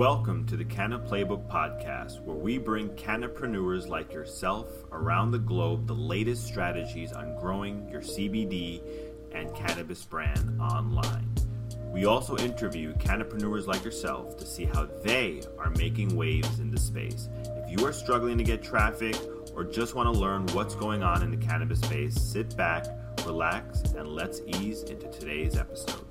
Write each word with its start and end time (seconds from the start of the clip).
Welcome 0.00 0.46
to 0.46 0.56
the 0.56 0.64
Canna 0.64 0.98
Playbook 0.98 1.46
Podcast, 1.46 2.22
where 2.22 2.34
we 2.34 2.56
bring 2.56 2.88
cannapreneurs 2.96 3.86
like 3.86 4.14
yourself 4.14 4.66
around 4.92 5.30
the 5.30 5.38
globe 5.38 5.86
the 5.86 5.92
latest 5.92 6.46
strategies 6.46 7.12
on 7.12 7.36
growing 7.38 7.86
your 7.86 8.00
CBD 8.00 8.80
and 9.32 9.54
cannabis 9.54 10.02
brand 10.02 10.58
online. 10.58 11.28
We 11.92 12.06
also 12.06 12.38
interview 12.38 12.94
cannapreneurs 12.94 13.66
like 13.66 13.84
yourself 13.84 14.38
to 14.38 14.46
see 14.46 14.64
how 14.64 14.86
they 15.02 15.42
are 15.58 15.68
making 15.68 16.16
waves 16.16 16.60
in 16.60 16.70
the 16.70 16.80
space. 16.80 17.28
If 17.62 17.70
you 17.70 17.86
are 17.86 17.92
struggling 17.92 18.38
to 18.38 18.44
get 18.44 18.62
traffic 18.62 19.16
or 19.54 19.64
just 19.64 19.94
want 19.94 20.10
to 20.10 20.18
learn 20.18 20.46
what's 20.54 20.74
going 20.74 21.02
on 21.02 21.22
in 21.22 21.30
the 21.30 21.46
cannabis 21.46 21.80
space, 21.80 22.18
sit 22.18 22.56
back, 22.56 22.86
relax, 23.26 23.82
and 23.82 24.08
let's 24.08 24.40
ease 24.46 24.82
into 24.84 25.08
today's 25.08 25.58
episode. 25.58 26.09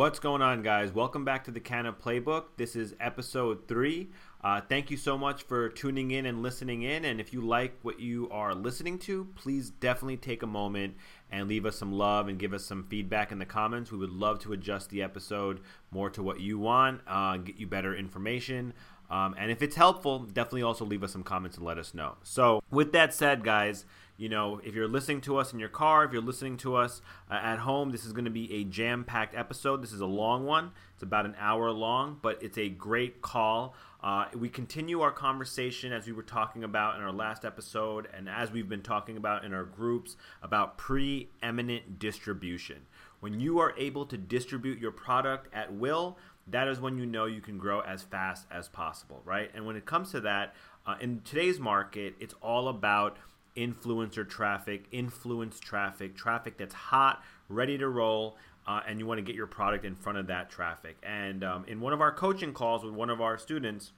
What's 0.00 0.18
going 0.18 0.40
on, 0.40 0.62
guys? 0.62 0.92
Welcome 0.92 1.26
back 1.26 1.44
to 1.44 1.50
the 1.50 1.60
Canna 1.60 1.92
Playbook. 1.92 2.44
This 2.56 2.74
is 2.74 2.94
episode 3.00 3.68
three. 3.68 4.08
Uh, 4.42 4.62
thank 4.66 4.90
you 4.90 4.96
so 4.96 5.18
much 5.18 5.42
for 5.42 5.68
tuning 5.68 6.10
in 6.10 6.24
and 6.24 6.40
listening 6.42 6.80
in. 6.84 7.04
And 7.04 7.20
if 7.20 7.34
you 7.34 7.42
like 7.42 7.74
what 7.82 8.00
you 8.00 8.26
are 8.30 8.54
listening 8.54 8.98
to, 9.00 9.26
please 9.34 9.68
definitely 9.68 10.16
take 10.16 10.42
a 10.42 10.46
moment 10.46 10.96
and 11.30 11.48
leave 11.48 11.66
us 11.66 11.76
some 11.76 11.92
love 11.92 12.28
and 12.28 12.38
give 12.38 12.54
us 12.54 12.64
some 12.64 12.82
feedback 12.84 13.30
in 13.30 13.38
the 13.38 13.44
comments. 13.44 13.92
We 13.92 13.98
would 13.98 14.08
love 14.08 14.38
to 14.38 14.54
adjust 14.54 14.88
the 14.88 15.02
episode 15.02 15.60
more 15.90 16.08
to 16.08 16.22
what 16.22 16.40
you 16.40 16.58
want, 16.58 17.02
uh, 17.06 17.36
get 17.36 17.58
you 17.58 17.66
better 17.66 17.94
information. 17.94 18.72
Um, 19.10 19.34
and 19.36 19.50
if 19.50 19.60
it's 19.60 19.76
helpful, 19.76 20.20
definitely 20.20 20.62
also 20.62 20.86
leave 20.86 21.02
us 21.02 21.12
some 21.12 21.24
comments 21.24 21.58
and 21.58 21.66
let 21.66 21.76
us 21.76 21.92
know. 21.92 22.16
So, 22.22 22.62
with 22.70 22.92
that 22.92 23.12
said, 23.12 23.44
guys, 23.44 23.84
you 24.20 24.28
know, 24.28 24.60
if 24.62 24.74
you're 24.74 24.86
listening 24.86 25.22
to 25.22 25.38
us 25.38 25.54
in 25.54 25.58
your 25.58 25.70
car, 25.70 26.04
if 26.04 26.12
you're 26.12 26.20
listening 26.20 26.58
to 26.58 26.76
us 26.76 27.00
uh, 27.30 27.40
at 27.42 27.60
home, 27.60 27.90
this 27.90 28.04
is 28.04 28.12
going 28.12 28.26
to 28.26 28.30
be 28.30 28.52
a 28.52 28.64
jam 28.64 29.02
packed 29.02 29.34
episode. 29.34 29.82
This 29.82 29.94
is 29.94 30.02
a 30.02 30.06
long 30.06 30.44
one, 30.44 30.72
it's 30.92 31.02
about 31.02 31.24
an 31.24 31.34
hour 31.38 31.70
long, 31.70 32.18
but 32.20 32.38
it's 32.42 32.58
a 32.58 32.68
great 32.68 33.22
call. 33.22 33.74
Uh, 34.02 34.26
we 34.36 34.50
continue 34.50 35.00
our 35.00 35.10
conversation 35.10 35.90
as 35.90 36.06
we 36.06 36.12
were 36.12 36.22
talking 36.22 36.64
about 36.64 36.96
in 36.96 37.02
our 37.02 37.12
last 37.12 37.46
episode, 37.46 38.08
and 38.14 38.28
as 38.28 38.52
we've 38.52 38.68
been 38.68 38.82
talking 38.82 39.16
about 39.16 39.42
in 39.42 39.54
our 39.54 39.64
groups 39.64 40.16
about 40.42 40.76
preeminent 40.76 41.98
distribution. 41.98 42.82
When 43.20 43.40
you 43.40 43.58
are 43.58 43.74
able 43.78 44.04
to 44.04 44.18
distribute 44.18 44.78
your 44.78 44.92
product 44.92 45.48
at 45.54 45.72
will, 45.72 46.18
that 46.46 46.68
is 46.68 46.78
when 46.78 46.98
you 46.98 47.06
know 47.06 47.24
you 47.24 47.40
can 47.40 47.56
grow 47.56 47.80
as 47.80 48.02
fast 48.02 48.46
as 48.50 48.68
possible, 48.68 49.22
right? 49.24 49.50
And 49.54 49.64
when 49.64 49.76
it 49.76 49.86
comes 49.86 50.10
to 50.10 50.20
that, 50.20 50.54
uh, 50.86 50.96
in 51.00 51.20
today's 51.24 51.60
market, 51.60 52.14
it's 52.20 52.34
all 52.42 52.68
about 52.68 53.16
influencer 53.56 54.28
traffic, 54.28 54.84
influence 54.92 55.60
traffic, 55.60 56.16
traffic 56.16 56.56
that's 56.58 56.74
hot, 56.74 57.22
ready 57.48 57.76
to 57.78 57.88
roll, 57.88 58.36
uh, 58.66 58.80
and 58.86 58.98
you 58.98 59.06
want 59.06 59.18
to 59.18 59.22
get 59.22 59.34
your 59.34 59.46
product 59.46 59.84
in 59.84 59.94
front 59.94 60.18
of 60.18 60.26
that 60.28 60.50
traffic. 60.50 60.96
And 61.02 61.42
um, 61.42 61.64
in 61.66 61.80
one 61.80 61.92
of 61.92 62.00
our 62.00 62.12
coaching 62.12 62.52
calls 62.52 62.84
with 62.84 62.94
one 62.94 63.10
of 63.10 63.20
our 63.20 63.38
students, 63.38 63.92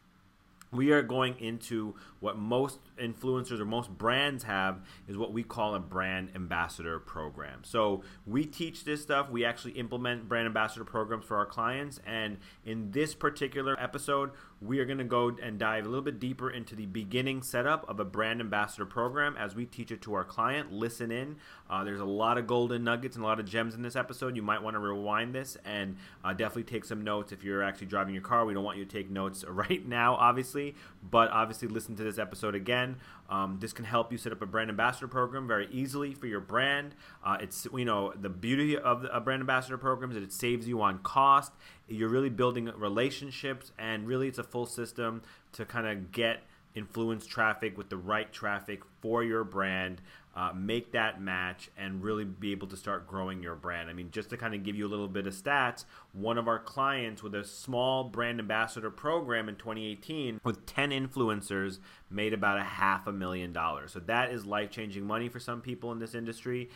we 0.72 0.91
are 0.91 1.03
going 1.03 1.39
into 1.39 1.94
what 2.20 2.39
most 2.39 2.78
influencers 2.98 3.61
or 3.61 3.67
most 3.67 3.91
brands 3.91 4.44
have 4.44 4.81
is 5.06 5.19
what 5.19 5.33
we 5.33 5.42
call 5.42 5.75
a 5.75 5.78
brand 5.78 6.31
ambassador 6.34 6.98
program. 6.98 7.61
So 7.62 8.03
we 8.27 8.47
teach 8.47 8.84
this 8.84 9.03
stuff. 9.03 9.28
We 9.28 9.44
actually 9.44 9.72
implement 9.72 10.28
brand 10.28 10.47
ambassador 10.47 10.84
programs 10.84 11.27
for 11.27 11.37
our 11.37 11.44
clients. 11.44 12.00
And 12.06 12.39
in 12.64 12.91
this 12.91 13.14
particular 13.14 13.78
episode, 13.78 14.31
we 14.64 14.78
are 14.78 14.84
going 14.84 14.98
to 14.98 15.05
go 15.05 15.36
and 15.42 15.58
dive 15.58 15.84
a 15.84 15.88
little 15.88 16.05
bit 16.05 16.20
deeper 16.20 16.50
into 16.50 16.77
the 16.77 16.86
beginning 16.86 17.42
setup 17.42 17.88
of 17.88 17.98
a 17.98 18.05
brand 18.05 18.41
ambassador 18.41 18.86
program 18.86 19.36
as 19.36 19.54
we 19.54 19.66
teach 19.66 19.91
it 19.91 20.00
to 20.02 20.14
our 20.14 20.24
client. 20.24 20.72
Listen 20.72 21.10
in. 21.10 21.36
Uh, 21.69 21.82
there's 21.82 22.00
a 22.00 22.04
lot 22.04 22.38
of 22.38 22.46
golden 22.46 22.84
nuggets 22.84 23.16
and 23.16 23.24
a 23.24 23.28
lot 23.28 23.41
of 23.41 23.46
gems 23.46 23.74
in 23.74 23.82
this 23.82 23.96
episode. 23.96 24.36
You 24.36 24.42
might 24.42 24.62
want 24.62 24.74
to 24.74 24.78
rewind 24.78 25.34
this 25.34 25.56
and 25.64 25.96
uh, 26.24 26.32
definitely 26.32 26.64
take 26.64 26.84
some 26.84 27.02
notes 27.02 27.32
if 27.32 27.42
you're 27.42 27.62
actually 27.62 27.88
driving 27.88 28.14
your 28.14 28.22
car. 28.22 28.44
We 28.44 28.54
don't 28.54 28.64
want 28.64 28.78
you 28.78 28.84
to 28.84 28.91
take 28.91 29.10
notes 29.10 29.44
right 29.48 29.86
now, 29.86 30.14
obviously, 30.14 30.76
but 31.02 31.30
obviously 31.30 31.69
listen 31.69 31.97
to 31.97 32.04
this 32.04 32.19
episode 32.19 32.54
again. 32.54 32.97
Um, 33.32 33.58
this 33.60 33.72
can 33.72 33.87
help 33.87 34.12
you 34.12 34.19
set 34.19 34.31
up 34.31 34.42
a 34.42 34.47
brand 34.47 34.69
ambassador 34.69 35.08
program 35.08 35.48
very 35.48 35.66
easily 35.72 36.12
for 36.12 36.26
your 36.26 36.41
brand. 36.41 36.94
Uh, 37.25 37.38
it's 37.41 37.66
you 37.75 37.87
know 37.87 38.12
the 38.14 38.28
beauty 38.28 38.76
of 38.76 39.06
a 39.10 39.20
brand 39.20 39.41
ambassador 39.41 39.78
program 39.78 40.10
is 40.10 40.16
that 40.16 40.22
it 40.22 40.32
saves 40.32 40.69
you 40.69 40.82
on 40.82 40.98
cost. 40.98 41.53
You're 41.92 42.08
really 42.08 42.30
building 42.30 42.70
relationships, 42.76 43.72
and 43.78 44.06
really 44.06 44.28
it's 44.28 44.38
a 44.38 44.44
full 44.44 44.66
system 44.66 45.22
to 45.53 45.64
kind 45.64 45.86
of 45.86 46.12
get 46.12 46.42
influence 46.75 47.26
traffic 47.26 47.76
with 47.76 47.91
the 47.91 47.97
right 47.97 48.32
traffic 48.32 48.82
for 49.00 49.22
your 49.22 49.44
brand 49.44 50.00
uh, 50.34 50.50
make 50.54 50.92
that 50.92 51.20
match 51.20 51.70
and 51.76 52.02
really 52.02 52.25
be 52.25 52.52
able 52.52 52.66
to 52.66 52.76
start 52.76 53.06
growing 53.06 53.42
your 53.42 53.54
brand. 53.54 53.91
I 53.91 53.92
mean, 53.92 54.10
just 54.10 54.31
to 54.31 54.36
kind 54.36 54.54
of 54.54 54.62
give 54.62 54.75
you 54.75 54.86
a 54.86 54.88
little 54.88 55.08
bit 55.08 55.26
of 55.26 55.34
stats, 55.34 55.84
one 56.12 56.38
of 56.38 56.48
our 56.48 56.58
clients 56.58 57.22
with 57.22 57.34
a 57.34 57.44
small 57.44 58.04
brand 58.04 58.41
ambassador 58.41 58.91
program 58.91 59.48
in 59.48 59.56
2018 59.56 60.41
with 60.42 60.64
10 60.64 60.91
influencers 60.91 61.78
made 62.10 62.32
about 62.32 62.58
a 62.58 62.64
half 62.64 63.06
a 63.06 63.12
million 63.12 63.52
dollars. 63.52 63.92
So 63.92 64.00
that 64.00 64.32
is 64.32 64.47
life 64.47 64.70
changing 64.70 65.06
money 65.06 65.28
for 65.28 65.38
some 65.38 65.60
people 65.60 65.92
in 65.92 65.98
this 65.98 66.14
industry. 66.14 66.70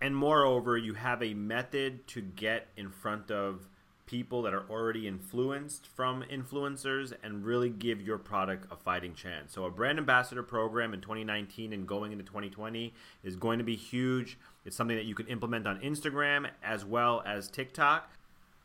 And 0.00 0.14
moreover, 0.14 0.76
you 0.76 0.92
have 0.94 1.22
a 1.22 1.32
method 1.32 2.06
to 2.08 2.20
get 2.20 2.68
in 2.76 2.90
front 2.90 3.30
of 3.30 3.66
people 4.06 4.42
that 4.42 4.52
are 4.52 4.64
already 4.68 5.08
influenced 5.08 5.86
from 5.86 6.22
influencers 6.30 7.12
and 7.22 7.44
really 7.44 7.70
give 7.70 8.00
your 8.00 8.18
product 8.18 8.66
a 8.70 8.76
fighting 8.76 9.14
chance. 9.14 9.52
So, 9.52 9.64
a 9.64 9.70
brand 9.70 9.98
ambassador 9.98 10.42
program 10.42 10.94
in 10.94 11.00
2019 11.00 11.72
and 11.72 11.86
going 11.86 12.12
into 12.12 12.24
2020 12.24 12.92
is 13.22 13.36
going 13.36 13.58
to 13.58 13.64
be 13.64 13.76
huge. 13.76 14.38
It's 14.64 14.76
something 14.76 14.96
that 14.96 15.06
you 15.06 15.14
can 15.14 15.26
implement 15.26 15.66
on 15.66 15.80
Instagram 15.80 16.48
as 16.62 16.84
well 16.84 17.22
as 17.26 17.48
TikTok. 17.48 18.10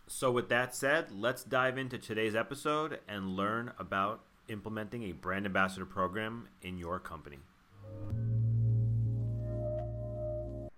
So, 0.08 0.32
with 0.32 0.50
that 0.50 0.76
said, 0.76 1.12
let's 1.12 1.44
dive 1.44 1.78
into 1.78 1.98
today's 1.98 2.36
episode 2.36 3.00
and 3.08 3.36
learn 3.36 3.72
about 3.80 4.22
implementing 4.48 5.04
a 5.04 5.12
brand 5.12 5.46
ambassador 5.46 5.86
program 5.86 6.48
in 6.62 6.78
your 6.78 7.00
company. 7.00 7.38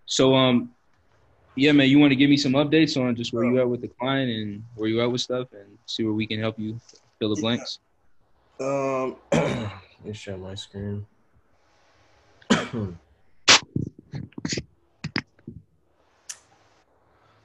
So, 0.05 0.35
um, 0.35 0.71
yeah, 1.55 1.71
man, 1.71 1.89
you 1.89 1.99
want 1.99 2.11
to 2.11 2.15
give 2.15 2.29
me 2.29 2.37
some 2.37 2.53
updates 2.53 3.01
on 3.01 3.15
just 3.15 3.33
where 3.33 3.43
you 3.43 3.59
at 3.59 3.69
with 3.69 3.81
the 3.81 3.87
client 3.87 4.31
and 4.31 4.63
where 4.75 4.87
you 4.87 5.01
at 5.01 5.11
with 5.11 5.21
stuff, 5.21 5.47
and 5.51 5.77
see 5.85 6.03
where 6.03 6.13
we 6.13 6.25
can 6.25 6.39
help 6.39 6.57
you 6.57 6.79
fill 7.19 7.35
the 7.35 7.41
blanks. 7.41 7.79
Um, 8.59 9.17
let 9.31 10.05
me 10.05 10.13
share 10.13 10.37
my 10.37 10.55
screen. 10.55 11.05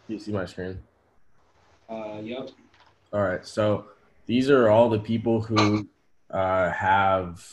you 0.08 0.18
see 0.18 0.32
my 0.32 0.44
screen? 0.44 0.78
Uh, 1.88 2.20
yep. 2.22 2.50
All 3.12 3.22
right. 3.22 3.46
So 3.46 3.86
these 4.26 4.50
are 4.50 4.68
all 4.68 4.88
the 4.88 4.98
people 4.98 5.40
who 5.40 5.88
uh, 6.30 6.70
have 6.70 7.44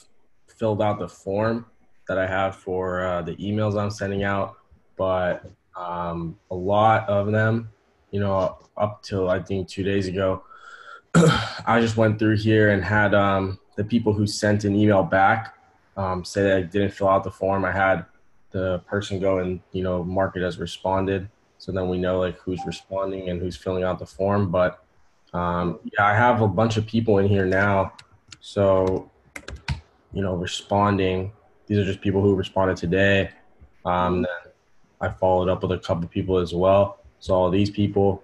filled 0.47 0.81
out 0.81 0.99
the 0.99 1.07
form 1.07 1.65
that 2.07 2.17
I 2.17 2.27
have 2.27 2.55
for 2.55 3.05
uh, 3.05 3.21
the 3.21 3.35
emails 3.37 3.79
I'm 3.79 3.91
sending 3.91 4.23
out, 4.23 4.55
but 4.97 5.45
um, 5.75 6.37
a 6.51 6.55
lot 6.55 7.07
of 7.09 7.31
them, 7.31 7.69
you 8.11 8.19
know, 8.19 8.57
up 8.77 9.03
till 9.03 9.29
I 9.29 9.39
think 9.39 9.67
two 9.67 9.83
days 9.83 10.07
ago, 10.07 10.43
I 11.15 11.79
just 11.79 11.97
went 11.97 12.19
through 12.19 12.37
here 12.37 12.71
and 12.71 12.83
had 12.83 13.13
um, 13.13 13.59
the 13.75 13.83
people 13.83 14.13
who 14.13 14.27
sent 14.27 14.63
an 14.63 14.75
email 14.75 15.03
back 15.03 15.55
um, 15.97 16.23
say 16.23 16.43
that 16.43 16.57
I 16.57 16.61
didn't 16.61 16.91
fill 16.91 17.09
out 17.09 17.23
the 17.23 17.31
form. 17.31 17.65
I 17.65 17.71
had 17.71 18.05
the 18.51 18.79
person 18.79 19.19
go 19.19 19.39
and 19.39 19.59
you 19.71 19.83
know 19.83 20.03
mark 20.03 20.35
it 20.35 20.43
as 20.43 20.57
responded, 20.57 21.29
so 21.57 21.71
then 21.71 21.89
we 21.89 21.97
know 21.97 22.19
like 22.19 22.37
who's 22.39 22.59
responding 22.65 23.29
and 23.29 23.41
who's 23.41 23.55
filling 23.55 23.83
out 23.83 23.99
the 23.99 24.05
form. 24.05 24.51
But 24.51 24.83
um, 25.33 25.79
yeah, 25.83 26.05
I 26.05 26.13
have 26.13 26.41
a 26.41 26.47
bunch 26.47 26.77
of 26.77 26.85
people 26.85 27.19
in 27.19 27.27
here 27.27 27.45
now, 27.45 27.93
so 28.39 29.09
you 30.13 30.21
know 30.21 30.35
responding. 30.35 31.31
These 31.67 31.77
are 31.77 31.85
just 31.85 32.01
people 32.01 32.21
who 32.21 32.35
responded 32.35 32.77
today. 32.77 33.31
Um, 33.85 34.25
I 35.03 35.09
followed 35.09 35.49
up 35.49 35.61
with 35.61 35.73
a 35.73 35.77
couple 35.77 36.07
people 36.07 36.37
as 36.37 36.53
well. 36.53 36.99
So 37.19 37.33
all 37.33 37.49
these 37.49 37.69
people. 37.69 38.23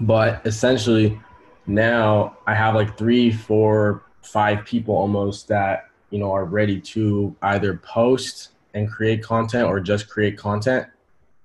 But 0.00 0.42
essentially, 0.46 1.18
now 1.66 2.36
I 2.46 2.54
have 2.54 2.74
like 2.74 2.98
three, 2.98 3.32
four, 3.32 4.02
five 4.22 4.64
people 4.64 4.94
almost 4.94 5.48
that 5.48 5.88
you 6.10 6.18
know 6.18 6.32
are 6.32 6.44
ready 6.44 6.80
to 6.80 7.34
either 7.42 7.76
post 7.78 8.50
and 8.74 8.90
create 8.90 9.22
content 9.22 9.66
or 9.66 9.80
just 9.80 10.08
create 10.08 10.36
content. 10.36 10.86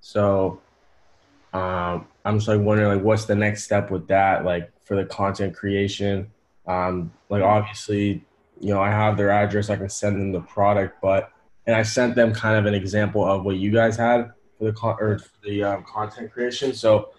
So 0.02 0.62
um, 1.54 2.08
I'm 2.26 2.38
just 2.38 2.48
like 2.48 2.60
wondering 2.60 2.96
like 2.96 3.04
what's 3.04 3.26
the 3.26 3.36
next 3.36 3.64
step 3.64 3.90
with 3.90 4.08
that, 4.08 4.46
like 4.46 4.72
for 4.84 4.96
the 4.96 5.06
content 5.06 5.56
creation. 5.56 6.30
Um, 6.68 7.12
like 7.30 7.44
obviously, 7.44 8.24
you 8.60 8.74
know, 8.74 8.82
I 8.82 8.90
have 8.90 9.18
their 9.18 9.30
address, 9.30 9.70
I 9.70 9.76
can 9.76 9.90
send 9.90 10.16
them 10.16 10.32
the 10.32 10.42
product, 10.42 11.02
but 11.02 11.33
and 11.66 11.76
I 11.76 11.84
sent 11.84 12.16
them 12.16 12.34
kind 12.34 12.58
of 12.58 12.66
an 12.66 12.74
example 12.74 13.26
of 13.26 13.46
what 13.46 13.58
you 13.58 13.72
guys 13.72 13.96
had 13.96 14.32
for 14.58 14.66
the 14.66 14.74
con- 14.74 14.98
or 15.00 15.20
the 15.44 15.64
um, 15.64 15.84
content 15.84 16.32
creation. 16.32 16.74
So 16.74 17.10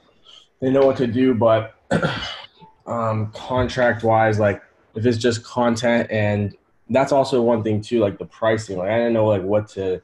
they 0.61 0.70
know 0.70 0.87
what 0.87 0.96
to 0.99 1.06
do, 1.06 1.35
but 1.35 1.75
um, 2.87 3.32
contract 3.32 4.05
wise, 4.05 4.38
like 4.38 4.62
if 4.94 5.06
it's 5.06 5.19
just 5.19 5.44
content 5.44 6.11
and 6.11 6.55
that's 6.91 7.12
also 7.12 7.41
one 7.41 7.62
thing 7.62 7.81
too, 7.81 8.00
like 8.00 8.19
the 8.19 8.26
pricing. 8.26 8.79
Like 8.79 8.91
I 8.91 8.99
didn't 8.99 9.14
know 9.14 9.26
like 9.26 9.43
what 9.43 9.69
to 9.70 10.02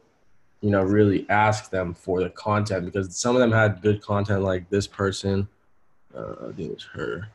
you 0.61 0.71
know, 0.71 0.83
really 0.83 1.27
ask 1.31 1.71
them 1.71 1.95
for 1.95 2.21
the 2.23 2.31
content 2.31 2.85
because 2.85 3.17
some 3.17 3.35
of 3.35 3.41
them 3.41 3.53
had 3.53 3.81
good 3.81 4.03
content, 4.03 4.43
like 4.43 4.69
this 4.69 4.87
person. 4.87 5.49
Uh, 6.15 6.33
I 6.33 6.53
think 6.53 6.71
it 6.71 6.75
was 6.75 6.89
her. 6.93 7.29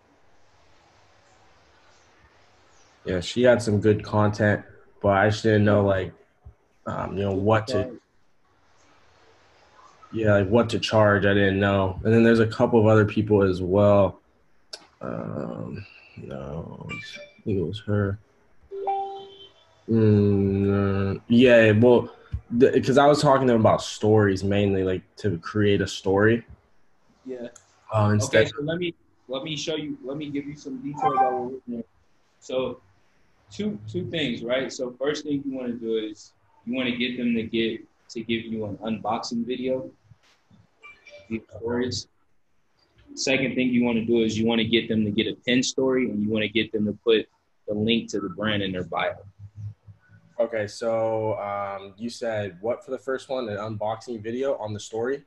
Yeah, 3.04 3.20
she 3.20 3.44
had 3.44 3.62
some 3.62 3.82
good 3.82 4.04
content, 4.04 4.64
but 5.02 5.10
I 5.10 5.30
just 5.30 5.44
didn't 5.44 5.66
know 5.66 5.84
like, 5.84 6.14
um, 6.86 7.18
you 7.18 7.24
know, 7.24 7.34
what 7.34 7.68
to. 7.68 8.00
Yeah, 10.12 10.34
like 10.34 10.48
what 10.48 10.70
to 10.70 10.80
charge. 10.80 11.26
I 11.26 11.34
didn't 11.34 11.60
know, 11.60 12.00
and 12.04 12.14
then 12.14 12.24
there's 12.24 12.40
a 12.40 12.48
couple 12.48 12.80
of 12.80 12.86
other 12.86 13.06
people 13.06 13.42
as 13.42 13.62
well. 13.62 14.20
Um, 15.02 15.86
no, 16.18 16.88
I 16.90 17.42
think 17.44 17.60
it 17.60 17.68
was 17.68 17.80
her. 17.82 18.18
Mm, 19.90 21.22
yeah, 21.28 21.72
well, 21.72 22.10
because 22.58 22.98
I 22.98 23.06
was 23.08 23.22
talking 23.22 23.48
to 23.48 23.54
them 23.54 23.62
about 23.62 23.82
stories 23.82 24.44
mainly, 24.44 24.84
like 24.84 25.04
to 25.18 25.38
create 25.40 25.82
a 25.82 25.88
story. 25.88 26.46
Yeah. 27.26 27.48
Um, 27.94 28.14
instead, 28.14 28.44
Okay, 28.44 28.52
so 28.56 28.64
let 28.64 28.78
me 28.78 28.94
let 29.28 29.44
me 29.44 29.56
show 29.56 29.76
you. 29.76 29.98
Let 30.04 30.18
me 30.18 30.30
give 30.30 30.46
you 30.46 30.56
some 30.56 30.78
detail 30.82 31.14
about 31.14 31.34
what 31.34 31.52
we're 31.52 31.60
doing. 31.68 31.84
So, 32.40 32.80
two 33.52 33.80
two 33.92 34.10
things, 34.10 34.44
right? 34.44 34.72
So, 34.72 34.96
first 35.00 35.24
thing 35.24 35.44
you 35.46 35.58
want 35.58 35.68
to 35.68 35.74
do 35.74 35.98
is 35.98 36.34
you 36.66 36.76
want 36.76 36.90
to 36.90 36.96
get 36.96 37.18
them 37.18 37.34
to 37.36 37.44
get 37.44 37.82
to 38.10 38.22
give 38.22 38.46
you 38.46 38.66
an 38.66 38.78
unboxing 38.78 39.46
video. 39.46 39.90
The 41.30 41.42
stories. 41.58 42.08
Second 43.16 43.56
thing 43.56 43.70
you 43.70 43.84
want 43.84 43.98
to 43.98 44.06
do 44.06 44.22
is 44.24 44.38
you 44.38 44.46
want 44.46 44.60
to 44.60 44.66
get 44.66 44.90
them 44.90 45.06
to 45.06 45.12
get 45.12 45.28
a 45.28 45.36
pin 45.46 45.64
story, 45.64 46.10
and 46.10 46.22
you 46.22 46.30
want 46.30 46.44
to 46.44 46.50
get 46.50 46.72
them 46.72 46.86
to 46.86 46.94
put 47.04 47.28
the 47.68 47.74
link 47.74 48.10
to 48.12 48.20
the 48.20 48.30
brand 48.30 48.62
in 48.62 48.72
their 48.72 48.84
bio. 48.84 49.16
okay, 50.40 50.68
so 50.68 51.40
um, 51.40 51.94
you 51.98 52.10
said 52.10 52.58
what 52.62 52.84
for 52.84 52.92
the 52.92 53.00
first 53.00 53.30
one? 53.30 53.50
An 53.50 53.58
unboxing 53.58 54.22
video 54.22 54.56
on 54.58 54.74
the 54.74 54.80
story. 54.80 55.24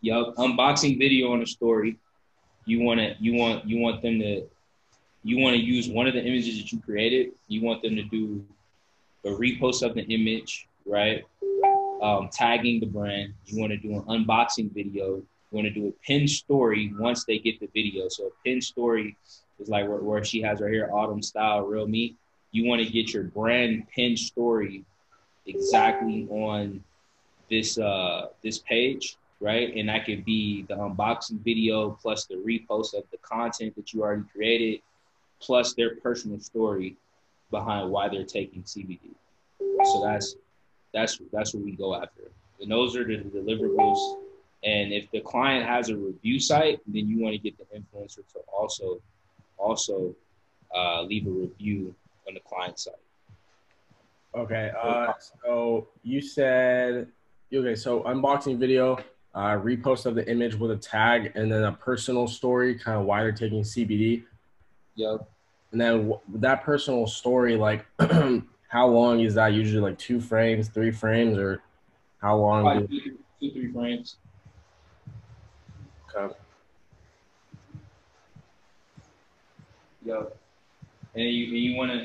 Yup, 0.00 0.34
unboxing 0.36 0.98
video 0.98 1.32
on 1.32 1.42
a 1.42 1.46
story. 1.46 1.96
You 2.66 2.80
want 2.82 3.00
to 3.00 3.14
you 3.18 3.34
want 3.34 3.64
you 3.66 3.78
want 3.78 4.02
them 4.02 4.18
to 4.20 4.46
you 5.22 5.38
want 5.38 5.56
to 5.56 5.62
use 5.62 5.88
one 5.88 6.06
of 6.06 6.14
the 6.14 6.24
images 6.24 6.56
that 6.58 6.70
you 6.70 6.80
created. 6.80 7.32
You 7.48 7.62
want 7.62 7.82
them 7.82 7.96
to 7.96 8.02
do 8.02 8.44
a 9.26 9.30
repost 9.30 9.82
of 9.82 9.94
the 9.94 10.02
image, 10.02 10.68
right? 10.86 11.24
Um, 12.02 12.28
tagging 12.32 12.80
the 12.80 12.86
brand. 12.86 13.34
You 13.46 13.60
want 13.60 13.72
to 13.72 13.76
do 13.76 13.94
an 13.94 14.02
unboxing 14.02 14.72
video. 14.72 15.16
You 15.16 15.24
want 15.50 15.66
to 15.66 15.74
do 15.74 15.88
a 15.88 15.92
pin 16.06 16.28
story 16.28 16.92
once 16.98 17.24
they 17.24 17.38
get 17.38 17.58
the 17.60 17.68
video. 17.74 18.08
So 18.08 18.26
a 18.26 18.30
pin 18.44 18.60
story 18.60 19.16
is 19.58 19.68
like 19.68 19.88
where, 19.88 19.98
where 19.98 20.24
she 20.24 20.40
has 20.42 20.60
her 20.60 20.68
here, 20.68 20.90
autumn 20.92 21.22
style, 21.22 21.62
real 21.62 21.86
me. 21.86 22.14
You 22.52 22.66
want 22.68 22.82
to 22.82 22.88
get 22.88 23.12
your 23.12 23.24
brand 23.24 23.86
pin 23.94 24.16
story 24.16 24.84
exactly 25.46 26.26
on 26.30 26.82
this 27.48 27.78
uh 27.78 28.28
this 28.42 28.58
page 28.58 29.16
right? 29.40 29.74
And 29.76 29.88
that 29.88 30.06
could 30.06 30.24
be 30.24 30.62
the 30.62 30.74
unboxing 30.74 31.44
video 31.44 31.90
plus 31.90 32.24
the 32.24 32.36
repost 32.36 32.94
of 32.94 33.04
the 33.10 33.18
content 33.18 33.74
that 33.76 33.92
you 33.92 34.02
already 34.02 34.22
created, 34.34 34.80
plus 35.40 35.74
their 35.74 35.96
personal 35.96 36.40
story 36.40 36.96
behind 37.50 37.90
why 37.90 38.08
they're 38.08 38.24
taking 38.24 38.62
CBD. 38.62 39.14
So 39.84 40.02
that's 40.04 40.36
that's 40.92 41.20
that's 41.32 41.54
what 41.54 41.64
we 41.64 41.72
go 41.72 41.94
after. 41.94 42.30
And 42.60 42.70
those 42.70 42.96
are 42.96 43.04
the 43.04 43.18
deliverables. 43.18 44.18
And 44.64 44.92
if 44.92 45.10
the 45.10 45.20
client 45.20 45.66
has 45.66 45.90
a 45.90 45.96
review 45.96 46.40
site, 46.40 46.80
then 46.86 47.06
you 47.06 47.20
want 47.20 47.34
to 47.34 47.38
get 47.38 47.54
the 47.58 47.64
influencer 47.78 48.26
to 48.32 48.40
also 48.52 49.00
also 49.58 50.14
uh, 50.74 51.02
leave 51.02 51.26
a 51.26 51.30
review 51.30 51.94
on 52.26 52.34
the 52.34 52.40
client 52.40 52.78
site. 52.78 52.94
Okay. 54.34 54.72
Uh, 54.80 55.12
so 55.44 55.88
you 56.02 56.20
said 56.20 57.08
okay. 57.52 57.74
So 57.74 58.00
unboxing 58.02 58.58
video, 58.58 58.98
uh, 59.34 59.56
repost 59.56 60.06
of 60.06 60.14
the 60.14 60.28
image 60.30 60.54
with 60.54 60.70
a 60.70 60.76
tag, 60.76 61.32
and 61.34 61.50
then 61.50 61.64
a 61.64 61.72
personal 61.72 62.26
story, 62.26 62.78
kind 62.78 62.98
of 62.98 63.06
why 63.06 63.22
they're 63.22 63.32
taking 63.32 63.62
CBD. 63.62 64.24
Yep. 64.96 65.28
And 65.72 65.80
then 65.80 65.96
w- 66.08 66.20
that 66.36 66.62
personal 66.62 67.06
story, 67.06 67.56
like, 67.56 67.84
how 68.68 68.86
long 68.88 69.20
is 69.20 69.34
that? 69.34 69.52
Usually, 69.52 69.80
like 69.80 69.98
two 69.98 70.20
frames, 70.20 70.68
three 70.68 70.90
frames, 70.90 71.36
or 71.38 71.62
how 72.20 72.36
long? 72.36 72.62
Probably 72.62 72.86
Do, 72.86 73.18
two, 73.40 73.50
three 73.52 73.72
frames. 73.72 74.16
okay. 76.16 76.34
Yep. 80.04 80.36
And 81.14 81.24
you 81.24 81.46
and 81.46 81.56
you 81.56 81.76
want 81.76 81.90
to 81.90 81.98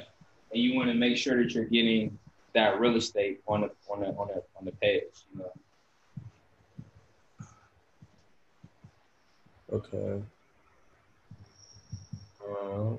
and 0.52 0.62
you 0.64 0.76
want 0.76 0.90
to 0.90 0.96
make 0.96 1.18
sure 1.18 1.42
that 1.44 1.54
you're 1.54 1.66
getting 1.66 2.18
that 2.54 2.80
real 2.80 2.96
estate 2.96 3.42
on 3.48 3.62
the 3.62 3.70
on 3.92 4.00
the 4.02 4.08
on 4.08 4.28
the 4.28 4.44
on 4.58 4.66
the 4.66 4.72
page. 4.72 5.04
You 5.34 5.40
know. 5.40 5.52
Okay. 9.74 10.22
Uh, 12.44 12.98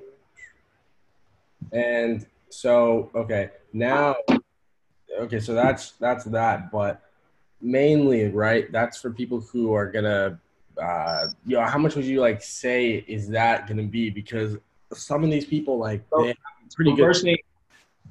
and 1.73 2.25
so, 2.49 3.09
okay, 3.15 3.49
now, 3.73 4.15
okay, 5.19 5.39
so 5.39 5.53
that's 5.53 5.91
that's 5.93 6.23
that, 6.25 6.71
but 6.71 7.01
mainly, 7.61 8.27
right? 8.29 8.71
That's 8.71 9.01
for 9.01 9.09
people 9.09 9.39
who 9.41 9.73
are 9.73 9.87
gonna, 9.91 10.39
uh, 10.81 11.27
you 11.45 11.57
know, 11.57 11.65
how 11.65 11.79
much 11.79 11.95
would 11.95 12.05
you 12.05 12.19
like 12.21 12.41
say 12.43 13.03
is 13.07 13.27
that 13.29 13.67
gonna 13.67 13.83
be? 13.83 14.09
Because 14.09 14.57
some 14.93 15.23
of 15.23 15.31
these 15.31 15.45
people, 15.45 15.77
like, 15.77 16.03
So- 16.11 16.21
they 16.21 16.27
have 16.27 16.35
pretty 16.75 16.91
So 16.91 16.97
good, 16.97 17.15
thing, 17.15 17.37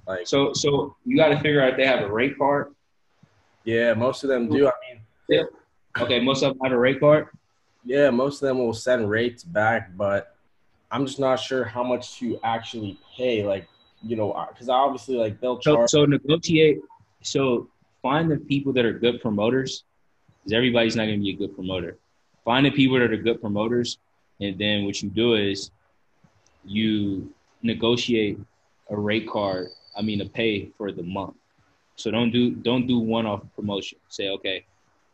like, 0.07 0.27
so 0.27 0.53
so 0.53 0.97
you 1.05 1.17
got 1.17 1.29
to 1.29 1.37
figure 1.41 1.63
out 1.63 1.77
they 1.77 1.87
have 1.87 2.01
a 2.03 2.13
rate 2.13 2.37
card. 2.39 2.75
yeah, 3.65 3.95
most 3.95 4.25
of 4.25 4.29
them 4.29 4.49
do. 4.49 4.67
I 4.69 4.73
mean, 4.91 5.47
Okay, 6.01 6.21
most 6.21 6.43
of 6.43 6.53
them 6.55 6.59
have 6.65 6.73
a 6.73 6.79
rate 6.79 6.99
card. 7.01 7.29
yeah, 7.85 8.11
most 8.11 8.43
of 8.43 8.49
them 8.49 8.59
will 8.59 8.73
send 8.75 9.09
rates 9.11 9.45
back, 9.45 9.97
but 9.97 10.32
I'm 10.93 11.07
just 11.07 11.19
not 11.19 11.37
sure 11.41 11.65
how 11.65 11.83
much 11.83 12.19
to 12.19 12.39
actually 12.45 12.99
pay. 13.17 13.45
Like, 13.45 13.67
you 14.03 14.15
know, 14.15 14.47
because 14.53 14.69
obviously, 14.69 15.17
like, 15.17 15.41
they'll 15.41 15.61
So 15.63 15.77
charge. 15.77 15.91
so 15.91 16.05
negotiate. 16.05 16.81
So 17.23 17.69
find 18.03 18.31
the 18.31 18.37
people 18.37 18.73
that 18.75 18.85
are 18.85 18.93
good 18.93 19.21
promoters, 19.23 19.85
because 20.39 20.53
everybody's 20.53 20.95
not 20.95 21.07
going 21.07 21.19
to 21.19 21.25
be 21.25 21.31
a 21.31 21.37
good 21.37 21.55
promoter. 21.55 21.99
Find 22.45 22.67
the 22.67 22.71
people 22.71 22.99
that 22.99 23.11
are 23.11 23.17
good 23.17 23.41
promoters, 23.41 23.99
and 24.41 24.59
then 24.59 24.85
what 24.85 25.03
you 25.03 25.09
do 25.09 25.35
is 25.35 25.71
you 26.65 27.33
negotiate 27.63 28.39
a 28.91 28.97
rate 28.97 29.29
card. 29.29 29.69
I 29.97 30.03
mean, 30.03 30.21
a 30.21 30.27
pay 30.27 30.71
for 30.77 30.93
the 30.93 31.03
month. 31.03 31.37
So 31.97 32.11
don't 32.11 32.31
do 32.31 32.51
don't 32.51 32.87
do 32.87 32.99
one 32.99 33.27
off 33.27 33.43
promotion. 33.55 33.99
Say 34.09 34.29
okay, 34.31 34.65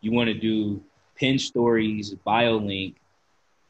you 0.00 0.12
want 0.12 0.28
to 0.28 0.34
do 0.34 0.82
pin 1.16 1.38
stories, 1.38 2.14
bio 2.24 2.56
link, 2.56 2.96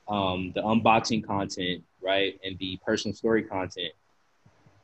um, 0.08 0.52
the 0.54 0.62
unboxing 0.62 1.24
content, 1.26 1.82
right, 2.02 2.38
and 2.44 2.58
the 2.58 2.78
personal 2.84 3.14
story 3.14 3.42
content 3.42 3.92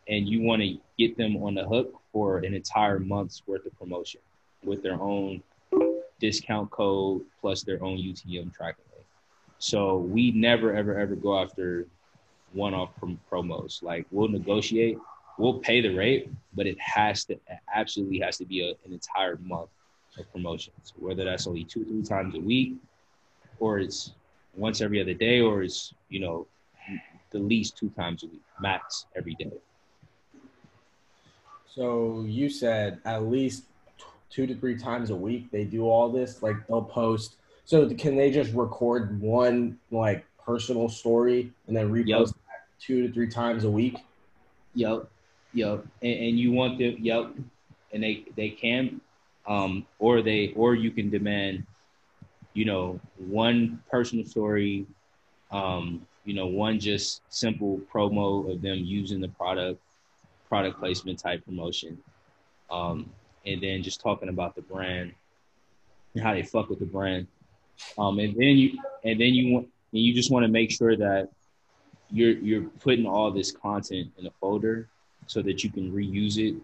and 0.08 0.28
you 0.28 0.42
want 0.42 0.62
to 0.62 0.76
get 0.98 1.16
them 1.16 1.36
on 1.42 1.54
the 1.54 1.64
hook 1.64 1.94
for 2.12 2.38
an 2.38 2.54
entire 2.54 2.98
month's 2.98 3.42
worth 3.46 3.64
of 3.66 3.78
promotion 3.78 4.20
with 4.62 4.82
their 4.82 5.00
own 5.00 5.42
discount 6.20 6.70
code 6.70 7.22
plus 7.40 7.62
their 7.62 7.82
own 7.82 7.98
UTM 7.98 8.54
tracking 8.54 8.84
link. 8.94 9.06
So 9.58 9.98
we 9.98 10.30
never, 10.32 10.74
ever, 10.74 10.98
ever 10.98 11.14
go 11.14 11.38
after 11.38 11.86
one-off 12.52 12.90
prom- 12.96 13.20
promos. 13.30 13.82
Like 13.82 14.06
we'll 14.10 14.28
negotiate, 14.28 14.98
we'll 15.38 15.58
pay 15.58 15.80
the 15.80 15.94
rate, 15.94 16.30
but 16.54 16.66
it 16.66 16.78
has 16.80 17.24
to 17.26 17.34
it 17.34 17.40
absolutely 17.74 18.20
has 18.20 18.36
to 18.38 18.44
be 18.44 18.62
a, 18.62 18.70
an 18.86 18.92
entire 18.92 19.36
month 19.38 19.70
of 20.18 20.30
promotions. 20.32 20.92
Whether 20.98 21.24
that's 21.24 21.46
only 21.46 21.64
two, 21.64 21.84
three 21.84 22.02
times 22.02 22.34
a 22.34 22.40
week, 22.40 22.76
or 23.58 23.78
it's 23.78 24.12
once 24.54 24.80
every 24.80 25.00
other 25.00 25.14
day, 25.14 25.40
or 25.40 25.62
it's 25.62 25.94
you 26.08 26.20
know 26.20 26.46
the 27.34 27.40
least 27.40 27.76
two 27.76 27.90
times 27.90 28.22
a 28.22 28.26
week, 28.28 28.42
max 28.60 29.06
every 29.16 29.34
day. 29.34 29.50
So 31.66 32.24
you 32.26 32.48
said 32.48 33.00
at 33.04 33.24
least 33.24 33.64
two 34.30 34.46
to 34.46 34.54
three 34.54 34.78
times 34.78 35.10
a 35.10 35.16
week 35.16 35.50
they 35.50 35.64
do 35.64 35.88
all 35.88 36.08
this. 36.10 36.42
Like 36.42 36.56
they'll 36.68 36.82
post. 36.82 37.36
So 37.64 37.88
can 37.90 38.16
they 38.16 38.30
just 38.30 38.54
record 38.54 39.20
one 39.20 39.78
like 39.90 40.24
personal 40.44 40.88
story 40.88 41.52
and 41.66 41.76
then 41.76 41.90
repost 41.90 42.06
Yep. 42.06 42.28
that 42.28 42.60
two 42.80 43.06
to 43.06 43.12
three 43.12 43.28
times 43.28 43.64
a 43.64 43.70
week? 43.70 43.98
Yep, 44.74 45.08
yep. 45.52 45.84
And, 46.02 46.18
and 46.26 46.38
you 46.38 46.52
want 46.52 46.78
them, 46.78 46.96
yep. 47.00 47.32
And 47.92 48.02
they 48.02 48.24
they 48.36 48.50
can, 48.50 49.00
um, 49.48 49.86
or 49.98 50.22
they 50.22 50.52
or 50.54 50.74
you 50.76 50.92
can 50.92 51.10
demand, 51.10 51.66
you 52.52 52.64
know, 52.64 53.00
one 53.18 53.82
personal 53.90 54.24
story, 54.24 54.86
um, 55.50 56.06
you 56.24 56.34
know, 56.34 56.46
one 56.46 56.78
just 56.78 57.22
simple 57.28 57.80
promo 57.92 58.50
of 58.50 58.62
them 58.62 58.78
using 58.78 59.20
the 59.20 59.28
product, 59.28 59.80
product 60.48 60.78
placement 60.78 61.18
type 61.18 61.44
promotion, 61.44 61.98
um, 62.70 63.10
and 63.46 63.62
then 63.62 63.82
just 63.82 64.00
talking 64.00 64.28
about 64.28 64.54
the 64.54 64.62
brand 64.62 65.12
and 66.14 66.22
how 66.22 66.32
they 66.32 66.42
fuck 66.42 66.70
with 66.70 66.78
the 66.78 66.86
brand, 66.86 67.26
um, 67.98 68.18
and 68.18 68.34
then 68.34 68.56
you 68.56 68.78
and 69.04 69.20
then 69.20 69.34
you 69.34 69.52
want 69.52 69.68
and 69.92 70.02
you 70.02 70.14
just 70.14 70.30
want 70.30 70.44
to 70.44 70.48
make 70.48 70.70
sure 70.70 70.96
that 70.96 71.28
you're 72.10 72.32
you're 72.38 72.62
putting 72.80 73.06
all 73.06 73.30
this 73.30 73.52
content 73.52 74.10
in 74.18 74.26
a 74.26 74.30
folder 74.40 74.88
so 75.26 75.42
that 75.42 75.64
you 75.64 75.70
can 75.70 75.92
reuse 75.92 76.38
it 76.38 76.54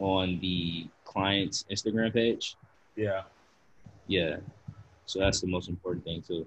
on 0.00 0.38
the 0.40 0.86
client's 1.04 1.64
Instagram 1.70 2.12
page. 2.12 2.56
Yeah. 2.96 3.22
Yeah. 4.06 4.36
So 5.06 5.18
that's 5.18 5.40
the 5.40 5.46
most 5.46 5.68
important 5.68 6.04
thing 6.04 6.22
too. 6.22 6.46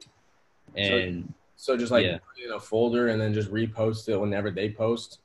And 0.75 1.25
So 1.27 1.33
just 1.57 1.91
like 1.91 2.05
Yeah. 2.05 2.17
put 2.17 2.37
it 2.41 2.45
in 2.47 2.51
a 2.53 2.59
folder 2.59 3.07
and 3.09 3.19
then 3.19 3.33
just 3.33 3.51
repost 3.51 4.07
it 4.09 4.17
whenever 4.17 4.51
they 4.51 4.69
post. 4.69 5.19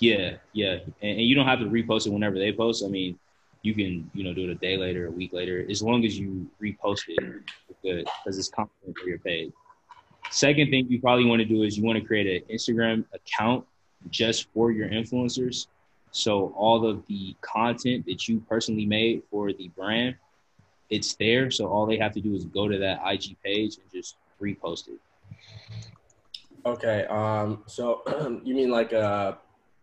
yeah, 0.00 0.36
yeah. 0.52 0.78
And, 1.02 1.18
and 1.18 1.20
you 1.22 1.34
don't 1.34 1.46
have 1.46 1.60
to 1.60 1.66
repost 1.66 2.06
it 2.06 2.10
whenever 2.12 2.38
they 2.38 2.52
post. 2.52 2.84
I 2.84 2.88
mean, 2.88 3.18
you 3.62 3.74
can, 3.74 4.10
you 4.12 4.24
know, 4.24 4.34
do 4.34 4.44
it 4.44 4.50
a 4.50 4.54
day 4.56 4.76
later, 4.76 5.06
a 5.06 5.10
week 5.10 5.32
later, 5.32 5.64
as 5.70 5.82
long 5.82 6.04
as 6.04 6.18
you 6.18 6.46
repost 6.60 7.02
it 7.08 7.42
good 7.82 8.06
because 8.24 8.38
it's 8.38 8.48
content 8.48 8.96
for 9.00 9.08
your 9.08 9.18
page. 9.18 9.52
Second 10.30 10.70
thing 10.70 10.86
you 10.88 11.00
probably 11.00 11.24
want 11.26 11.40
to 11.40 11.44
do 11.46 11.62
is 11.62 11.76
you 11.78 11.84
want 11.84 11.98
to 11.98 12.04
create 12.04 12.42
an 12.42 12.54
Instagram 12.54 13.04
account 13.14 13.64
just 14.10 14.48
for 14.52 14.70
your 14.72 14.88
influencers. 14.88 15.68
So 16.10 16.52
all 16.56 16.86
of 16.86 17.06
the 17.06 17.34
content 17.40 18.04
that 18.06 18.28
you 18.28 18.40
personally 18.48 18.86
made 18.86 19.22
for 19.30 19.52
the 19.52 19.68
brand, 19.68 20.16
it's 20.90 21.14
there. 21.14 21.50
So 21.50 21.66
all 21.66 21.86
they 21.86 21.98
have 21.98 22.12
to 22.12 22.20
do 22.20 22.34
is 22.34 22.44
go 22.44 22.68
to 22.68 22.78
that 22.78 23.00
IG 23.06 23.36
page 23.42 23.76
and 23.78 23.90
just 23.92 24.16
repost 24.40 24.88
it. 24.88 25.00
Okay. 26.66 27.04
Um. 27.06 27.62
So 27.66 28.02
you 28.44 28.54
mean 28.54 28.70
like 28.70 28.92
a 28.92 29.38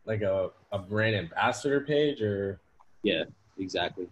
like 0.05 0.21
a 0.21 0.51
a 0.71 0.79
brand 0.79 1.15
ambassador 1.15 1.81
page 1.81 2.21
or? 2.21 2.59
Yeah. 3.03 3.23
Exactly. 3.57 4.07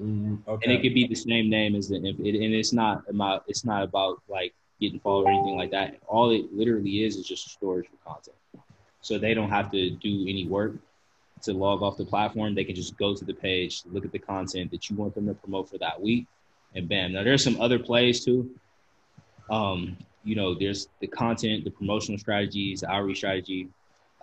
Mm, 0.00 0.40
okay. 0.48 0.64
and 0.64 0.72
it 0.72 0.82
could 0.82 0.94
be 0.94 1.06
the 1.06 1.14
same 1.14 1.48
name 1.48 1.76
as 1.76 1.88
the 1.88 1.96
it, 1.96 2.16
and 2.18 2.54
it's 2.54 2.72
not 2.72 3.04
about 3.08 3.44
it's 3.46 3.64
not 3.64 3.84
about 3.84 4.20
like 4.28 4.52
getting 4.80 4.98
followed 4.98 5.26
or 5.26 5.30
anything 5.30 5.56
like 5.56 5.70
that 5.70 5.98
all 6.08 6.32
it 6.32 6.52
literally 6.52 7.04
is 7.04 7.16
is 7.16 7.24
just 7.24 7.48
storage 7.48 7.86
for 7.86 8.10
content 8.10 8.36
so 9.02 9.18
they 9.18 9.34
don't 9.34 9.50
have 9.50 9.70
to 9.70 9.90
do 9.90 10.26
any 10.28 10.48
work 10.48 10.72
to 11.42 11.52
log 11.52 11.80
off 11.80 11.96
the 11.96 12.04
platform 12.04 12.56
they 12.56 12.64
can 12.64 12.74
just 12.74 12.96
go 12.96 13.14
to 13.14 13.24
the 13.24 13.32
page 13.32 13.82
look 13.92 14.04
at 14.04 14.10
the 14.10 14.18
content 14.18 14.68
that 14.72 14.90
you 14.90 14.96
want 14.96 15.14
them 15.14 15.28
to 15.28 15.34
promote 15.34 15.70
for 15.70 15.78
that 15.78 16.00
week 16.00 16.26
and 16.74 16.88
bam 16.88 17.12
now 17.12 17.22
there's 17.22 17.44
some 17.44 17.60
other 17.60 17.78
plays 17.78 18.24
too 18.24 18.50
um 19.50 19.96
you 20.24 20.34
know 20.34 20.54
there's 20.54 20.88
the 21.00 21.06
content 21.06 21.64
the 21.64 21.70
promotional 21.70 22.18
strategies 22.18 22.80
the 22.80 22.90
outreach 22.90 23.18
strategy 23.18 23.68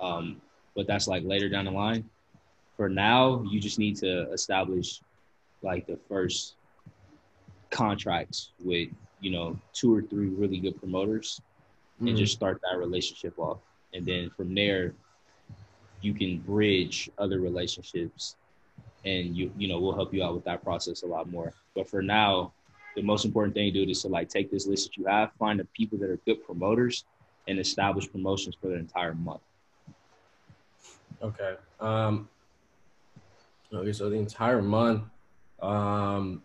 um 0.02 0.42
but 0.76 0.88
that's 0.88 1.08
like 1.08 1.24
later 1.26 1.50
down 1.50 1.66
the 1.66 1.72
line. 1.72 2.10
For 2.78 2.90
now 2.90 3.44
you 3.50 3.60
just 3.60 3.78
need 3.78 3.96
to 3.98 4.32
establish 4.32 5.02
like 5.62 5.86
the 5.86 5.98
first 6.08 6.56
contracts 7.70 8.52
with 8.64 8.90
you 9.20 9.32
know 9.32 9.58
two 9.74 9.94
or 9.94 10.02
three 10.02 10.28
really 10.28 10.58
good 10.60 10.78
promoters 10.78 11.42
and 12.00 12.10
Mhm. 12.10 12.18
just 12.18 12.34
start 12.34 12.60
that 12.64 12.78
relationship 12.78 13.38
off. 13.38 13.60
And 13.94 14.06
then 14.06 14.30
from 14.32 14.54
there 14.56 14.96
you 16.02 16.14
can 16.14 16.40
bridge 16.40 17.10
other 17.18 17.40
relationships 17.40 18.36
and 19.06 19.36
you 19.36 19.52
you 19.58 19.68
know 19.68 19.80
we'll 19.80 19.94
help 19.96 20.14
you 20.14 20.24
out 20.24 20.34
with 20.34 20.44
that 20.46 20.64
process 20.64 21.04
a 21.04 21.08
lot 21.08 21.30
more. 21.30 21.54
But 21.76 21.88
for 21.90 22.02
now 22.02 22.54
the 22.96 23.02
most 23.02 23.26
important 23.26 23.54
thing 23.56 23.72
to 23.72 23.86
do 23.86 23.90
is 23.90 24.02
to 24.02 24.08
like 24.08 24.30
take 24.30 24.52
this 24.52 24.68
list 24.68 24.90
that 24.90 24.98
you 24.98 25.06
have 25.06 25.32
find 25.40 25.60
the 25.60 25.66
people 25.76 25.98
that 25.98 26.10
are 26.10 26.20
good 26.26 26.44
promoters 26.46 27.06
and 27.48 27.60
establish 27.60 28.12
promotions 28.12 28.56
for 28.60 28.68
the 28.68 28.76
entire 28.76 29.14
month 29.16 29.42
Okay. 31.24 31.56
Um. 31.80 32.30
Okay. 33.74 33.94
So 33.94 34.10
the 34.10 34.16
entire 34.16 34.62
month. 34.62 35.04
Um. 35.62 36.44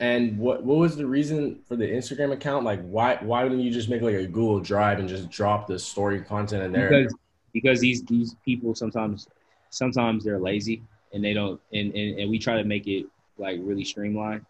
And 0.00 0.38
what 0.38 0.64
what 0.64 0.78
was 0.78 0.96
the 0.96 1.06
reason 1.06 1.60
for 1.66 1.76
the 1.76 1.86
Instagram 1.86 2.32
account? 2.32 2.64
Like, 2.64 2.82
why 2.82 3.16
why 3.20 3.44
wouldn't 3.44 3.62
you 3.62 3.70
just 3.70 3.88
make 3.88 4.02
like 4.02 4.16
a 4.16 4.26
Google 4.26 4.60
Drive 4.60 4.98
and 4.98 5.08
just 5.08 5.30
drop 5.30 5.66
the 5.66 5.78
story 5.78 6.20
content 6.20 6.64
in 6.64 6.72
there? 6.72 6.88
because 6.88 7.14
because 7.52 7.80
these 7.80 8.02
these 8.04 8.34
people 8.44 8.74
sometimes 8.74 9.28
sometimes 9.70 10.24
they're 10.24 10.40
lazy 10.40 10.82
and 11.12 11.24
they 11.24 11.32
don't 11.32 11.60
and, 11.72 11.94
and 11.94 12.18
and 12.18 12.30
we 12.30 12.38
try 12.38 12.56
to 12.56 12.64
make 12.64 12.86
it 12.88 13.06
like 13.38 13.58
really 13.62 13.84
streamlined 13.84 14.44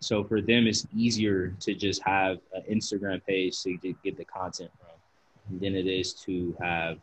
so 0.00 0.24
for 0.24 0.40
them 0.40 0.66
it's 0.66 0.86
easier 0.96 1.54
to 1.60 1.74
just 1.74 2.02
have 2.02 2.38
an 2.54 2.62
instagram 2.70 3.24
page 3.24 3.60
to 3.62 3.76
to 3.78 3.94
get 4.04 4.16
the 4.16 4.24
content 4.24 4.70
from 4.78 5.58
than 5.58 5.74
it 5.74 5.86
is 5.86 6.12
to 6.12 6.56
have 6.60 6.98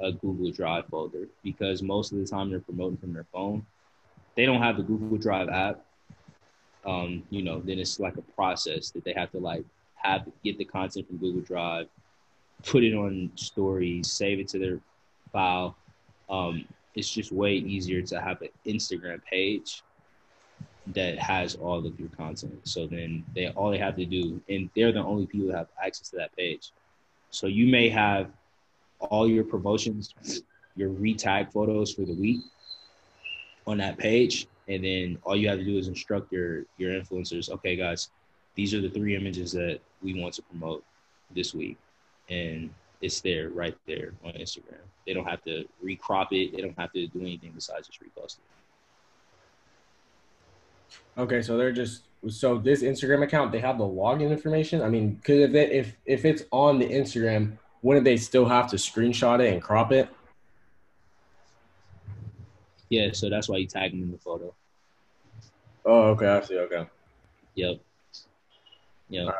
a 0.00 0.12
google 0.12 0.50
drive 0.50 0.84
folder 0.86 1.28
because 1.42 1.82
most 1.82 2.12
of 2.12 2.18
the 2.18 2.26
time 2.26 2.50
they're 2.50 2.60
promoting 2.60 2.96
from 2.96 3.12
their 3.12 3.26
phone 3.32 3.64
they 4.34 4.46
don't 4.46 4.62
have 4.62 4.76
the 4.76 4.82
google 4.82 5.16
drive 5.16 5.48
app 5.48 5.84
um, 6.84 7.24
you 7.30 7.42
know 7.42 7.60
then 7.60 7.80
it's 7.80 7.98
like 7.98 8.16
a 8.16 8.22
process 8.22 8.90
that 8.90 9.02
they 9.04 9.12
have 9.12 9.30
to 9.32 9.38
like 9.38 9.64
have 9.96 10.28
get 10.44 10.56
the 10.58 10.64
content 10.64 11.06
from 11.06 11.16
google 11.16 11.40
drive 11.40 11.88
put 12.64 12.84
it 12.84 12.94
on 12.94 13.30
stories, 13.34 14.10
save 14.10 14.40
it 14.40 14.48
to 14.48 14.58
their 14.58 14.80
file. 15.32 15.76
Um, 16.28 16.64
it's 16.94 17.10
just 17.10 17.32
way 17.32 17.54
easier 17.54 18.02
to 18.02 18.20
have 18.20 18.42
an 18.42 18.48
Instagram 18.66 19.22
page 19.24 19.82
that 20.94 21.18
has 21.18 21.56
all 21.56 21.84
of 21.84 21.98
your 21.98 22.08
content. 22.10 22.60
So 22.64 22.86
then 22.86 23.24
they 23.34 23.48
all 23.48 23.70
they 23.70 23.78
have 23.78 23.96
to 23.96 24.06
do, 24.06 24.40
and 24.48 24.70
they're 24.76 24.92
the 24.92 25.02
only 25.02 25.26
people 25.26 25.48
that 25.48 25.56
have 25.56 25.68
access 25.84 26.10
to 26.10 26.16
that 26.16 26.36
page. 26.36 26.70
So 27.30 27.46
you 27.46 27.66
may 27.66 27.88
have 27.88 28.30
all 29.00 29.28
your 29.28 29.44
promotions, 29.44 30.14
your 30.76 30.90
retag 30.90 31.52
photos 31.52 31.92
for 31.92 32.02
the 32.02 32.14
week 32.14 32.40
on 33.66 33.78
that 33.78 33.98
page, 33.98 34.46
and 34.68 34.84
then 34.84 35.18
all 35.24 35.36
you 35.36 35.48
have 35.48 35.58
to 35.58 35.64
do 35.64 35.76
is 35.78 35.88
instruct 35.88 36.32
your 36.32 36.64
your 36.78 36.92
influencers. 36.92 37.50
Okay, 37.50 37.76
guys, 37.76 38.10
these 38.54 38.72
are 38.74 38.80
the 38.80 38.90
three 38.90 39.16
images 39.16 39.52
that 39.52 39.80
we 40.02 40.20
want 40.20 40.34
to 40.34 40.42
promote 40.42 40.84
this 41.34 41.54
week 41.54 41.76
and 42.28 42.70
it's 43.00 43.20
there 43.20 43.50
right 43.50 43.76
there 43.86 44.12
on 44.24 44.32
Instagram. 44.32 44.80
They 45.06 45.12
don't 45.12 45.26
have 45.26 45.42
to 45.44 45.64
recrop 45.84 46.28
it. 46.32 46.54
They 46.54 46.62
don't 46.62 46.78
have 46.78 46.92
to 46.92 47.06
do 47.06 47.20
anything 47.20 47.52
besides 47.54 47.86
just 47.86 48.00
repost 48.00 48.38
it. 48.38 48.55
Okay, 51.18 51.42
so 51.42 51.56
they're 51.56 51.72
just 51.72 52.02
so 52.28 52.58
this 52.58 52.82
Instagram 52.82 53.22
account 53.22 53.52
they 53.52 53.60
have 53.60 53.78
the 53.78 53.84
login 53.84 54.30
information. 54.30 54.82
I 54.82 54.88
mean, 54.88 55.14
because 55.14 55.40
if 55.40 55.54
it, 55.54 55.72
if 55.72 55.96
if 56.04 56.24
it's 56.24 56.44
on 56.50 56.78
the 56.78 56.86
Instagram, 56.86 57.56
wouldn't 57.82 58.04
they 58.04 58.16
still 58.16 58.46
have 58.46 58.68
to 58.70 58.76
screenshot 58.76 59.40
it 59.40 59.52
and 59.52 59.62
crop 59.62 59.92
it? 59.92 60.08
Yeah, 62.88 63.08
so 63.12 63.28
that's 63.28 63.48
why 63.48 63.56
you 63.56 63.66
tag 63.66 63.92
them 63.92 64.02
in 64.02 64.12
the 64.12 64.18
photo. 64.18 64.54
Oh, 65.84 66.02
okay, 66.10 66.26
I 66.26 66.40
see. 66.42 66.58
Okay. 66.58 66.86
Yep. 67.54 67.80
Yep. 69.08 69.34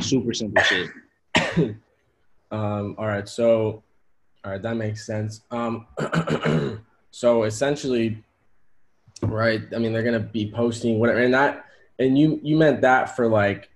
Super 0.00 0.34
simple 0.34 0.62
shit. 0.62 0.90
Um, 2.52 2.96
all 2.98 3.06
right, 3.06 3.28
so 3.28 3.84
all 4.44 4.52
right, 4.52 4.62
that 4.62 4.76
makes 4.76 5.06
sense. 5.06 5.42
Um, 5.50 5.86
so 7.12 7.44
essentially, 7.44 8.24
right? 9.22 9.62
I 9.74 9.78
mean, 9.78 9.92
they're 9.92 10.02
gonna 10.02 10.20
be 10.20 10.50
posting 10.50 10.98
whatever, 10.98 11.20
and 11.20 11.34
that, 11.34 11.64
and 11.98 12.18
you 12.18 12.40
you 12.42 12.56
meant 12.56 12.80
that 12.82 13.16
for 13.16 13.28
like 13.28 13.70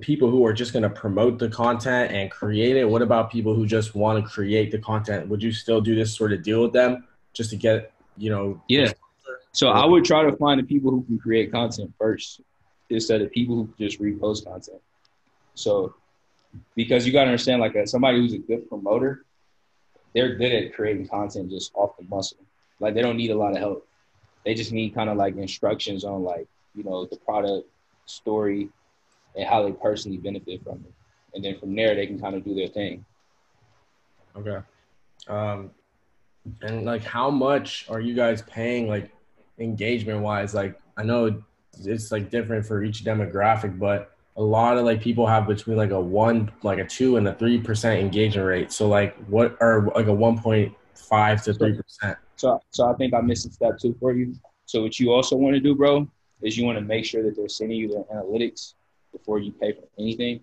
people 0.00 0.30
who 0.30 0.44
are 0.44 0.52
just 0.52 0.72
gonna 0.72 0.90
promote 0.90 1.38
the 1.38 1.48
content 1.48 2.12
and 2.12 2.30
create 2.30 2.76
it. 2.76 2.84
What 2.88 3.02
about 3.02 3.30
people 3.30 3.54
who 3.54 3.66
just 3.66 3.94
want 3.94 4.22
to 4.22 4.30
create 4.30 4.70
the 4.70 4.78
content? 4.78 5.28
Would 5.28 5.42
you 5.42 5.52
still 5.52 5.80
do 5.80 5.94
this 5.94 6.14
sort 6.14 6.32
of 6.32 6.42
deal 6.42 6.62
with 6.62 6.72
them 6.72 7.06
just 7.32 7.50
to 7.50 7.56
get 7.56 7.92
you 8.16 8.30
know? 8.30 8.62
Yeah. 8.68 8.92
So 9.52 9.68
I 9.68 9.84
would 9.84 10.04
try 10.04 10.24
to 10.28 10.36
find 10.36 10.58
the 10.58 10.64
people 10.64 10.90
who 10.90 11.04
can 11.04 11.18
create 11.18 11.52
content 11.52 11.92
first 11.98 12.40
instead 12.90 13.22
of 13.22 13.30
people 13.30 13.54
who 13.54 13.72
just 13.78 14.00
repost 14.00 14.44
content. 14.44 14.80
So 15.54 15.94
because 16.74 17.06
you 17.06 17.12
got 17.12 17.24
to 17.24 17.26
understand, 17.30 17.60
like 17.60 17.74
a, 17.76 17.86
somebody 17.86 18.18
who's 18.18 18.32
a 18.32 18.38
good 18.38 18.68
promoter, 18.68 19.24
they're 20.14 20.34
good 20.34 20.52
at 20.52 20.74
creating 20.74 21.06
content 21.08 21.50
just 21.50 21.72
off 21.74 21.96
the 21.96 22.04
muscle. 22.04 22.38
Like 22.80 22.94
they 22.94 23.02
don't 23.02 23.16
need 23.16 23.30
a 23.30 23.36
lot 23.36 23.52
of 23.52 23.58
help. 23.58 23.86
They 24.44 24.54
just 24.54 24.72
need 24.72 24.94
kind 24.94 25.10
of 25.10 25.16
like 25.16 25.36
instructions 25.36 26.04
on 26.04 26.22
like 26.22 26.46
you 26.74 26.84
know 26.84 27.06
the 27.06 27.16
product 27.16 27.68
story 28.06 28.68
and 29.36 29.48
how 29.48 29.62
they 29.62 29.72
personally 29.72 30.18
benefit 30.18 30.62
from 30.62 30.84
it, 30.86 30.92
and 31.34 31.44
then 31.44 31.58
from 31.58 31.74
there 31.74 31.94
they 31.94 32.06
can 32.06 32.20
kind 32.20 32.34
of 32.34 32.44
do 32.44 32.54
their 32.54 32.68
thing. 32.68 33.04
Okay. 34.36 34.58
Um, 35.28 35.70
and 36.62 36.84
like, 36.84 37.04
how 37.04 37.30
much 37.30 37.86
are 37.88 38.00
you 38.00 38.14
guys 38.14 38.42
paying, 38.42 38.88
like, 38.88 39.10
engagement 39.58 40.20
wise? 40.20 40.54
Like, 40.54 40.78
I 40.96 41.02
know 41.02 41.42
it's 41.84 42.12
like 42.12 42.30
different 42.30 42.66
for 42.66 42.82
each 42.82 43.04
demographic, 43.04 43.78
but 43.78 44.16
a 44.36 44.42
lot 44.42 44.76
of 44.76 44.84
like 44.84 45.00
people 45.00 45.26
have 45.26 45.46
between 45.46 45.76
like 45.76 45.90
a 45.90 46.00
one, 46.00 46.50
like 46.62 46.78
a 46.78 46.84
two, 46.84 47.16
and 47.16 47.26
a 47.28 47.34
three 47.34 47.60
percent 47.60 48.00
engagement 48.00 48.46
rate. 48.46 48.72
So, 48.72 48.88
like, 48.88 49.16
what 49.26 49.56
are 49.60 49.90
like 49.94 50.06
a 50.06 50.12
one 50.12 50.38
point 50.38 50.74
five 50.96 51.42
to 51.44 51.54
three 51.54 51.74
percent? 51.74 52.18
So, 52.36 52.60
so 52.70 52.90
I 52.90 52.94
think 52.94 53.14
I 53.14 53.20
missed 53.20 53.46
a 53.46 53.50
step 53.50 53.78
two 53.80 53.94
for 54.00 54.12
you. 54.12 54.34
So, 54.66 54.82
what 54.82 54.98
you 54.98 55.12
also 55.12 55.36
want 55.36 55.54
to 55.54 55.60
do, 55.60 55.74
bro, 55.74 56.08
is 56.42 56.56
you 56.56 56.64
want 56.64 56.78
to 56.78 56.84
make 56.84 57.04
sure 57.04 57.22
that 57.22 57.36
they're 57.36 57.48
sending 57.48 57.78
you 57.78 57.88
their 57.88 58.04
analytics 58.14 58.74
before 59.12 59.38
you 59.38 59.52
pay 59.52 59.72
for 59.72 59.84
anything, 59.98 60.40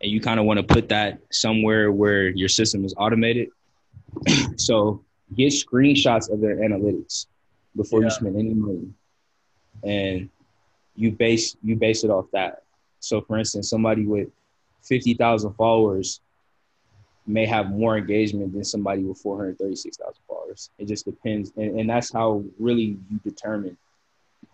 and 0.00 0.10
you 0.10 0.20
kind 0.20 0.38
of 0.38 0.46
want 0.46 0.58
to 0.58 0.62
put 0.62 0.88
that 0.90 1.20
somewhere 1.30 1.90
where 1.92 2.28
your 2.28 2.48
system 2.48 2.84
is 2.84 2.94
automated. 2.96 3.48
so, 4.56 5.02
get 5.36 5.52
screenshots 5.52 6.30
of 6.30 6.40
their 6.40 6.56
analytics 6.56 7.26
before 7.76 8.00
Yeah. 8.00 8.06
you 8.06 8.10
spend 8.10 8.36
any 8.36 8.54
money, 8.54 8.88
and 9.84 10.28
you 10.94 11.10
base 11.12 11.56
you 11.62 11.76
base 11.76 12.04
it 12.04 12.10
off 12.10 12.26
that. 12.32 12.62
So, 13.00 13.20
for 13.20 13.38
instance, 13.38 13.68
somebody 13.70 14.06
with 14.06 14.28
fifty 14.82 15.14
thousand 15.14 15.54
followers 15.54 16.20
may 17.28 17.46
have 17.46 17.70
more 17.70 17.98
engagement 17.98 18.52
than 18.52 18.64
somebody 18.64 19.04
with 19.04 19.18
436,000 19.18 20.14
followers. 20.26 20.70
It 20.78 20.86
just 20.86 21.04
depends, 21.04 21.52
and, 21.56 21.78
and 21.78 21.90
that's 21.90 22.12
how 22.12 22.42
really 22.58 22.98
you 23.10 23.20
determine 23.22 23.76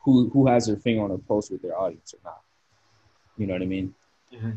who 0.03 0.29
who 0.31 0.47
has 0.47 0.67
their 0.67 0.77
finger 0.77 1.03
on 1.03 1.11
a 1.11 1.19
post 1.19 1.51
with 1.51 1.63
their 1.63 1.79
audience 1.79 2.15
or 2.15 2.19
not. 2.25 2.41
You 3.39 3.47
know 3.47 3.55
what 3.55 3.63
I 3.63 3.67
mean? 3.67 3.95
Mm-hmm. 4.33 4.51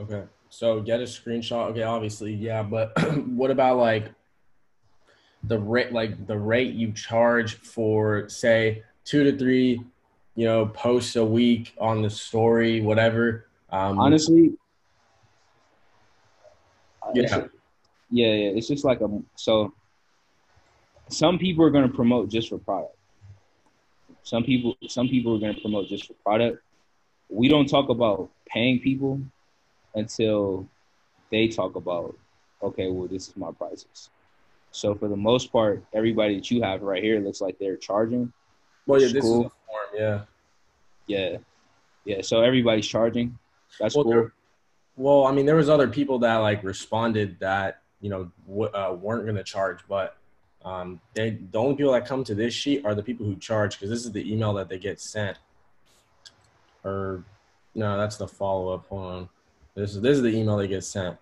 Okay. 0.00 0.24
So 0.48 0.80
get 0.80 1.00
a 1.00 1.04
screenshot. 1.04 1.70
Okay, 1.70 1.82
obviously, 1.82 2.34
yeah, 2.34 2.62
but 2.62 2.92
what 3.26 3.50
about 3.50 3.76
like 3.76 4.10
the 5.44 5.58
rate 5.58 5.92
like 5.92 6.26
the 6.26 6.36
rate 6.36 6.74
you 6.74 6.92
charge 6.92 7.54
for 7.56 8.28
say 8.28 8.82
two 9.04 9.24
to 9.24 9.38
three, 9.38 9.80
you 10.34 10.44
know, 10.44 10.66
posts 10.66 11.16
a 11.16 11.24
week 11.24 11.74
on 11.78 12.02
the 12.02 12.10
story, 12.10 12.80
whatever. 12.80 13.46
Um 13.70 13.98
honestly, 13.98 14.52
yeah. 17.14 17.46
yeah, 18.10 18.32
yeah. 18.32 18.50
It's 18.50 18.68
just 18.68 18.84
like 18.84 19.00
a 19.00 19.08
so 19.36 19.72
some 21.08 21.38
people 21.38 21.64
are 21.64 21.70
gonna 21.70 21.88
promote 21.88 22.30
just 22.30 22.48
for 22.48 22.58
product. 22.58 22.96
Some 24.22 24.44
people 24.44 24.76
some 24.88 25.08
people 25.08 25.36
are 25.36 25.40
gonna 25.40 25.60
promote 25.60 25.88
just 25.88 26.06
for 26.06 26.14
product. 26.24 26.62
We 27.28 27.48
don't 27.48 27.68
talk 27.68 27.88
about 27.88 28.30
paying 28.46 28.80
people 28.80 29.20
until 29.94 30.68
they 31.30 31.48
talk 31.48 31.76
about, 31.76 32.16
okay, 32.62 32.88
well, 32.88 33.06
this 33.06 33.28
is 33.28 33.36
my 33.36 33.52
prices. 33.52 34.10
So 34.72 34.94
for 34.94 35.08
the 35.08 35.16
most 35.16 35.52
part, 35.52 35.84
everybody 35.92 36.36
that 36.36 36.50
you 36.50 36.62
have 36.62 36.82
right 36.82 37.02
here 37.02 37.20
looks 37.20 37.40
like 37.40 37.58
they're 37.58 37.76
charging. 37.76 38.32
Well, 38.86 39.00
yeah, 39.00 39.08
this 39.08 39.24
is 39.24 39.30
a 39.30 39.34
form, 39.34 39.50
yeah. 39.94 40.20
Yeah. 41.06 41.36
Yeah. 42.04 42.22
So 42.22 42.40
everybody's 42.40 42.86
charging. 42.86 43.38
That's 43.78 43.94
well, 43.94 44.04
cool. 44.04 44.12
There, 44.12 44.32
well, 45.00 45.24
I 45.24 45.32
mean, 45.32 45.46
there 45.46 45.56
was 45.56 45.70
other 45.70 45.88
people 45.88 46.18
that 46.18 46.36
like 46.36 46.62
responded 46.62 47.38
that, 47.40 47.80
you 48.02 48.10
know, 48.10 48.30
w- 48.46 48.70
uh, 48.70 48.92
weren't 49.00 49.24
going 49.24 49.36
to 49.36 49.42
charge, 49.42 49.78
but 49.88 50.18
um, 50.62 51.00
they, 51.14 51.38
the 51.50 51.58
only 51.58 51.74
people 51.74 51.92
that 51.92 52.06
come 52.06 52.22
to 52.24 52.34
this 52.34 52.52
sheet 52.52 52.84
are 52.84 52.94
the 52.94 53.02
people 53.02 53.24
who 53.24 53.34
charge 53.36 53.76
because 53.76 53.88
this 53.88 54.04
is 54.04 54.12
the 54.12 54.30
email 54.30 54.52
that 54.52 54.68
they 54.68 54.78
get 54.78 55.00
sent. 55.00 55.38
Or 56.84 57.24
no, 57.74 57.96
that's 57.96 58.18
the 58.18 58.28
follow 58.28 58.74
up. 58.74 58.88
Hold 58.90 59.02
on. 59.06 59.28
This 59.74 59.94
is 59.94 60.02
this 60.02 60.16
is 60.18 60.22
the 60.22 60.36
email 60.36 60.58
that 60.58 60.68
gets 60.68 60.86
sent. 60.86 61.16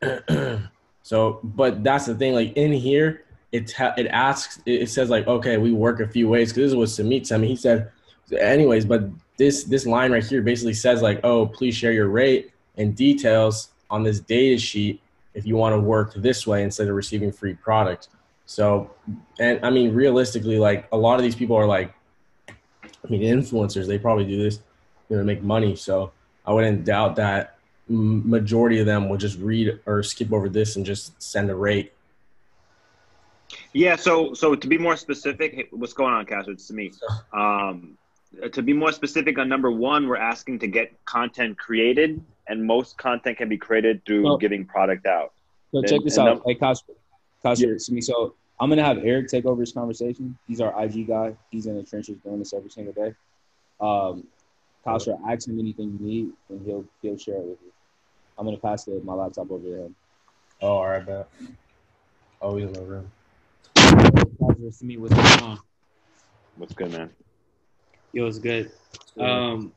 so, 1.02 1.40
but 1.42 1.82
that's 1.82 2.06
the 2.06 2.14
thing. 2.14 2.34
Like 2.34 2.52
in 2.52 2.72
here, 2.72 3.24
it 3.50 3.74
it 3.96 4.06
asks. 4.06 4.60
It 4.66 4.88
says 4.88 5.10
like, 5.10 5.26
okay, 5.26 5.56
we 5.56 5.72
work 5.72 5.98
a 5.98 6.06
few 6.06 6.28
ways 6.28 6.52
because 6.52 6.70
this 6.70 6.76
was 6.76 6.94
Samit. 6.94 7.32
I 7.32 7.38
mean, 7.38 7.50
he 7.50 7.56
said, 7.56 7.90
anyways. 8.38 8.84
But 8.84 9.08
this 9.36 9.64
this 9.64 9.84
line 9.84 10.12
right 10.12 10.24
here 10.24 10.42
basically 10.42 10.74
says 10.74 11.02
like, 11.02 11.18
oh, 11.24 11.46
please 11.46 11.74
share 11.74 11.92
your 11.92 12.08
rate 12.08 12.53
and 12.76 12.94
details 12.94 13.68
on 13.90 14.02
this 14.02 14.20
data 14.20 14.58
sheet 14.58 15.00
if 15.34 15.46
you 15.46 15.56
want 15.56 15.74
to 15.74 15.80
work 15.80 16.14
this 16.14 16.46
way 16.46 16.62
instead 16.62 16.88
of 16.88 16.94
receiving 16.94 17.32
free 17.32 17.54
product. 17.54 18.08
So, 18.46 18.90
and 19.38 19.64
I 19.64 19.70
mean, 19.70 19.94
realistically, 19.94 20.58
like 20.58 20.86
a 20.92 20.96
lot 20.96 21.16
of 21.16 21.22
these 21.22 21.34
people 21.34 21.56
are 21.56 21.66
like, 21.66 21.94
I 22.48 23.08
mean, 23.08 23.22
influencers. 23.22 23.86
They 23.86 23.98
probably 23.98 24.24
do 24.24 24.42
this, 24.42 24.60
you 25.08 25.16
know, 25.16 25.22
to 25.22 25.26
make 25.26 25.42
money. 25.42 25.76
So 25.76 26.12
I 26.46 26.52
wouldn't 26.52 26.84
doubt 26.84 27.16
that 27.16 27.58
majority 27.88 28.80
of 28.80 28.86
them 28.86 29.08
will 29.08 29.16
just 29.16 29.38
read 29.38 29.78
or 29.86 30.02
skip 30.02 30.32
over 30.32 30.48
this 30.48 30.76
and 30.76 30.86
just 30.86 31.20
send 31.22 31.50
a 31.50 31.54
rate. 31.54 31.92
Yeah. 33.72 33.96
So, 33.96 34.34
so 34.34 34.54
to 34.54 34.66
be 34.66 34.78
more 34.78 34.96
specific, 34.96 35.54
hey, 35.54 35.68
what's 35.70 35.92
going 35.92 36.14
on, 36.14 36.24
Cash? 36.26 36.46
It's 36.48 36.70
me. 36.70 36.92
Um, 37.32 37.98
to 38.52 38.62
be 38.62 38.72
more 38.72 38.90
specific 38.90 39.38
on 39.38 39.48
number 39.48 39.70
one, 39.70 40.08
we're 40.08 40.16
asking 40.16 40.58
to 40.60 40.66
get 40.66 40.92
content 41.04 41.56
created, 41.56 42.20
and 42.48 42.64
most 42.64 42.96
content 42.98 43.38
can 43.38 43.48
be 43.48 43.56
created 43.56 44.04
through 44.04 44.24
well, 44.24 44.36
giving 44.36 44.64
product 44.64 45.06
out. 45.06 45.32
So 45.72 45.82
check 45.82 46.02
this 46.04 46.18
out. 46.18 46.24
Num- 46.26 46.42
hey, 46.46 46.54
Kasper, 46.54 46.92
Kasper, 47.42 47.66
yeah. 47.66 47.94
me. 47.94 48.00
So 48.00 48.34
I'm 48.60 48.68
gonna 48.68 48.84
have 48.84 48.98
Eric 48.98 49.28
take 49.28 49.46
over 49.46 49.60
this 49.60 49.72
conversation. 49.72 50.36
He's 50.46 50.60
our 50.60 50.84
IG 50.84 51.08
guy. 51.08 51.34
He's 51.50 51.66
in 51.66 51.76
the 51.76 51.82
trenches 51.82 52.18
doing 52.22 52.38
this 52.38 52.52
every 52.52 52.70
single 52.70 52.92
day. 52.92 53.14
Um, 53.80 54.26
Kasper, 54.84 55.18
ask 55.28 55.48
him 55.48 55.58
anything 55.58 55.98
you 55.98 56.06
need, 56.06 56.32
and 56.48 56.64
he'll 56.64 56.84
he'll 57.02 57.18
share 57.18 57.36
it 57.36 57.44
with 57.44 57.58
you. 57.64 57.72
I'm 58.38 58.44
gonna 58.44 58.58
pass 58.58 58.84
the, 58.84 59.00
my 59.04 59.14
laptop 59.14 59.50
over 59.50 59.64
to 59.64 59.84
him. 59.84 59.96
Oh, 60.60 60.68
all 60.68 60.88
right, 60.88 61.04
bet. 61.04 61.28
Oh, 62.40 62.56
he's 62.56 62.66
in 62.66 62.72
the 62.74 62.82
room. 62.82 63.10
me 64.82 64.96
what's 64.96 65.14
going 65.14 65.50
on? 65.50 65.58
What's 66.56 66.74
good, 66.74 66.92
man? 66.92 67.10
Yo, 68.12 68.26
it's 68.26 68.38
good. 68.38 68.70
Um, 69.18 69.72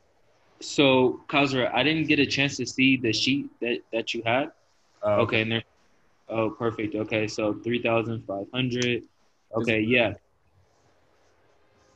so 0.60 1.20
Kazra, 1.28 1.72
I 1.72 1.82
didn't 1.82 2.06
get 2.06 2.18
a 2.18 2.26
chance 2.26 2.56
to 2.56 2.66
see 2.66 2.96
the 2.96 3.12
sheet 3.12 3.50
that 3.60 3.78
that 3.92 4.14
you 4.14 4.22
had. 4.24 4.50
Oh, 5.02 5.12
okay. 5.12 5.22
okay, 5.22 5.40
and 5.42 5.52
there. 5.52 5.62
Oh, 6.28 6.50
perfect. 6.50 6.94
Okay, 6.94 7.26
so 7.26 7.54
three 7.54 7.82
thousand 7.82 8.24
five 8.26 8.46
hundred. 8.52 9.04
Okay, 9.54 9.80
yeah. 9.80 10.14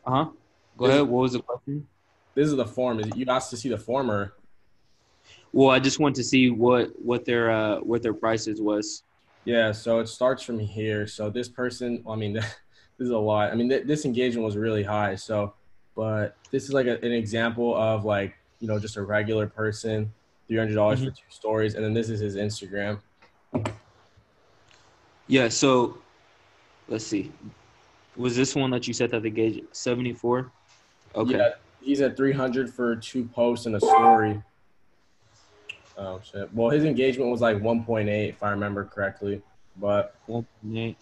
Uh 0.07 0.11
huh. 0.11 0.31
Go 0.77 0.87
ahead. 0.87 1.03
What 1.03 1.23
was 1.23 1.33
the 1.33 1.41
question? 1.41 1.87
This 2.35 2.49
is 2.49 2.57
the 2.57 2.67
form. 2.67 3.01
You 3.15 3.27
asked 3.29 3.51
to 3.51 3.57
see 3.57 3.69
the 3.69 3.79
former. 3.79 4.35
well, 5.53 5.71
I 5.71 5.79
just 5.79 5.99
want 5.99 6.17
to 6.17 6.25
see 6.25 6.51
what 6.51 6.91
what 6.99 7.25
their 7.25 7.51
uh, 7.51 7.81
what 7.81 8.03
their 8.03 8.15
prices 8.15 8.61
was. 8.61 9.03
Yeah, 9.45 9.73
so 9.73 9.99
it 9.99 10.09
starts 10.09 10.43
from 10.43 10.59
here. 10.59 11.07
So 11.07 11.29
this 11.29 11.49
person, 11.49 12.05
I 12.09 12.15
mean, 12.15 12.33
this 12.35 12.55
is 13.01 13.11
a 13.11 13.19
lot. 13.19 13.51
I 13.51 13.57
mean, 13.57 13.69
th- 13.69 13.87
this 13.87 14.05
engagement 14.05 14.45
was 14.45 14.57
really 14.57 14.85
high. 14.85 15.17
So, 15.17 15.55
but 15.97 16.37
this 16.53 16.65
is 16.65 16.73
like 16.73 16.87
a, 16.87 16.97
an 17.05 17.13
example 17.13 17.77
of 17.77 18.05
like 18.05 18.35
you 18.63 18.69
know 18.69 18.79
just 18.79 18.97
a 18.97 19.03
regular 19.03 19.47
person, 19.47 20.11
three 20.47 20.57
hundred 20.57 20.77
dollars 20.77 21.01
mm-hmm. 21.01 21.09
for 21.11 21.17
two 21.17 21.23
stories, 21.29 21.75
and 21.75 21.85
then 21.85 21.93
this 21.93 22.09
is 22.09 22.21
his 22.21 22.37
Instagram. 22.37 23.01
Yeah. 25.27 25.49
So, 25.49 25.99
let's 26.89 27.05
see. 27.05 27.33
Was 28.17 28.37
this 28.37 28.55
one 28.55 28.71
that 28.71 28.87
you 28.87 28.95
said 28.95 29.11
that 29.11 29.23
the 29.23 29.31
gauge 29.31 29.63
seventy 29.73 30.13
four? 30.15 30.53
Okay. 31.17 31.37
Yeah, 31.37 31.51
he's 31.83 32.01
at 32.01 32.17
three 32.17 32.33
hundred 32.33 32.73
for 32.73 32.95
two 32.97 33.25
posts 33.25 33.67
and 33.67 33.75
a 33.75 33.81
story. 33.81 34.41
Oh 35.99 36.21
shit. 36.25 36.53
Well, 36.55 36.71
his 36.71 36.85
engagement 36.85 37.31
was 37.31 37.43
like 37.43 37.59
1.8, 37.59 38.31
if 38.31 38.43
I 38.43 38.51
remember 38.51 38.85
correctly. 38.87 39.43
But 39.77 40.15
1.8. 40.27 40.97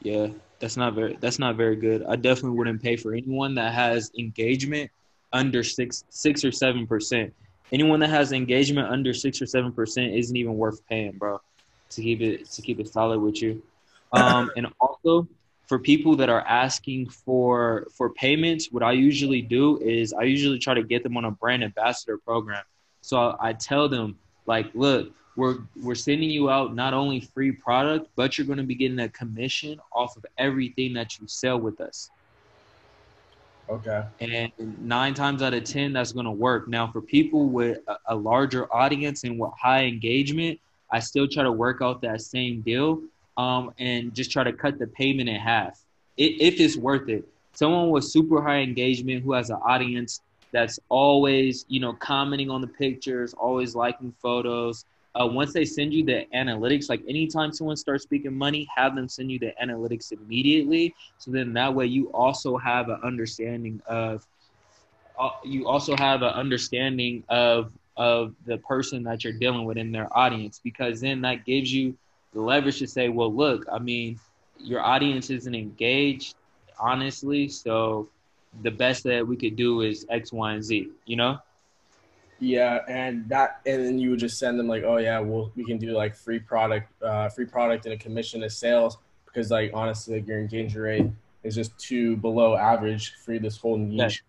Yeah, 0.00 0.28
that's 0.60 0.78
not 0.78 0.94
very. 0.94 1.18
That's 1.20 1.38
not 1.38 1.56
very 1.56 1.76
good. 1.76 2.04
I 2.08 2.16
definitely 2.16 2.56
wouldn't 2.56 2.82
pay 2.82 2.96
for 2.96 3.12
anyone 3.12 3.54
that 3.56 3.74
has 3.74 4.10
engagement 4.18 4.90
under 5.34 5.62
six, 5.62 6.04
six 6.08 6.44
or 6.44 6.52
seven 6.52 6.86
percent. 6.86 7.34
Anyone 7.72 8.00
that 8.00 8.10
has 8.10 8.32
engagement 8.32 8.88
under 8.88 9.12
six 9.12 9.42
or 9.42 9.46
seven 9.46 9.72
percent 9.72 10.14
isn't 10.14 10.36
even 10.36 10.56
worth 10.56 10.86
paying, 10.88 11.12
bro. 11.12 11.40
To 11.90 12.02
keep 12.02 12.22
it 12.22 12.50
to 12.50 12.62
keep 12.62 12.80
it 12.80 12.88
solid 12.88 13.20
with 13.20 13.42
you. 13.42 13.62
Um, 14.12 14.48
and 14.56 14.68
also 14.80 15.26
for 15.66 15.80
people 15.80 16.14
that 16.16 16.28
are 16.28 16.42
asking 16.42 17.08
for 17.08 17.88
for 17.96 18.10
payments, 18.10 18.68
what 18.70 18.84
I 18.84 18.92
usually 18.92 19.42
do 19.42 19.78
is 19.80 20.12
I 20.12 20.22
usually 20.22 20.60
try 20.60 20.74
to 20.74 20.84
get 20.84 21.02
them 21.02 21.16
on 21.16 21.24
a 21.24 21.32
brand 21.32 21.64
ambassador 21.64 22.18
program. 22.18 22.62
So 23.00 23.36
I 23.40 23.54
tell 23.54 23.88
them 23.88 24.16
like, 24.46 24.70
look, 24.74 25.10
we're 25.36 25.58
we're 25.82 25.96
sending 25.96 26.30
you 26.30 26.48
out 26.48 26.76
not 26.76 26.94
only 26.94 27.20
free 27.20 27.50
product, 27.50 28.08
but 28.14 28.38
you're 28.38 28.46
going 28.46 28.58
to 28.58 28.64
be 28.64 28.76
getting 28.76 29.00
a 29.00 29.08
commission 29.08 29.80
off 29.92 30.16
of 30.16 30.24
everything 30.38 30.94
that 30.94 31.18
you 31.18 31.26
sell 31.26 31.58
with 31.58 31.80
us. 31.80 32.10
Okay. 33.68 34.04
And 34.20 34.52
nine 34.80 35.14
times 35.14 35.42
out 35.42 35.54
of 35.54 35.64
ten, 35.64 35.92
that's 35.92 36.12
going 36.12 36.26
to 36.26 36.32
work. 36.32 36.68
Now, 36.68 36.90
for 36.90 37.00
people 37.00 37.48
with 37.48 37.78
a, 37.88 37.96
a 38.08 38.14
larger 38.14 38.72
audience 38.74 39.24
and 39.24 39.38
with 39.38 39.52
high 39.60 39.84
engagement, 39.84 40.60
I 40.90 41.00
still 41.00 41.26
try 41.26 41.42
to 41.42 41.52
work 41.52 41.80
out 41.82 42.02
that 42.02 42.20
same 42.20 42.60
deal 42.60 43.00
um, 43.36 43.72
and 43.78 44.14
just 44.14 44.30
try 44.30 44.44
to 44.44 44.52
cut 44.52 44.78
the 44.78 44.86
payment 44.86 45.28
in 45.28 45.36
half 45.36 45.82
if 46.16 46.60
it's 46.60 46.76
worth 46.76 47.08
it. 47.08 47.26
Someone 47.54 47.90
with 47.90 48.04
super 48.04 48.42
high 48.42 48.58
engagement 48.58 49.22
who 49.24 49.32
has 49.32 49.50
an 49.50 49.58
audience 49.64 50.20
that's 50.52 50.78
always, 50.88 51.64
you 51.68 51.80
know, 51.80 51.92
commenting 51.94 52.50
on 52.50 52.60
the 52.60 52.66
pictures, 52.66 53.34
always 53.34 53.74
liking 53.74 54.14
photos. 54.22 54.84
Uh, 55.14 55.26
once 55.26 55.52
they 55.52 55.64
send 55.64 55.92
you 55.92 56.04
the 56.04 56.26
analytics, 56.34 56.88
like 56.88 57.02
anytime 57.08 57.52
someone 57.52 57.76
starts 57.76 58.02
speaking 58.02 58.34
money, 58.36 58.66
have 58.76 58.96
them 58.96 59.08
send 59.08 59.30
you 59.30 59.38
the 59.38 59.52
analytics 59.62 60.12
immediately. 60.12 60.94
So 61.18 61.30
then 61.30 61.52
that 61.54 61.72
way 61.74 61.86
you 61.86 62.10
also 62.12 62.56
have 62.56 62.88
an 62.88 63.00
understanding 63.04 63.80
of, 63.86 64.26
uh, 65.18 65.30
you 65.44 65.68
also 65.68 65.96
have 65.96 66.22
an 66.22 66.30
understanding 66.30 67.24
of 67.28 67.72
of 67.96 68.34
the 68.44 68.58
person 68.58 69.04
that 69.04 69.22
you're 69.22 69.32
dealing 69.32 69.64
with 69.64 69.76
in 69.76 69.92
their 69.92 70.08
audience, 70.16 70.60
because 70.64 71.00
then 71.00 71.20
that 71.20 71.44
gives 71.44 71.72
you 71.72 71.96
the 72.32 72.40
leverage 72.40 72.80
to 72.80 72.88
say, 72.88 73.08
well, 73.08 73.32
look, 73.32 73.64
I 73.72 73.78
mean, 73.78 74.18
your 74.58 74.80
audience 74.80 75.30
isn't 75.30 75.54
engaged, 75.54 76.34
honestly, 76.78 77.48
so 77.48 78.08
the 78.62 78.70
best 78.72 79.04
that 79.04 79.26
we 79.26 79.36
could 79.36 79.54
do 79.54 79.82
is 79.82 80.04
X, 80.10 80.32
Y, 80.32 80.54
and 80.54 80.64
Z, 80.64 80.90
you 81.06 81.16
know? 81.16 81.38
Yeah, 82.40 82.80
and 82.88 83.28
that, 83.28 83.60
and 83.64 83.84
then 83.84 83.98
you 83.98 84.10
would 84.10 84.18
just 84.18 84.38
send 84.38 84.58
them 84.58 84.66
like, 84.66 84.82
oh 84.82 84.96
yeah, 84.96 85.18
well 85.20 85.52
we 85.54 85.64
can 85.64 85.78
do 85.78 85.92
like 85.92 86.14
free 86.14 86.38
product, 86.38 86.90
uh, 87.02 87.28
free 87.28 87.46
product 87.46 87.86
and 87.86 87.94
a 87.94 87.96
commission 87.96 88.42
of 88.42 88.52
sales 88.52 88.98
because 89.26 89.50
like 89.50 89.70
honestly, 89.74 90.16
like 90.16 90.26
your 90.26 90.38
engagement 90.38 90.84
rate 90.84 91.06
is 91.42 91.54
just 91.54 91.76
too 91.78 92.16
below 92.16 92.56
average 92.56 93.14
for 93.24 93.38
this 93.38 93.56
whole 93.56 93.76
niche. 93.76 94.24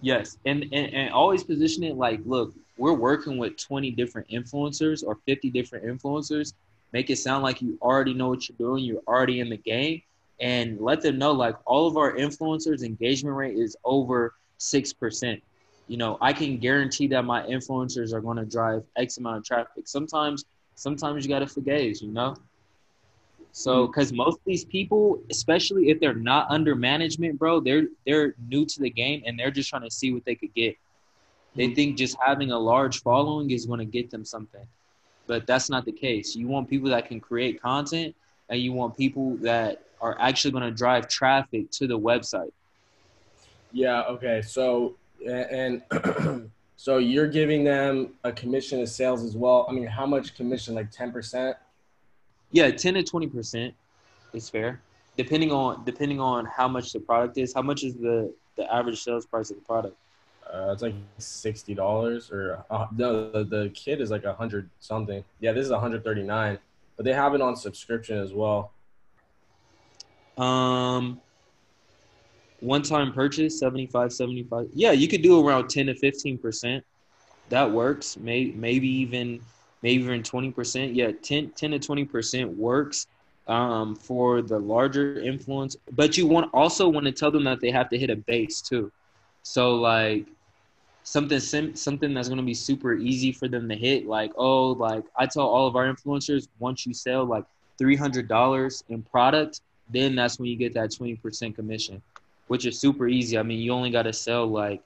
Yes, 0.00 0.36
and, 0.44 0.64
and 0.72 0.92
and 0.94 1.10
always 1.12 1.42
position 1.42 1.82
it 1.82 1.96
like, 1.96 2.20
look, 2.24 2.54
we're 2.76 2.92
working 2.92 3.38
with 3.38 3.56
20 3.56 3.90
different 3.92 4.28
influencers 4.28 5.02
or 5.04 5.18
50 5.26 5.50
different 5.50 5.84
influencers. 5.86 6.52
Make 6.92 7.10
it 7.10 7.16
sound 7.16 7.42
like 7.42 7.62
you 7.62 7.78
already 7.80 8.14
know 8.14 8.28
what 8.28 8.48
you're 8.48 8.58
doing, 8.58 8.84
you're 8.84 9.02
already 9.08 9.40
in 9.40 9.48
the 9.48 9.56
game, 9.56 10.02
and 10.40 10.78
let 10.80 11.00
them 11.00 11.18
know 11.18 11.32
like 11.32 11.56
all 11.64 11.86
of 11.86 11.96
our 11.96 12.12
influencers 12.12 12.82
engagement 12.82 13.34
rate 13.34 13.56
is 13.56 13.76
over 13.84 14.34
six 14.58 14.92
percent. 14.92 15.42
You 15.88 15.96
know, 15.96 16.18
I 16.20 16.32
can 16.32 16.58
guarantee 16.58 17.06
that 17.08 17.24
my 17.24 17.42
influencers 17.42 18.12
are 18.12 18.20
going 18.20 18.38
to 18.38 18.44
drive 18.44 18.82
X 18.96 19.18
amount 19.18 19.38
of 19.38 19.44
traffic. 19.44 19.86
Sometimes, 19.86 20.44
sometimes 20.74 21.24
you 21.24 21.28
got 21.28 21.40
to 21.40 21.46
forget, 21.46 22.00
you 22.02 22.08
know. 22.08 22.36
So, 23.52 23.86
because 23.86 24.12
mm. 24.12 24.16
most 24.16 24.34
of 24.34 24.44
these 24.44 24.64
people, 24.64 25.22
especially 25.30 25.88
if 25.88 25.98
they're 25.98 26.12
not 26.12 26.50
under 26.50 26.74
management, 26.74 27.38
bro, 27.38 27.60
they're 27.60 27.86
they're 28.04 28.34
new 28.48 28.66
to 28.66 28.80
the 28.80 28.90
game 28.90 29.22
and 29.24 29.38
they're 29.38 29.50
just 29.50 29.70
trying 29.70 29.82
to 29.82 29.90
see 29.90 30.12
what 30.12 30.24
they 30.24 30.34
could 30.34 30.52
get. 30.54 30.76
They 31.54 31.68
mm. 31.68 31.74
think 31.74 31.96
just 31.96 32.16
having 32.20 32.50
a 32.50 32.58
large 32.58 33.00
following 33.02 33.50
is 33.50 33.64
going 33.64 33.78
to 33.78 33.86
get 33.86 34.10
them 34.10 34.26
something, 34.26 34.66
but 35.26 35.46
that's 35.46 35.70
not 35.70 35.86
the 35.86 35.92
case. 35.92 36.36
You 36.36 36.48
want 36.48 36.68
people 36.68 36.90
that 36.90 37.08
can 37.08 37.18
create 37.18 37.62
content, 37.62 38.14
and 38.50 38.60
you 38.60 38.72
want 38.72 38.94
people 38.96 39.36
that 39.38 39.84
are 40.02 40.16
actually 40.20 40.50
going 40.50 40.64
to 40.64 40.70
drive 40.70 41.08
traffic 41.08 41.70
to 41.70 41.86
the 41.86 41.98
website. 41.98 42.52
Yeah. 43.72 44.02
Okay. 44.02 44.42
So 44.42 44.96
and 45.26 46.50
so 46.76 46.98
you're 46.98 47.28
giving 47.28 47.64
them 47.64 48.14
a 48.24 48.32
commission 48.32 48.80
of 48.80 48.88
sales 48.88 49.22
as 49.22 49.36
well. 49.36 49.66
I 49.68 49.72
mean, 49.72 49.86
how 49.86 50.06
much 50.06 50.34
commission? 50.34 50.74
Like 50.74 50.90
ten 50.90 51.12
percent 51.12 51.56
yeah, 52.50 52.70
ten 52.70 52.94
to 52.94 53.02
twenty 53.02 53.26
percent 53.26 53.74
is 54.32 54.48
fair, 54.48 54.80
depending 55.16 55.50
on 55.50 55.84
depending 55.84 56.20
on 56.20 56.46
how 56.46 56.68
much 56.68 56.92
the 56.92 57.00
product 57.00 57.38
is. 57.38 57.52
How 57.52 57.62
much 57.62 57.84
is 57.84 57.94
the 57.94 58.32
the 58.56 58.72
average 58.72 59.02
sales 59.02 59.26
price 59.26 59.50
of 59.50 59.56
the 59.56 59.62
product? 59.62 59.96
Uh, 60.52 60.70
it's 60.72 60.82
like 60.82 60.94
sixty 61.18 61.74
dollars, 61.74 62.30
or 62.30 62.64
uh, 62.70 62.86
no, 62.96 63.30
the, 63.30 63.44
the 63.44 63.70
kit 63.74 64.00
is 64.00 64.10
like 64.10 64.24
a 64.24 64.32
hundred 64.32 64.70
something. 64.80 65.24
Yeah, 65.40 65.52
this 65.52 65.66
is 65.66 65.72
one 65.72 65.80
hundred 65.80 66.04
thirty 66.04 66.22
nine, 66.22 66.58
but 66.96 67.04
they 67.04 67.12
have 67.12 67.34
it 67.34 67.40
on 67.40 67.56
subscription 67.56 68.18
as 68.18 68.32
well. 68.32 68.70
Um, 70.38 71.20
one 72.60 72.82
time 72.82 73.12
purchase 73.12 73.58
75 73.58 74.12
75 74.12 74.68
yeah 74.72 74.92
you 74.92 75.08
could 75.08 75.22
do 75.22 75.46
around 75.46 75.68
10 75.68 75.86
to 75.86 75.94
15 75.94 76.38
percent 76.38 76.84
that 77.48 77.70
works 77.70 78.16
May, 78.16 78.52
maybe 78.56 78.88
even 78.88 79.40
maybe 79.82 80.02
even 80.02 80.22
20%. 80.22 80.94
Yeah, 80.94 81.12
10, 81.22 81.50
10 81.50 81.70
to 81.72 81.78
20% 81.78 82.56
works 82.56 83.06
um, 83.46 83.94
for 83.94 84.42
the 84.42 84.58
larger 84.58 85.20
influence. 85.20 85.76
But 85.92 86.16
you 86.16 86.26
want 86.26 86.50
also 86.52 86.88
want 86.88 87.06
to 87.06 87.12
tell 87.12 87.30
them 87.30 87.44
that 87.44 87.60
they 87.60 87.70
have 87.70 87.88
to 87.90 87.98
hit 87.98 88.10
a 88.10 88.16
base 88.16 88.60
too. 88.60 88.90
So 89.42 89.76
like 89.76 90.26
something 91.04 91.38
sim- 91.38 91.76
something 91.76 92.12
that's 92.12 92.28
going 92.28 92.40
to 92.40 92.44
be 92.44 92.54
super 92.54 92.94
easy 92.94 93.30
for 93.30 93.46
them 93.48 93.68
to 93.68 93.76
hit. 93.76 94.06
Like 94.06 94.32
oh, 94.36 94.70
like 94.72 95.04
I 95.16 95.26
tell 95.26 95.46
all 95.46 95.66
of 95.68 95.76
our 95.76 95.86
influencers, 95.86 96.48
once 96.58 96.84
you 96.86 96.92
sell 96.92 97.24
like 97.24 97.44
three 97.78 97.96
hundred 97.96 98.26
dollars 98.26 98.82
in 98.88 99.02
product, 99.02 99.60
then 99.88 100.16
that's 100.16 100.40
when 100.40 100.48
you 100.48 100.56
get 100.56 100.74
that 100.74 100.92
twenty 100.92 101.14
percent 101.14 101.54
commission, 101.54 102.02
which 102.48 102.66
is 102.66 102.78
super 102.78 103.08
easy. 103.08 103.38
I 103.38 103.42
mean, 103.42 103.60
you 103.60 103.72
only 103.72 103.90
got 103.90 104.02
to 104.02 104.12
sell 104.12 104.46
like 104.46 104.82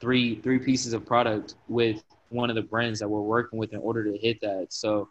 three 0.00 0.36
three 0.36 0.58
pieces 0.58 0.92
of 0.92 1.04
product 1.06 1.54
with 1.68 2.02
one 2.30 2.48
of 2.48 2.56
the 2.56 2.62
brands 2.62 3.00
that 3.00 3.08
we're 3.08 3.20
working 3.20 3.58
with 3.58 3.72
in 3.72 3.80
order 3.80 4.04
to 4.04 4.16
hit 4.16 4.40
that. 4.40 4.68
So 4.70 5.08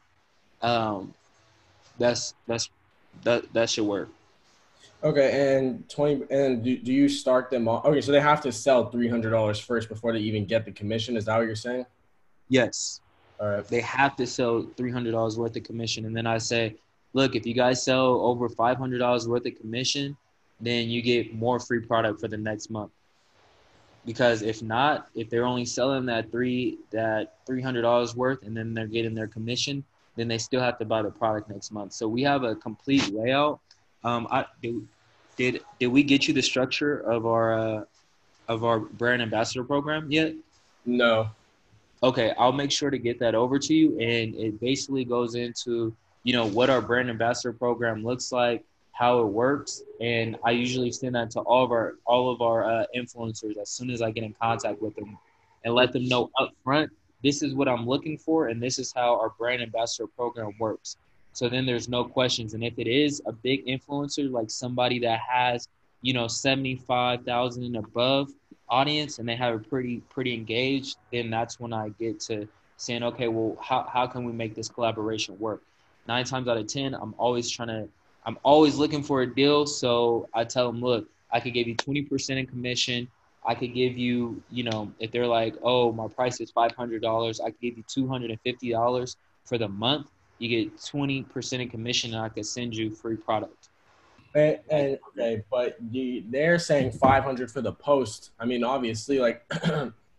um, 0.62 1.14
that's 1.98 2.34
that's 2.48 2.70
that 3.24 3.52
that 3.54 3.70
should 3.70 3.86
work. 3.86 4.10
Okay, 5.02 5.58
and 5.58 5.88
twenty 5.90 6.24
and 6.30 6.64
do, 6.64 6.78
do 6.78 6.92
you 6.92 7.08
start 7.08 7.50
them 7.50 7.68
off? 7.68 7.86
Okay, 7.86 8.02
so 8.02 8.12
they 8.12 8.20
have 8.20 8.42
to 8.42 8.52
sell 8.52 8.90
three 8.90 9.08
hundred 9.08 9.30
dollars 9.32 9.60
first 9.60 9.88
before 9.88 10.12
they 10.14 10.20
even 10.20 10.46
get 10.46 10.66
the 10.66 10.72
commission. 10.72 11.16
Is 11.16 11.26
that 11.26 11.38
what 11.38 11.46
you're 11.46 11.56
saying? 11.56 11.86
Yes. 12.50 13.00
All 13.40 13.48
right. 13.48 13.66
They 13.66 13.80
have 13.80 14.18
to 14.18 14.28
sell 14.28 14.68
three 14.76 14.92
hundred 14.92 15.12
dollars 15.12 15.38
worth 15.38 15.56
of 15.56 15.64
commission, 15.64 16.06
and 16.06 16.16
then 16.16 16.28
I 16.28 16.38
say, 16.38 16.76
look, 17.14 17.36
if 17.36 17.46
you 17.46 17.54
guys 17.54 17.82
sell 17.82 18.22
over 18.22 18.50
five 18.50 18.78
hundred 18.78 18.98
dollars 18.98 19.28
worth 19.28 19.46
of 19.46 19.58
commission, 19.58 20.18
then 20.60 20.90
you 20.90 21.02
get 21.02 21.34
more 21.34 21.60
free 21.60 21.80
product 21.80 22.20
for 22.20 22.28
the 22.28 22.38
next 22.38 22.70
month 22.70 22.92
because 24.06 24.42
if 24.42 24.62
not, 24.62 25.08
if 25.16 25.30
they're 25.30 25.46
only 25.46 25.66
selling 25.66 26.06
that 26.08 26.32
three 26.32 26.80
that 26.92 27.36
three 27.46 27.62
hundred 27.62 27.84
dollars 27.84 28.16
worth 28.16 28.44
and 28.44 28.56
then 28.56 28.74
they're 28.74 28.88
getting 28.88 29.14
their 29.14 29.28
commission, 29.28 29.84
then 30.16 30.28
they 30.28 30.38
still 30.38 30.62
have 30.62 30.78
to 30.80 30.86
buy 30.86 31.02
the 31.02 31.12
product 31.12 31.50
next 31.50 31.72
month. 31.72 31.94
So 31.94 32.08
we 32.08 32.24
have 32.24 32.44
a 32.44 32.56
complete 32.56 33.14
layout. 33.14 33.60
Um, 34.04 34.28
I 34.32 34.46
did 34.62 34.88
did, 35.36 35.62
did 35.80 35.88
we 35.88 36.04
get 36.04 36.28
you 36.28 36.34
the 36.34 36.42
structure 36.42 37.00
of 37.00 37.26
our 37.26 37.54
uh, 37.54 37.84
of 38.48 38.64
our 38.64 38.80
brand 38.80 39.22
ambassador 39.22 39.64
program 39.64 40.12
yet? 40.12 40.34
No. 40.86 41.30
Okay, 42.02 42.34
I'll 42.38 42.54
make 42.54 42.72
sure 42.72 42.90
to 42.90 42.98
get 42.98 43.20
that 43.20 43.36
over 43.36 43.60
to 43.60 43.74
you, 43.74 43.92
and 44.00 44.34
it 44.36 44.60
basically 44.60 45.06
goes 45.06 45.36
into 45.36 45.96
you 46.24 46.34
know 46.34 46.48
what 46.48 46.70
our 46.70 46.82
brand 46.82 47.10
ambassador 47.10 47.54
program 47.54 48.04
looks 48.04 48.32
like, 48.32 48.64
how 49.00 49.22
it 49.22 49.28
works, 49.28 49.82
and 50.02 50.38
I 50.44 50.52
usually 50.52 50.92
send 50.92 51.16
that 51.16 51.32
to 51.32 51.40
all 51.40 51.64
of 51.64 51.72
our 51.72 51.96
all 52.06 52.32
of 52.34 52.42
our 52.42 52.60
uh, 52.70 52.86
influencers 52.94 53.58
as 53.58 53.70
soon 53.70 53.90
as 53.90 54.02
I 54.02 54.12
get 54.12 54.26
in 54.26 54.34
contact 54.34 54.82
with 54.82 54.94
them, 54.96 55.18
and 55.64 55.74
let 55.74 55.94
them 55.94 56.06
know 56.08 56.30
up 56.38 56.52
front 56.64 56.92
this 57.24 57.42
is 57.42 57.54
what 57.54 57.68
I'm 57.68 57.86
looking 57.86 58.18
for, 58.18 58.48
and 58.48 58.62
this 58.62 58.80
is 58.80 58.94
how 58.96 59.20
our 59.20 59.30
brand 59.38 59.62
ambassador 59.62 60.08
program 60.08 60.54
works. 60.60 60.98
So 61.34 61.50
then 61.50 61.66
there's 61.66 61.90
no 61.90 62.04
questions, 62.04 62.54
and 62.54 62.64
if 62.64 62.74
it 62.78 62.88
is 62.88 63.22
a 63.26 63.32
big 63.32 63.66
influencer 63.66 64.32
like 64.32 64.50
somebody 64.50 65.00
that 65.00 65.20
has 65.20 65.68
you 66.02 66.14
know 66.14 66.28
seventy 66.28 66.76
five 66.76 67.24
thousand 67.24 67.64
and 67.64 67.78
above 67.78 68.30
audience, 68.70 69.20
and 69.20 69.28
they 69.28 69.36
have 69.36 69.56
a 69.56 69.60
pretty 69.60 70.02
pretty 70.10 70.34
engaged, 70.34 70.98
then 71.12 71.30
that's 71.30 71.60
when 71.60 71.74
I 71.74 71.90
get 72.00 72.20
to 72.22 72.48
saying, 72.78 73.04
okay, 73.04 73.28
well, 73.28 73.58
how 73.62 73.88
how 73.92 74.08
can 74.08 74.24
we 74.24 74.32
make 74.32 74.56
this 74.56 74.70
collaboration 74.70 75.38
work? 75.40 75.62
Nine 76.08 76.26
times 76.26 76.48
out 76.48 76.58
of 76.58 76.68
ten, 76.68 76.94
I'm 76.94 77.14
always 77.18 77.50
trying 77.50 77.68
to 77.70 77.90
I'm 78.26 78.38
always 78.44 78.76
looking 78.76 79.04
for 79.04 79.22
a 79.22 79.36
deal. 79.36 79.66
So 79.66 80.28
I 80.34 80.44
tell 80.44 80.72
them, 80.72 80.82
look, 80.82 81.08
I 81.32 81.40
could 81.40 81.54
give 81.54 81.68
you 81.68 81.76
20% 81.76 82.38
in 82.38 82.46
commission. 82.46 83.08
I 83.46 83.56
could 83.56 83.74
give 83.74 83.98
you, 83.98 84.42
you 84.50 84.64
know, 84.64 84.92
if 85.00 85.12
they're 85.12 85.28
like, 85.28 85.56
oh, 85.64 85.92
my 85.92 86.08
price 86.08 86.40
is 86.40 86.52
$500, 86.52 87.42
I 87.42 87.46
could 87.46 87.62
give 87.62 87.78
you 87.78 87.84
$250 87.84 89.16
for 89.46 89.58
the 89.58 89.68
month. 89.68 90.10
You 90.40 90.50
get 90.50 90.78
20% 90.78 91.60
in 91.60 91.70
commission 91.70 92.14
and 92.14 92.22
I 92.24 92.30
could 92.30 92.46
send 92.46 92.76
you 92.76 92.92
free 92.92 93.16
product. 93.16 93.70
And, 94.36 94.60
and 94.70 95.00
okay, 95.10 95.44
but 95.50 95.78
you, 95.92 96.24
they're 96.30 96.60
saying 96.60 96.92
500 96.92 97.50
for 97.50 97.62
the 97.62 97.74
post. 97.74 98.32
I 98.40 98.46
mean, 98.46 98.64
obviously, 98.64 99.20
like, 99.20 99.44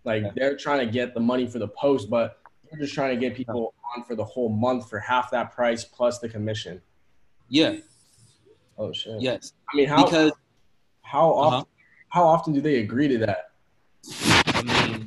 like 0.05 0.23
yeah. 0.23 0.31
they're 0.35 0.57
trying 0.57 0.85
to 0.87 0.93
get 0.93 1.15
the 1.15 1.21
money 1.21 1.47
for 1.47 1.59
the 1.59 1.69
post, 1.69 2.11
but 2.11 2.39
you're 2.71 2.81
just 2.81 2.95
trying 2.95 3.15
to 3.15 3.21
get 3.21 3.37
people 3.37 3.75
on 3.97 4.05
for 4.05 4.15
the 4.15 4.25
whole 4.25 4.49
month 4.49 4.89
for 4.89 4.99
half 4.99 5.31
that 5.31 5.53
price 5.53 5.85
plus 5.85 6.19
the 6.19 6.29
commission. 6.29 6.81
Yeah, 7.49 7.77
Oh 8.81 8.93
shit. 8.93 9.21
Yes. 9.21 9.53
I 9.73 9.77
mean, 9.77 9.89
how 9.89 10.05
because 10.05 10.33
how 11.03 11.29
often 11.29 11.61
uh-huh. 11.61 11.65
how 12.09 12.25
often 12.25 12.55
do 12.55 12.63
they 12.63 12.77
agree 12.77 13.09
to 13.09 13.19
that? 13.19 13.51
I 14.47 14.63
mean, 14.63 15.07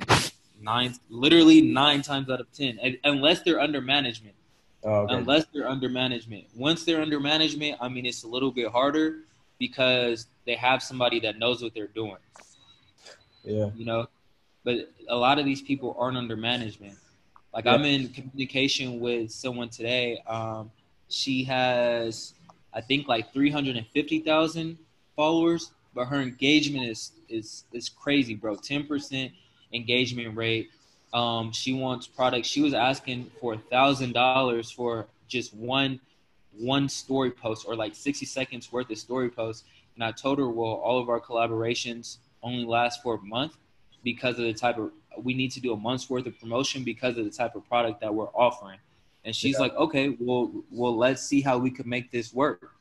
nine, 0.61 0.95
literally 1.09 1.59
nine 1.61 2.03
times 2.03 2.29
out 2.29 2.39
of 2.39 2.51
ten, 2.53 2.79
unless 3.03 3.41
they're 3.41 3.59
under 3.59 3.81
management. 3.81 4.35
Oh, 4.83 4.91
okay. 4.91 5.15
Unless 5.15 5.45
they're 5.53 5.67
under 5.67 5.89
management. 5.89 6.45
Once 6.55 6.85
they're 6.85 7.01
under 7.01 7.19
management, 7.19 7.77
I 7.81 7.89
mean, 7.89 8.05
it's 8.05 8.23
a 8.23 8.27
little 8.27 8.51
bit 8.51 8.69
harder 8.69 9.21
because 9.57 10.27
they 10.45 10.55
have 10.55 10.83
somebody 10.83 11.19
that 11.21 11.39
knows 11.39 11.63
what 11.63 11.73
they're 11.73 11.87
doing. 11.87 12.17
Yeah. 13.43 13.71
You 13.75 13.85
know, 13.85 14.07
but 14.63 14.91
a 15.07 15.15
lot 15.15 15.39
of 15.39 15.45
these 15.45 15.63
people 15.63 15.95
aren't 15.97 16.17
under 16.17 16.35
management. 16.35 16.97
Like 17.53 17.65
yeah. 17.65 17.73
I'm 17.73 17.85
in 17.85 18.09
communication 18.09 18.99
with 18.99 19.31
someone 19.31 19.69
today. 19.69 20.21
Um, 20.27 20.69
she 21.07 21.43
has 21.45 22.33
I 22.73 22.81
think 22.81 23.07
like 23.07 23.31
350,000 23.33 24.77
followers, 25.15 25.71
but 25.93 26.05
her 26.05 26.21
engagement 26.21 26.85
is 26.85 27.11
is 27.29 27.63
is 27.71 27.89
crazy, 27.89 28.35
bro. 28.35 28.55
10% 28.55 29.31
engagement 29.73 30.35
rate. 30.35 30.69
Um, 31.13 31.51
she 31.51 31.73
wants 31.73 32.07
products. 32.07 32.47
She 32.47 32.61
was 32.61 32.73
asking 32.73 33.31
for 33.39 33.53
a 33.53 33.57
thousand 33.57 34.13
dollars 34.13 34.71
for 34.71 35.07
just 35.27 35.53
one 35.53 35.99
one 36.57 36.87
story 36.87 37.31
post 37.31 37.65
or 37.67 37.75
like 37.75 37.95
60 37.95 38.25
seconds 38.25 38.71
worth 38.71 38.89
of 38.89 38.97
story 38.97 39.29
posts. 39.29 39.63
And 39.95 40.03
I 40.03 40.11
told 40.11 40.39
her, 40.39 40.49
well, 40.49 40.73
all 40.73 40.99
of 40.99 41.09
our 41.09 41.19
collaborations 41.19 42.17
only 42.41 42.65
last 42.65 43.01
for 43.01 43.15
a 43.15 43.21
month 43.21 43.57
because 44.03 44.37
of 44.37 44.45
the 44.45 44.53
type 44.53 44.77
of 44.77 44.91
we 45.17 45.33
need 45.33 45.51
to 45.51 45.59
do 45.59 45.73
a 45.73 45.77
month's 45.77 46.09
worth 46.09 46.25
of 46.25 46.39
promotion 46.39 46.83
because 46.83 47.17
of 47.17 47.25
the 47.25 47.31
type 47.31 47.55
of 47.55 47.67
product 47.67 48.01
that 48.01 48.13
we're 48.13 48.29
offering. 48.29 48.79
And 49.25 49.35
she's 49.35 49.53
yeah. 49.53 49.59
like, 49.59 49.75
okay, 49.75 50.15
well, 50.19 50.51
well, 50.69 50.95
let's 50.95 51.23
see 51.23 51.41
how 51.41 51.57
we 51.57 51.71
can 51.71 51.87
make 51.87 52.11
this 52.11 52.33
work. 52.33 52.71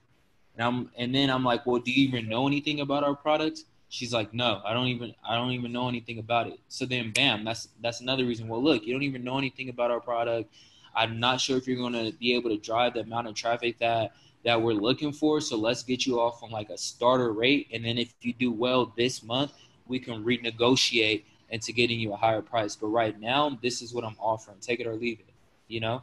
And 0.57 0.65
I'm, 0.65 0.91
and 0.97 1.15
then 1.15 1.31
I'm 1.31 1.45
like, 1.45 1.67
well, 1.67 1.81
do 1.81 1.91
you 1.93 2.07
even 2.09 2.29
know 2.29 2.47
anything 2.47 2.81
about 2.81 3.05
our 3.05 3.15
product? 3.15 3.61
She's 3.89 4.13
like, 4.13 4.35
no, 4.35 4.61
I 4.65 4.73
don't 4.73 4.89
even, 4.89 5.15
I 5.27 5.37
don't 5.37 5.53
even 5.53 5.73
know 5.73 5.89
anything 5.89 6.19
about 6.19 6.47
it. 6.49 6.59
So 6.69 6.85
then, 6.85 7.13
bam, 7.13 7.45
that's 7.45 7.69
that's 7.83 8.01
another 8.01 8.25
reason. 8.25 8.49
Well, 8.49 8.63
look, 8.63 8.85
you 8.85 8.93
don't 8.93 9.03
even 9.03 9.23
know 9.23 9.39
anything 9.39 9.69
about 9.69 9.91
our 9.91 10.01
product. 10.01 10.53
I'm 10.95 11.21
not 11.21 11.41
sure 11.41 11.57
if 11.57 11.67
you're 11.67 11.77
going 11.77 11.93
to 11.93 12.17
be 12.19 12.35
able 12.35 12.51
to 12.51 12.57
drive 12.57 12.95
the 12.95 13.01
amount 13.01 13.29
of 13.29 13.35
traffic 13.35 13.79
that 13.79 14.13
that 14.45 14.61
we're 14.61 14.73
looking 14.73 15.13
for. 15.13 15.41
So 15.41 15.57
let's 15.57 15.83
get 15.83 16.07
you 16.07 16.21
off 16.21 16.43
on 16.43 16.51
like 16.51 16.71
a 16.71 16.79
starter 16.79 17.33
rate, 17.33 17.69
and 17.73 17.85
then 17.85 17.99
if 17.99 18.15
you 18.23 18.33
do 18.33 18.51
well 18.51 18.93
this 18.97 19.23
month, 19.23 19.53
we 19.87 19.99
can 19.99 20.25
renegotiate 20.25 21.25
into 21.51 21.73
getting 21.73 22.01
you 22.01 22.15
a 22.15 22.17
higher 22.17 22.43
price. 22.43 22.75
But 22.75 22.89
right 22.89 23.19
now, 23.21 23.59
this 23.63 23.83
is 23.83 23.93
what 23.93 24.05
I'm 24.05 24.17
offering. 24.19 24.57
Take 24.61 24.81
it 24.81 24.87
or 24.87 24.95
leave 24.95 25.21
it. 25.21 25.27
You 25.69 25.81
know? 25.81 26.03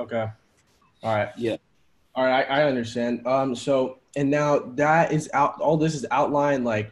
Okay. 0.00 0.26
All 1.02 1.14
right. 1.14 1.28
Yeah. 1.36 1.56
All 2.14 2.24
right. 2.24 2.46
I, 2.48 2.62
I 2.62 2.64
understand. 2.64 3.26
Um. 3.26 3.54
So 3.54 3.98
and 4.16 4.30
now 4.30 4.58
that 4.74 5.12
is 5.12 5.30
out. 5.32 5.60
All 5.60 5.76
this 5.76 5.94
is 5.94 6.06
outlined 6.10 6.64
like 6.64 6.90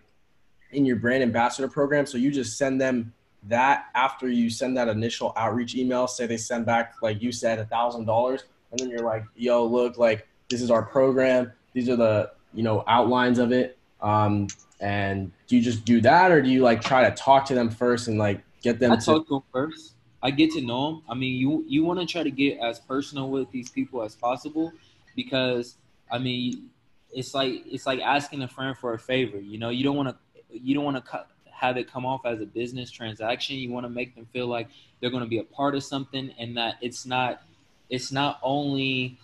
in 0.72 0.84
your 0.84 0.96
brand 0.96 1.22
ambassador 1.22 1.68
program. 1.68 2.06
So 2.06 2.18
you 2.18 2.30
just 2.30 2.58
send 2.58 2.80
them 2.80 3.12
that 3.44 3.86
after 3.94 4.28
you 4.28 4.50
send 4.50 4.76
that 4.76 4.88
initial 4.88 5.32
outreach 5.36 5.74
email. 5.74 6.06
Say 6.06 6.26
they 6.26 6.36
send 6.36 6.66
back 6.66 6.94
like 7.02 7.22
you 7.22 7.32
said 7.32 7.58
a 7.58 7.64
thousand 7.64 8.04
dollars, 8.04 8.44
and 8.70 8.78
then 8.78 8.90
you're 8.90 9.04
like, 9.04 9.24
"Yo, 9.34 9.64
look, 9.64 9.98
like 9.98 10.28
this 10.50 10.60
is 10.60 10.70
our 10.70 10.82
program. 10.82 11.52
These 11.72 11.88
are 11.88 11.96
the 11.96 12.30
you 12.52 12.62
know 12.62 12.84
outlines 12.86 13.38
of 13.38 13.52
it." 13.52 13.78
Um, 14.00 14.48
and 14.80 15.32
do 15.48 15.56
you 15.56 15.62
just 15.62 15.84
do 15.84 16.00
that, 16.02 16.30
or 16.30 16.42
do 16.42 16.50
you 16.50 16.62
like 16.62 16.82
try 16.82 17.08
to 17.08 17.16
talk 17.16 17.46
to 17.46 17.54
them 17.54 17.70
first 17.70 18.08
and 18.08 18.18
like 18.18 18.42
get 18.62 18.78
them? 18.78 18.92
I 18.92 18.96
to- 18.96 19.04
talk 19.04 19.26
to 19.28 19.34
them 19.34 19.42
first. 19.52 19.94
I 20.22 20.30
get 20.30 20.50
to 20.52 20.60
know 20.60 20.92
them. 20.92 21.02
I 21.08 21.14
mean, 21.14 21.36
you 21.36 21.64
you 21.68 21.84
want 21.84 22.00
to 22.00 22.06
try 22.06 22.22
to 22.22 22.30
get 22.30 22.58
as 22.58 22.78
personal 22.80 23.30
with 23.30 23.50
these 23.50 23.70
people 23.70 24.02
as 24.02 24.14
possible, 24.14 24.72
because 25.14 25.76
I 26.10 26.18
mean, 26.18 26.70
it's 27.12 27.34
like 27.34 27.62
it's 27.66 27.86
like 27.86 28.00
asking 28.00 28.42
a 28.42 28.48
friend 28.48 28.76
for 28.76 28.94
a 28.94 28.98
favor. 28.98 29.38
You 29.38 29.58
know, 29.58 29.70
you 29.70 29.84
don't 29.84 29.96
want 29.96 30.08
to 30.08 30.16
you 30.50 30.74
don't 30.74 30.84
want 30.84 31.04
to 31.04 31.24
have 31.50 31.76
it 31.76 31.90
come 31.90 32.06
off 32.06 32.24
as 32.24 32.40
a 32.40 32.46
business 32.46 32.90
transaction. 32.90 33.56
You 33.56 33.70
want 33.70 33.84
to 33.84 33.90
make 33.90 34.14
them 34.14 34.26
feel 34.32 34.46
like 34.46 34.68
they're 35.00 35.10
going 35.10 35.22
to 35.22 35.28
be 35.28 35.38
a 35.38 35.44
part 35.44 35.74
of 35.74 35.84
something, 35.84 36.32
and 36.38 36.56
that 36.56 36.76
it's 36.80 37.06
not 37.06 37.42
it's 37.90 38.10
not 38.10 38.38
only 38.42 39.18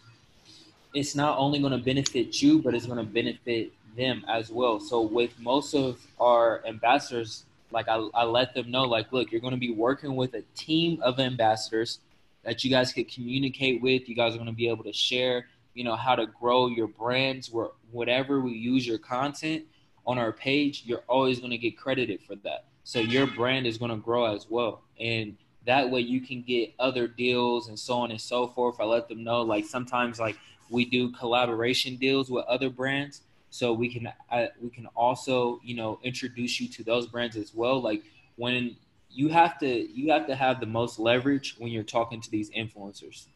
it's 0.94 1.14
not 1.16 1.38
only 1.38 1.59
going 1.59 1.72
to 1.72 1.85
benefit 1.85 2.40
you, 2.40 2.62
but 2.62 2.74
it's 2.74 2.87
going 2.87 3.04
to 3.04 3.12
benefit 3.12 3.72
them 3.96 4.24
as 4.28 4.50
well. 4.50 4.80
So 4.80 5.00
with 5.00 5.38
most 5.40 5.74
of 5.74 6.00
our 6.20 6.64
ambassadors, 6.66 7.44
like 7.75 7.89
I, 7.89 7.97
I 8.15 8.25
let 8.25 8.55
them 8.55 8.71
know, 8.71 8.85
like, 8.85 9.13
look, 9.13 9.33
you're 9.33 9.41
going 9.41 9.53
to 9.53 9.61
be 9.61 9.73
working 9.73 10.15
with 10.15 10.33
a 10.35 10.43
team 10.55 11.01
of 11.03 11.19
ambassadors 11.19 11.99
that 12.45 12.63
you 12.63 12.71
guys 12.71 12.93
could 12.93 13.13
communicate 13.13 13.83
with. 13.83 14.09
You 14.09 14.15
guys 14.15 14.35
are 14.35 14.39
going 14.39 14.47
to 14.47 14.53
be 14.53 14.69
able 14.69 14.85
to 14.85 14.93
share, 14.93 15.49
you 15.75 15.83
know, 15.83 15.97
how 15.97 16.15
to 16.15 16.27
grow 16.27 16.69
your 16.69 16.87
brands. 16.87 17.51
Where 17.51 17.69
whatever 17.91 18.41
we 18.41 18.53
use 18.53 18.87
your 18.87 18.99
content 18.99 19.65
on 20.07 20.19
our 20.19 20.33
page, 20.33 20.85
you're 20.87 21.03
always 21.09 21.41
going 21.41 21.51
to 21.51 21.59
get 21.59 21.77
credited 21.77 22.21
for 22.23 22.37
that. 22.37 22.67
So 22.85 23.01
your 23.01 23.27
brand 23.27 23.67
is 23.67 23.77
going 23.77 23.91
to 23.91 23.97
grow 23.97 24.35
as 24.35 24.47
well, 24.49 24.83
and 25.01 25.37
that 25.67 25.91
way 25.91 26.01
you 26.01 26.21
can 26.21 26.43
get 26.43 26.75
other 26.79 27.09
deals 27.09 27.69
and 27.69 27.79
so 27.79 27.95
on 27.95 28.11
and 28.11 28.21
so 28.21 28.47
forth. 28.47 28.77
I 28.79 28.85
let 28.85 29.09
them 29.09 29.25
know, 29.25 29.43
like 29.43 29.65
sometimes 29.65 30.21
like 30.21 30.37
we 30.71 30.85
do 30.85 31.11
collaboration 31.11 31.97
deals 31.97 32.31
with 32.31 32.45
other 32.47 32.71
brands 32.71 33.23
so 33.55 33.73
we 33.73 33.88
can 33.88 34.12
uh, 34.33 34.47
we 34.61 34.69
can 34.69 34.87
also 34.97 35.61
you 35.62 35.77
know 35.77 36.01
introduce 36.03 36.61
you 36.61 36.67
to 36.67 36.83
those 36.83 37.07
brands 37.07 37.37
as 37.37 37.55
well 37.55 37.81
like 37.81 38.03
when 38.35 38.75
you 39.11 39.29
have 39.29 39.57
to 39.61 39.69
you 39.97 40.11
have 40.11 40.27
to 40.27 40.35
have 40.35 40.59
the 40.59 40.67
most 40.67 40.99
leverage 40.99 41.55
when 41.59 41.71
you're 41.71 41.85
talking 41.85 42.21
to 42.21 42.29
these 42.33 42.51
influencers 42.51 43.27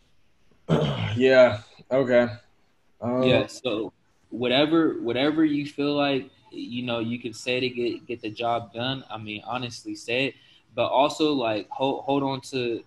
yeah. 1.17 1.61
Okay. 1.91 2.27
Um, 3.01 3.23
yeah 3.23 3.47
so 3.47 3.93
whatever 4.31 5.01
whatever 5.03 5.45
you 5.45 5.65
feel 5.65 5.95
like 5.95 6.29
you 6.51 6.83
know 6.83 6.99
you 6.99 7.21
can 7.21 7.33
say 7.33 7.61
to 7.61 7.69
get 7.69 8.05
get 8.09 8.21
the 8.21 8.31
job 8.31 8.73
done 8.73 9.05
i 9.09 9.17
mean 9.17 9.41
honestly 9.47 9.95
say 9.95 10.27
it 10.27 10.35
but 10.75 10.87
also 10.87 11.33
like 11.33 11.69
hold 11.71 12.03
hold 12.03 12.25
on 12.25 12.41
to 12.41 12.83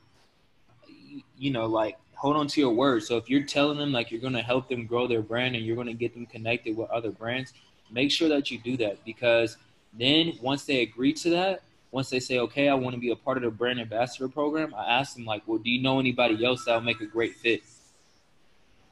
you 1.37 1.51
know 1.51 1.65
like 1.65 1.97
hold 2.21 2.37
on 2.37 2.45
to 2.45 2.61
your 2.61 2.69
word. 2.69 3.01
So 3.01 3.17
if 3.17 3.31
you're 3.31 3.41
telling 3.41 3.79
them 3.79 3.91
like 3.91 4.11
you're 4.11 4.21
going 4.21 4.33
to 4.33 4.43
help 4.43 4.69
them 4.69 4.85
grow 4.85 5.07
their 5.07 5.23
brand 5.23 5.55
and 5.55 5.65
you're 5.65 5.75
going 5.75 5.87
to 5.87 5.95
get 5.95 6.13
them 6.13 6.27
connected 6.27 6.77
with 6.77 6.87
other 6.91 7.09
brands, 7.09 7.51
make 7.89 8.11
sure 8.11 8.29
that 8.29 8.51
you 8.51 8.59
do 8.59 8.77
that 8.77 9.03
because 9.03 9.57
then 9.91 10.33
once 10.39 10.63
they 10.65 10.83
agree 10.83 11.13
to 11.13 11.31
that, 11.31 11.63
once 11.89 12.11
they 12.11 12.19
say, 12.19 12.37
okay, 12.37 12.69
I 12.69 12.75
want 12.75 12.93
to 12.93 12.99
be 12.99 13.09
a 13.09 13.15
part 13.15 13.37
of 13.37 13.43
the 13.43 13.49
brand 13.49 13.81
ambassador 13.81 14.29
program, 14.29 14.71
I 14.77 14.99
ask 14.99 15.15
them 15.15 15.25
like, 15.25 15.41
well, 15.47 15.57
do 15.57 15.71
you 15.71 15.81
know 15.81 15.99
anybody 15.99 16.45
else 16.45 16.63
that'll 16.63 16.81
make 16.81 17.01
a 17.01 17.07
great 17.07 17.37
fit? 17.37 17.63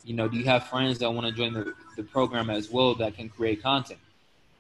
You 0.03 0.15
know, 0.15 0.27
do 0.27 0.35
you 0.35 0.45
have 0.45 0.65
friends 0.65 0.97
that 0.97 1.13
want 1.13 1.27
to 1.27 1.31
join 1.31 1.53
the, 1.53 1.75
the 1.97 2.03
program 2.03 2.49
as 2.49 2.71
well 2.71 2.95
that 2.95 3.15
can 3.15 3.29
create 3.29 3.61
content? 3.61 3.99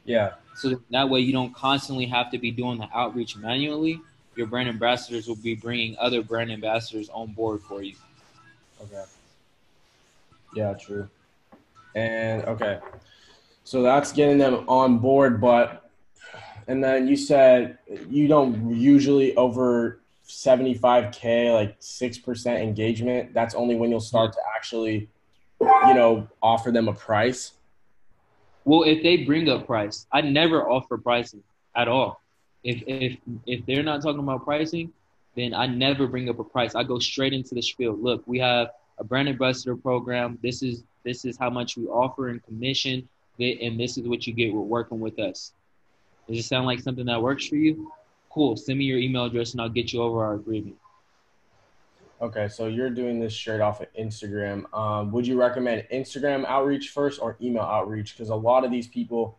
Yeah. 0.05 0.33
So 0.57 0.79
that 0.91 1.09
way 1.09 1.21
you 1.21 1.33
don't 1.33 1.55
constantly 1.55 2.05
have 2.05 2.29
to 2.29 2.37
be 2.37 2.51
doing 2.51 2.77
the 2.77 2.89
outreach 2.93 3.35
manually. 3.35 3.99
Your 4.35 4.45
brand 4.45 4.69
ambassadors 4.69 5.27
will 5.27 5.37
be 5.37 5.55
bringing 5.55 5.97
other 5.97 6.21
brand 6.21 6.51
ambassadors 6.51 7.09
on 7.09 7.33
board 7.33 7.61
for 7.63 7.81
you. 7.81 7.95
Okay. 8.81 9.03
Yeah, 10.55 10.73
true. 10.73 11.09
And 11.95 12.43
okay. 12.45 12.79
So 13.63 13.81
that's 13.83 14.11
getting 14.11 14.37
them 14.37 14.65
on 14.67 14.99
board, 14.99 15.39
but 15.39 15.89
and 16.67 16.83
then 16.83 17.07
you 17.07 17.15
said 17.15 17.77
you 18.09 18.27
don't 18.27 18.75
usually 18.75 19.35
over 19.35 19.99
75k 20.27 21.53
like 21.53 21.79
6% 21.79 22.61
engagement. 22.61 23.33
That's 23.33 23.55
only 23.55 23.75
when 23.75 23.89
you'll 23.89 23.99
start 23.99 24.33
to 24.33 24.39
actually 24.55 25.09
you 25.59 25.93
know 25.93 26.27
offer 26.41 26.71
them 26.71 26.87
a 26.87 26.93
price. 26.93 27.53
Well, 28.65 28.83
if 28.83 29.01
they 29.01 29.17
bring 29.17 29.49
up 29.49 29.65
price, 29.65 30.05
I 30.11 30.21
never 30.21 30.69
offer 30.69 30.97
pricing 30.97 31.43
at 31.75 31.87
all. 31.87 32.21
If 32.63 32.83
if 32.87 33.17
if 33.45 33.65
they're 33.65 33.83
not 33.83 34.01
talking 34.01 34.19
about 34.19 34.45
pricing, 34.45 34.91
then 35.35 35.53
I 35.53 35.67
never 35.67 36.07
bring 36.07 36.29
up 36.29 36.39
a 36.39 36.43
price. 36.43 36.75
I 36.75 36.83
go 36.83 36.99
straight 36.99 37.33
into 37.33 37.55
the 37.55 37.61
spiel. 37.61 37.95
Look, 37.95 38.23
we 38.25 38.39
have 38.39 38.69
a 38.97 39.03
brand 39.03 39.29
ambassador 39.29 39.75
program. 39.75 40.37
This 40.41 40.61
is 40.61 40.83
this 41.03 41.25
is 41.25 41.37
how 41.37 41.49
much 41.49 41.77
we 41.77 41.85
offer 41.85 42.29
in 42.29 42.39
commission, 42.41 43.07
and 43.39 43.79
this 43.79 43.97
is 43.97 44.07
what 44.07 44.27
you 44.27 44.33
get 44.33 44.53
with 44.53 44.67
working 44.67 44.99
with 44.99 45.17
us. 45.19 45.53
Does 46.27 46.37
it 46.39 46.43
sound 46.43 46.65
like 46.65 46.79
something 46.79 47.05
that 47.05 47.21
works 47.21 47.47
for 47.47 47.55
you? 47.55 47.91
Cool. 48.29 48.55
Send 48.57 48.77
me 48.77 48.85
your 48.85 48.99
email 48.99 49.25
address, 49.25 49.53
and 49.53 49.61
I'll 49.61 49.69
get 49.69 49.93
you 49.93 50.01
over 50.01 50.23
our 50.23 50.35
agreement. 50.35 50.75
Okay, 52.21 52.49
so 52.49 52.67
you're 52.67 52.89
doing 52.89 53.19
this 53.19 53.33
straight 53.33 53.61
off 53.61 53.79
of 53.79 53.87
Instagram. 53.97 54.71
Um, 54.73 55.11
would 55.13 55.25
you 55.25 55.39
recommend 55.39 55.85
Instagram 55.91 56.45
outreach 56.45 56.89
first 56.89 57.21
or 57.21 57.37
email 57.41 57.63
outreach? 57.63 58.13
Because 58.13 58.29
a 58.29 58.35
lot 58.35 58.65
of 58.65 58.71
these 58.71 58.87
people 58.87 59.37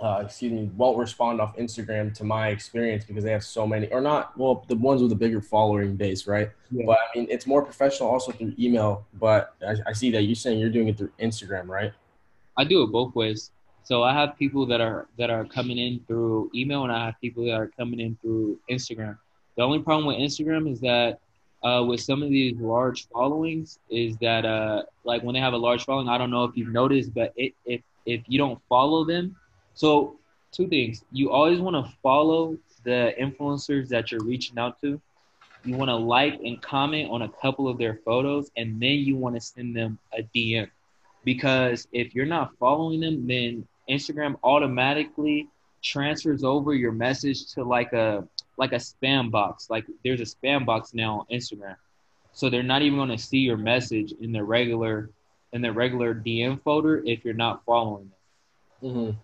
uh, 0.00 0.22
excuse 0.24 0.52
me, 0.52 0.70
won't 0.76 0.98
respond 0.98 1.40
off 1.40 1.56
Instagram 1.56 2.12
to 2.14 2.24
my 2.24 2.48
experience 2.48 3.04
because 3.04 3.22
they 3.22 3.30
have 3.30 3.44
so 3.44 3.66
many, 3.66 3.86
or 3.88 4.00
not, 4.00 4.36
well, 4.36 4.64
the 4.68 4.74
ones 4.74 5.02
with 5.02 5.12
a 5.12 5.16
bigger 5.16 5.40
following 5.40 5.96
base, 5.96 6.26
right? 6.26 6.50
Yeah. 6.70 6.84
But 6.86 6.98
I 6.98 7.18
mean, 7.18 7.28
it's 7.30 7.46
more 7.46 7.62
professional 7.62 8.08
also 8.08 8.32
through 8.32 8.54
email. 8.58 9.06
But 9.14 9.54
I, 9.66 9.76
I 9.86 9.92
see 9.92 10.10
that 10.10 10.22
you're 10.22 10.34
saying 10.34 10.58
you're 10.58 10.70
doing 10.70 10.88
it 10.88 10.98
through 10.98 11.12
Instagram, 11.20 11.68
right? 11.68 11.92
I 12.56 12.64
do 12.64 12.82
it 12.82 12.88
both 12.88 13.14
ways. 13.14 13.50
So 13.84 14.02
I 14.02 14.12
have 14.14 14.36
people 14.38 14.66
that 14.66 14.80
are 14.80 15.06
that 15.18 15.30
are 15.30 15.44
coming 15.44 15.78
in 15.78 16.00
through 16.06 16.50
email, 16.54 16.84
and 16.84 16.92
I 16.92 17.06
have 17.06 17.20
people 17.20 17.44
that 17.44 17.52
are 17.52 17.68
coming 17.68 18.00
in 18.00 18.16
through 18.20 18.58
Instagram. 18.70 19.18
The 19.56 19.62
only 19.62 19.80
problem 19.80 20.06
with 20.06 20.16
Instagram 20.16 20.70
is 20.70 20.80
that 20.80 21.20
uh, 21.62 21.84
with 21.84 22.00
some 22.00 22.22
of 22.22 22.30
these 22.30 22.56
large 22.58 23.08
followings 23.08 23.78
is 23.90 24.16
that 24.18 24.44
uh, 24.44 24.82
like 25.04 25.22
when 25.22 25.34
they 25.34 25.40
have 25.40 25.52
a 25.52 25.58
large 25.58 25.84
following, 25.84 26.08
I 26.08 26.18
don't 26.18 26.30
know 26.30 26.44
if 26.44 26.56
you've 26.56 26.72
noticed, 26.72 27.14
but 27.14 27.32
it, 27.36 27.54
if 27.64 27.82
if 28.06 28.22
you 28.26 28.38
don't 28.38 28.60
follow 28.68 29.04
them, 29.04 29.36
so 29.74 30.16
two 30.52 30.68
things: 30.68 31.04
you 31.12 31.30
always 31.30 31.60
want 31.60 31.84
to 31.84 31.92
follow 32.02 32.56
the 32.84 33.14
influencers 33.20 33.88
that 33.88 34.10
you're 34.12 34.22
reaching 34.22 34.58
out 34.58 34.80
to. 34.80 35.00
You 35.64 35.76
want 35.76 35.88
to 35.88 35.96
like 35.96 36.40
and 36.40 36.60
comment 36.60 37.10
on 37.10 37.22
a 37.22 37.28
couple 37.28 37.68
of 37.68 37.78
their 37.78 38.00
photos, 38.04 38.50
and 38.56 38.80
then 38.80 38.98
you 38.98 39.16
want 39.16 39.34
to 39.34 39.40
send 39.40 39.74
them 39.74 39.98
a 40.16 40.22
DM. 40.22 40.68
Because 41.24 41.88
if 41.92 42.14
you're 42.14 42.26
not 42.26 42.52
following 42.58 43.00
them, 43.00 43.26
then 43.26 43.66
Instagram 43.88 44.36
automatically 44.44 45.48
transfers 45.82 46.44
over 46.44 46.74
your 46.74 46.92
message 46.92 47.52
to 47.52 47.64
like 47.64 47.92
a 47.92 48.26
like 48.56 48.72
a 48.72 48.76
spam 48.76 49.30
box. 49.30 49.70
Like 49.70 49.86
there's 50.04 50.20
a 50.20 50.24
spam 50.24 50.66
box 50.66 50.94
now 50.94 51.20
on 51.20 51.36
Instagram. 51.36 51.76
So 52.32 52.50
they're 52.50 52.62
not 52.62 52.82
even 52.82 52.98
going 52.98 53.10
to 53.10 53.18
see 53.18 53.38
your 53.38 53.56
message 53.56 54.12
in 54.20 54.32
their 54.32 54.44
regular 54.44 55.10
in 55.52 55.62
their 55.62 55.72
regular 55.72 56.14
DM 56.14 56.60
folder 56.62 57.02
if 57.04 57.24
you're 57.24 57.34
not 57.34 57.64
following 57.64 58.10
them. 58.82 58.90
Mm-hmm. 58.90 59.18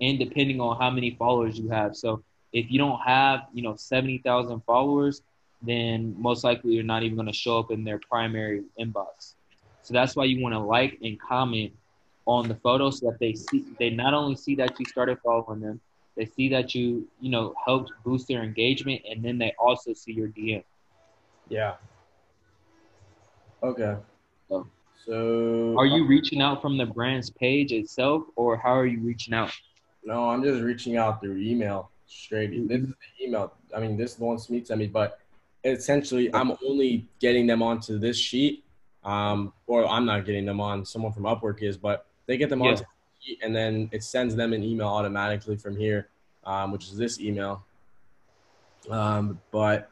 And 0.00 0.18
depending 0.18 0.60
on 0.60 0.76
how 0.80 0.90
many 0.90 1.12
followers 1.16 1.58
you 1.58 1.68
have. 1.70 1.94
So 1.96 2.22
if 2.52 2.70
you 2.70 2.78
don't 2.78 3.00
have, 3.00 3.40
you 3.52 3.62
know, 3.62 3.74
70,000 3.76 4.60
followers, 4.64 5.22
then 5.62 6.14
most 6.18 6.44
likely 6.44 6.72
you're 6.74 6.84
not 6.84 7.02
even 7.02 7.16
going 7.16 7.26
to 7.28 7.32
show 7.32 7.58
up 7.58 7.70
in 7.70 7.84
their 7.84 7.98
primary 8.10 8.62
inbox. 8.78 9.34
So 9.82 9.94
that's 9.94 10.14
why 10.16 10.24
you 10.24 10.42
want 10.42 10.54
to 10.54 10.58
like 10.58 10.98
and 11.02 11.18
comment 11.20 11.72
on 12.26 12.48
the 12.48 12.54
photo 12.56 12.90
so 12.90 13.10
that 13.10 13.18
they 13.18 13.34
see 13.34 13.64
they 13.78 13.90
not 13.90 14.14
only 14.14 14.34
see 14.36 14.54
that 14.56 14.78
you 14.78 14.86
started 14.86 15.18
following 15.24 15.60
them, 15.60 15.80
they 16.16 16.24
see 16.24 16.48
that 16.50 16.74
you, 16.74 17.06
you 17.20 17.30
know, 17.30 17.54
helped 17.64 17.92
boost 18.04 18.28
their 18.28 18.42
engagement 18.42 19.02
and 19.08 19.22
then 19.22 19.36
they 19.38 19.52
also 19.58 19.92
see 19.92 20.12
your 20.12 20.28
DM. 20.28 20.64
Yeah. 21.48 21.74
Okay. 23.62 23.96
So- 24.48 24.66
So 25.04 25.76
Are 25.78 25.84
you 25.86 26.06
reaching 26.06 26.40
out 26.40 26.62
from 26.62 26.78
the 26.78 26.86
brand's 26.86 27.28
page 27.28 27.72
itself 27.72 28.22
or 28.36 28.56
how 28.56 28.72
are 28.74 28.86
you 28.86 29.00
reaching 29.00 29.34
out? 29.34 29.50
No, 30.04 30.28
I'm 30.28 30.42
just 30.42 30.62
reaching 30.62 30.96
out 30.96 31.20
through 31.20 31.38
email 31.38 31.90
straight. 32.06 32.50
This 32.68 32.80
is 32.82 32.88
the 32.88 33.24
email. 33.24 33.54
I 33.74 33.80
mean, 33.80 33.96
this 33.96 34.12
is 34.12 34.16
the 34.16 34.24
one 34.24 34.36
Smeet 34.38 34.66
sent 34.66 34.78
me, 34.80 34.86
but 34.86 35.20
essentially, 35.64 36.32
I'm 36.34 36.52
only 36.66 37.06
getting 37.20 37.46
them 37.46 37.62
onto 37.62 37.98
this 37.98 38.16
sheet. 38.18 38.64
Um, 39.02 39.52
or 39.66 39.86
I'm 39.86 40.06
not 40.06 40.24
getting 40.24 40.46
them 40.46 40.60
on. 40.60 40.84
Someone 40.86 41.12
from 41.12 41.24
Upwork 41.24 41.62
is, 41.62 41.76
but 41.76 42.06
they 42.26 42.36
get 42.38 42.48
them 42.48 42.60
Yeah. 42.62 42.70
onto 42.70 42.82
the 42.84 42.88
sheet, 43.20 43.38
and 43.42 43.54
then 43.54 43.90
it 43.92 44.02
sends 44.02 44.34
them 44.34 44.52
an 44.54 44.62
email 44.62 44.88
automatically 44.88 45.56
from 45.56 45.76
here. 45.76 46.08
um, 46.46 46.72
which 46.72 46.84
is 46.88 46.96
this 46.98 47.18
email. 47.20 47.64
Um, 48.90 49.40
but 49.50 49.90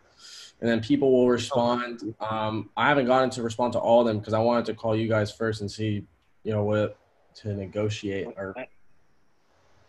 and 0.60 0.68
then 0.68 0.82
people 0.82 1.10
will 1.10 1.30
respond. 1.30 2.14
Um, 2.20 2.68
I 2.76 2.88
haven't 2.88 3.06
gotten 3.06 3.30
to 3.30 3.42
respond 3.42 3.72
to 3.72 3.78
all 3.78 4.02
of 4.02 4.06
them 4.06 4.18
because 4.18 4.34
I 4.34 4.38
wanted 4.38 4.66
to 4.66 4.74
call 4.74 4.94
you 4.94 5.08
guys 5.08 5.32
first 5.32 5.62
and 5.62 5.70
see, 5.70 6.04
you 6.44 6.52
know, 6.52 6.62
what 6.62 6.98
to 7.36 7.54
negotiate 7.54 8.28
or. 8.36 8.54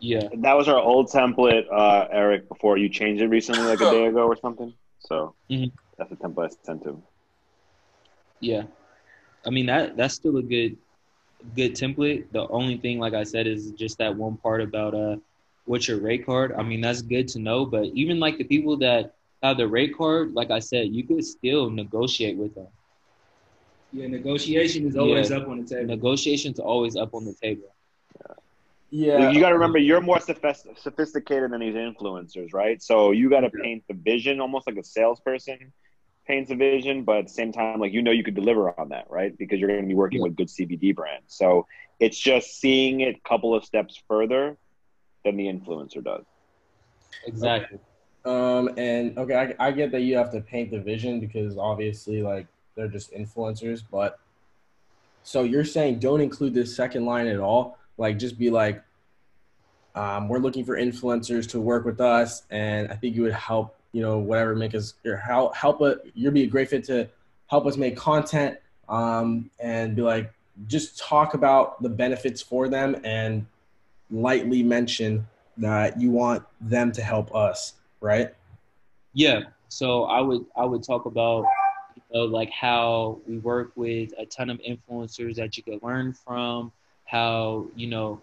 Yeah. 0.03 0.27
That 0.35 0.57
was 0.57 0.67
our 0.67 0.79
old 0.79 1.07
template, 1.07 1.63
uh, 1.71 2.07
Eric, 2.11 2.49
before 2.49 2.77
you 2.77 2.89
changed 2.89 3.21
it 3.21 3.27
recently, 3.27 3.65
like 3.65 3.79
a 3.81 3.85
day 3.89 4.05
ago 4.11 4.25
or 4.27 4.35
something. 4.35 4.73
So 4.99 5.33
Mhm. 5.49 5.71
that's 5.97 6.09
the 6.09 6.17
template 6.17 6.51
I 6.51 6.55
sent 6.63 6.85
him. 6.85 7.01
Yeah, 8.41 8.63
I 9.45 9.49
mean 9.49 9.67
that 9.67 9.95
that's 9.95 10.13
still 10.15 10.37
a 10.37 10.43
good 10.43 10.75
good 11.55 11.73
template. 11.75 12.25
The 12.31 12.47
only 12.49 12.77
thing, 12.77 12.99
like 12.99 13.13
I 13.13 13.23
said, 13.23 13.47
is 13.47 13.71
just 13.71 13.97
that 13.99 14.15
one 14.15 14.35
part 14.37 14.61
about 14.61 14.93
uh 14.93 15.15
what's 15.65 15.87
your 15.87 15.99
rate 16.01 16.25
card. 16.25 16.51
I 16.51 16.63
mean 16.63 16.81
that's 16.81 17.01
good 17.01 17.29
to 17.29 17.39
know, 17.39 17.65
but 17.65 17.85
even 17.93 18.19
like 18.19 18.37
the 18.37 18.43
people 18.43 18.75
that 18.77 19.13
have 19.41 19.57
the 19.57 19.67
rate 19.67 19.95
card, 19.95 20.33
like 20.33 20.51
I 20.51 20.59
said, 20.59 20.93
you 20.93 21.03
could 21.05 21.23
still 21.23 21.69
negotiate 21.69 22.35
with 22.37 22.53
them. 22.55 22.67
Yeah, 23.93 24.07
negotiation 24.07 24.85
is 24.87 24.97
always 24.97 25.31
Yeah. 25.31 25.37
up 25.37 25.47
on 25.47 25.61
the 25.61 25.67
table. 25.67 25.87
Negotiation's 25.87 26.59
always 26.59 26.95
up 26.97 27.13
on 27.13 27.23
the 27.23 27.33
table. 27.33 27.69
Yeah. 28.93 29.31
You 29.31 29.39
got 29.39 29.49
to 29.49 29.55
remember, 29.55 29.79
you're 29.79 30.01
more 30.01 30.19
sophisticated 30.19 31.51
than 31.51 31.59
these 31.61 31.73
influencers, 31.73 32.53
right? 32.53 32.79
So 32.79 33.09
you 33.09 33.27
got 33.27 33.39
to 33.39 33.49
Yeah. 33.51 33.63
paint 33.63 33.83
the 33.87 33.95
vision 33.95 34.39
almost 34.39 34.67
like 34.67 34.77
a 34.77 34.83
salesperson 34.83 35.73
paints 36.27 36.51
a 36.51 36.55
vision, 36.55 37.03
but 37.03 37.17
at 37.17 37.23
the 37.27 37.33
same 37.33 37.51
time, 37.51 37.79
like 37.79 37.91
you 37.91 38.03
know, 38.03 38.11
you 38.11 38.23
could 38.23 38.35
deliver 38.35 38.79
on 38.79 38.89
that, 38.89 39.09
right? 39.09 39.35
Because 39.35 39.59
you're 39.59 39.67
going 39.67 39.81
to 39.81 39.87
be 39.87 39.95
working 39.95 40.19
Yeah. 40.19 40.25
with 40.25 40.35
good 40.35 40.47
CBD 40.47 40.91
brands. 40.91 41.33
So 41.35 41.65
it's 41.99 42.19
just 42.19 42.59
seeing 42.61 42.99
it 42.99 43.15
a 43.15 43.27
couple 43.27 43.55
of 43.55 43.65
steps 43.65 43.99
further 44.07 44.57
than 45.25 45.37
the 45.37 45.47
influencer 45.47 46.03
does. 46.03 46.23
Exactly. 47.25 47.79
Um, 48.25 48.69
and 48.77 49.17
okay, 49.17 49.55
I, 49.59 49.67
I 49.67 49.71
get 49.71 49.91
that 49.91 50.01
you 50.01 50.15
have 50.17 50.31
to 50.33 50.39
paint 50.39 50.69
the 50.69 50.79
vision 50.79 51.19
because 51.19 51.57
obviously, 51.57 52.21
like, 52.21 52.45
they're 52.75 52.87
just 52.87 53.11
influencers. 53.11 53.81
But 53.91 54.19
so 55.23 55.41
you're 55.43 55.65
saying 55.65 55.97
don't 55.97 56.21
include 56.21 56.53
this 56.53 56.75
second 56.75 57.05
line 57.05 57.25
at 57.25 57.39
all? 57.39 57.79
Like, 57.97 58.17
just 58.17 58.37
be 58.37 58.49
like, 58.49 58.83
um, 59.95 60.27
we're 60.27 60.39
looking 60.39 60.65
for 60.65 60.77
influencers 60.77 61.47
to 61.49 61.61
work 61.61 61.85
with 61.85 62.01
us, 62.01 62.43
and 62.49 62.91
I 62.91 62.95
think 62.95 63.15
you 63.15 63.21
would 63.23 63.33
help, 63.33 63.75
you 63.91 64.01
know, 64.01 64.17
whatever 64.17 64.55
make 64.55 64.73
us 64.73 64.95
or 65.05 65.17
help 65.17 65.55
help. 65.55 65.81
You'd 66.15 66.33
be 66.33 66.43
a 66.43 66.47
great 66.47 66.69
fit 66.69 66.83
to 66.85 67.07
help 67.47 67.65
us 67.67 67.77
make 67.77 67.95
content, 67.95 68.57
um, 68.89 69.51
and 69.59 69.95
be 69.95 70.01
like, 70.01 70.33
just 70.67 70.97
talk 70.97 71.33
about 71.33 71.81
the 71.81 71.89
benefits 71.89 72.41
for 72.41 72.67
them 72.67 72.95
and 73.03 73.45
lightly 74.11 74.63
mention 74.63 75.27
that 75.57 75.99
you 75.99 76.11
want 76.11 76.43
them 76.61 76.91
to 76.91 77.01
help 77.01 77.33
us, 77.35 77.73
right? 78.01 78.33
Yeah. 79.13 79.41
So 79.69 80.03
I 80.03 80.21
would 80.21 80.45
I 80.55 80.65
would 80.65 80.83
talk 80.83 81.05
about 81.05 81.45
you 81.95 82.01
know, 82.13 82.25
like 82.25 82.49
how 82.51 83.19
we 83.27 83.37
work 83.39 83.71
with 83.75 84.13
a 84.17 84.25
ton 84.25 84.49
of 84.49 84.59
influencers 84.59 85.35
that 85.35 85.57
you 85.57 85.63
could 85.63 85.81
learn 85.83 86.13
from. 86.13 86.71
How 87.13 87.67
you 87.75 87.87
know 87.87 88.19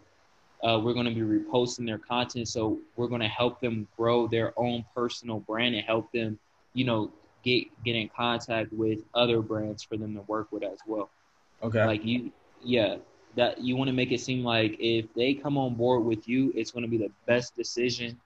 uh, 0.63 0.81
we're 0.83 0.93
going 0.93 1.07
to 1.07 1.15
be 1.15 1.21
reposting 1.21 1.87
their 1.87 1.99
content, 1.99 2.49
so 2.49 2.79
we're 2.97 3.07
going 3.07 3.21
to 3.21 3.29
help 3.29 3.61
them 3.61 3.87
grow 3.97 4.27
their 4.27 4.53
own 4.59 4.85
personal 4.95 5.41
brand 5.41 5.75
and 5.75 5.85
help 5.85 6.13
them, 6.13 6.39
you 6.75 6.85
know, 6.85 7.11
get 7.43 7.65
get 7.85 7.97
in 7.97 8.09
contact 8.09 8.73
with 8.73 8.99
other 9.15 9.41
brands 9.41 9.83
for 9.83 9.97
them 9.97 10.15
to 10.15 10.21
work 10.23 10.49
with 10.51 10.63
as 10.63 10.79
well. 10.87 11.09
Okay. 11.63 11.85
Like 11.85 12.05
you, 12.05 12.31
yeah, 12.63 12.97
that 13.37 13.61
you 13.61 13.77
want 13.77 13.89
to 13.89 13.95
make 13.95 14.13
it 14.13 14.21
seem 14.21 14.45
like 14.45 14.77
if 14.81 15.07
they 15.15 15.35
come 15.35 15.57
on 15.57 15.75
board 15.75 16.05
with 16.05 16.29
you, 16.29 16.53
it's 16.55 16.71
going 16.71 16.85
to 16.85 16.91
be 16.91 16.99
the 16.99 17.11
best 17.27 17.57
decision, 17.57 18.21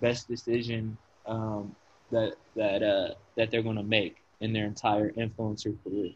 best 0.00 0.26
decision 0.26 0.96
um, 1.26 1.76
that 2.10 2.34
that 2.56 2.82
uh, 2.82 3.14
that 3.36 3.50
they're 3.50 3.62
going 3.62 3.76
to 3.76 3.84
make 3.84 4.16
in 4.40 4.52
their 4.52 4.64
entire 4.64 5.12
influencer 5.12 5.76
career. 5.84 6.12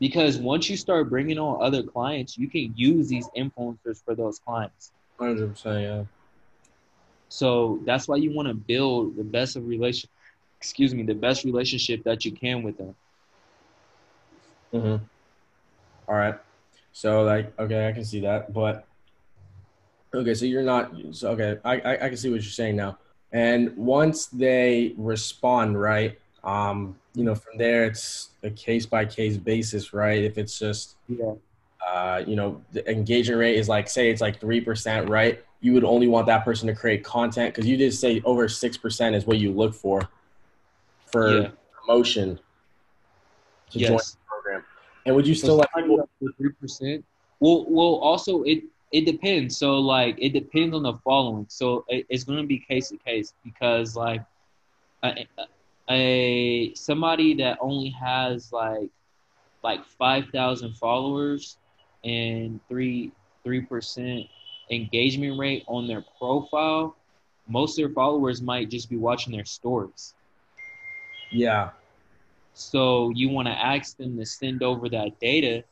Because 0.00 0.38
once 0.38 0.68
you 0.68 0.76
start 0.76 1.08
bringing 1.08 1.38
on 1.38 1.62
other 1.62 1.82
clients, 1.82 2.36
you 2.36 2.48
can 2.48 2.72
use 2.76 3.08
these 3.08 3.28
influencers 3.36 4.02
for 4.04 4.14
those 4.14 4.38
clients. 4.38 4.92
Hundred 5.18 5.50
percent, 5.50 5.82
yeah. 5.82 6.04
So 7.28 7.80
that's 7.84 8.08
why 8.08 8.16
you 8.16 8.32
want 8.34 8.48
to 8.48 8.54
build 8.54 9.16
the 9.16 9.24
best 9.24 9.56
of 9.56 9.66
relation, 9.66 10.08
excuse 10.58 10.94
me, 10.94 11.02
the 11.02 11.14
best 11.14 11.44
relationship 11.44 12.04
that 12.04 12.24
you 12.24 12.32
can 12.32 12.62
with 12.62 12.76
them. 12.78 12.94
Mm-hmm. 14.72 15.04
All 16.08 16.14
right. 16.14 16.34
So 16.92 17.22
like, 17.22 17.58
okay, 17.58 17.88
I 17.88 17.92
can 17.92 18.04
see 18.04 18.20
that, 18.20 18.52
but 18.52 18.86
okay, 20.12 20.34
so 20.34 20.44
you're 20.44 20.62
not. 20.62 20.92
So 21.12 21.30
okay, 21.30 21.58
I, 21.64 21.80
I 21.80 21.92
I 22.04 22.08
can 22.08 22.16
see 22.16 22.30
what 22.30 22.42
you're 22.42 22.42
saying 22.42 22.76
now. 22.76 22.98
And 23.32 23.76
once 23.76 24.26
they 24.26 24.94
respond, 24.96 25.80
right? 25.80 26.18
Um, 26.44 26.96
you 27.14 27.24
know, 27.24 27.34
from 27.34 27.58
there 27.58 27.84
it's 27.84 28.30
a 28.42 28.50
case 28.50 28.86
by 28.86 29.04
case 29.04 29.36
basis, 29.36 29.92
right? 29.92 30.22
If 30.22 30.36
it's 30.38 30.58
just 30.58 30.96
Yeah. 31.08 31.34
uh, 31.86 32.22
you 32.26 32.34
know, 32.34 32.62
the 32.72 32.88
engagement 32.90 33.38
rate 33.38 33.56
is 33.56 33.68
like, 33.68 33.88
say 33.88 34.10
it's 34.10 34.20
like 34.20 34.40
3%, 34.40 35.08
right? 35.08 35.44
You 35.60 35.74
would 35.74 35.84
only 35.84 36.08
want 36.08 36.26
that 36.26 36.44
person 36.44 36.66
to 36.68 36.74
create 36.74 37.04
content 37.04 37.54
because 37.54 37.68
you 37.68 37.76
did 37.76 37.92
say 37.92 38.22
over 38.24 38.48
6% 38.48 39.14
is 39.14 39.26
what 39.26 39.38
you 39.38 39.52
look 39.52 39.74
for 39.74 40.08
for 41.06 41.32
Yeah. 41.32 41.50
promotion 41.80 42.40
to 43.70 43.78
join 43.78 43.92
Yes. 43.92 44.12
the 44.12 44.18
program. 44.26 44.64
And 45.06 45.14
would 45.14 45.26
you 45.26 45.34
still 45.34 45.56
like 45.56 45.68
three 46.38 46.52
percent. 46.60 47.04
Well, 47.40 47.66
well, 47.68 47.96
also 47.96 48.42
it 48.42 48.64
it 48.92 49.04
depends. 49.04 49.58
So 49.58 49.78
like 49.78 50.16
it 50.18 50.30
depends 50.32 50.74
on 50.74 50.82
the 50.82 50.94
following. 51.04 51.46
So 51.48 51.84
it, 51.88 52.06
it's 52.08 52.24
going 52.24 52.38
to 52.40 52.46
be 52.46 52.58
case 52.58 52.88
to 52.88 52.96
case 52.96 53.34
because 53.44 53.96
like 53.96 54.22
a, 55.02 55.26
a 55.88 56.72
somebody 56.74 57.34
that 57.34 57.58
only 57.60 57.90
has 57.90 58.52
like 58.52 58.90
like 59.62 59.84
five 59.84 60.24
thousand 60.32 60.74
followers 60.74 61.58
and 62.04 62.60
three 62.68 63.12
three 63.44 63.60
percent 63.60 64.26
engagement 64.70 65.38
rate 65.38 65.64
on 65.66 65.86
their 65.86 66.04
profile, 66.18 66.96
most 67.48 67.78
of 67.78 67.84
their 67.84 67.94
followers 67.94 68.40
might 68.42 68.70
just 68.70 68.88
be 68.90 68.96
watching 68.96 69.32
their 69.32 69.44
stories. 69.44 70.14
Yeah. 71.30 71.70
So 72.54 73.10
you 73.14 73.28
want 73.28 73.48
to 73.48 73.52
ask 73.52 73.96
them 73.96 74.16
to 74.18 74.26
send 74.26 74.62
over 74.62 74.88
that 74.90 75.18
data, 75.20 75.64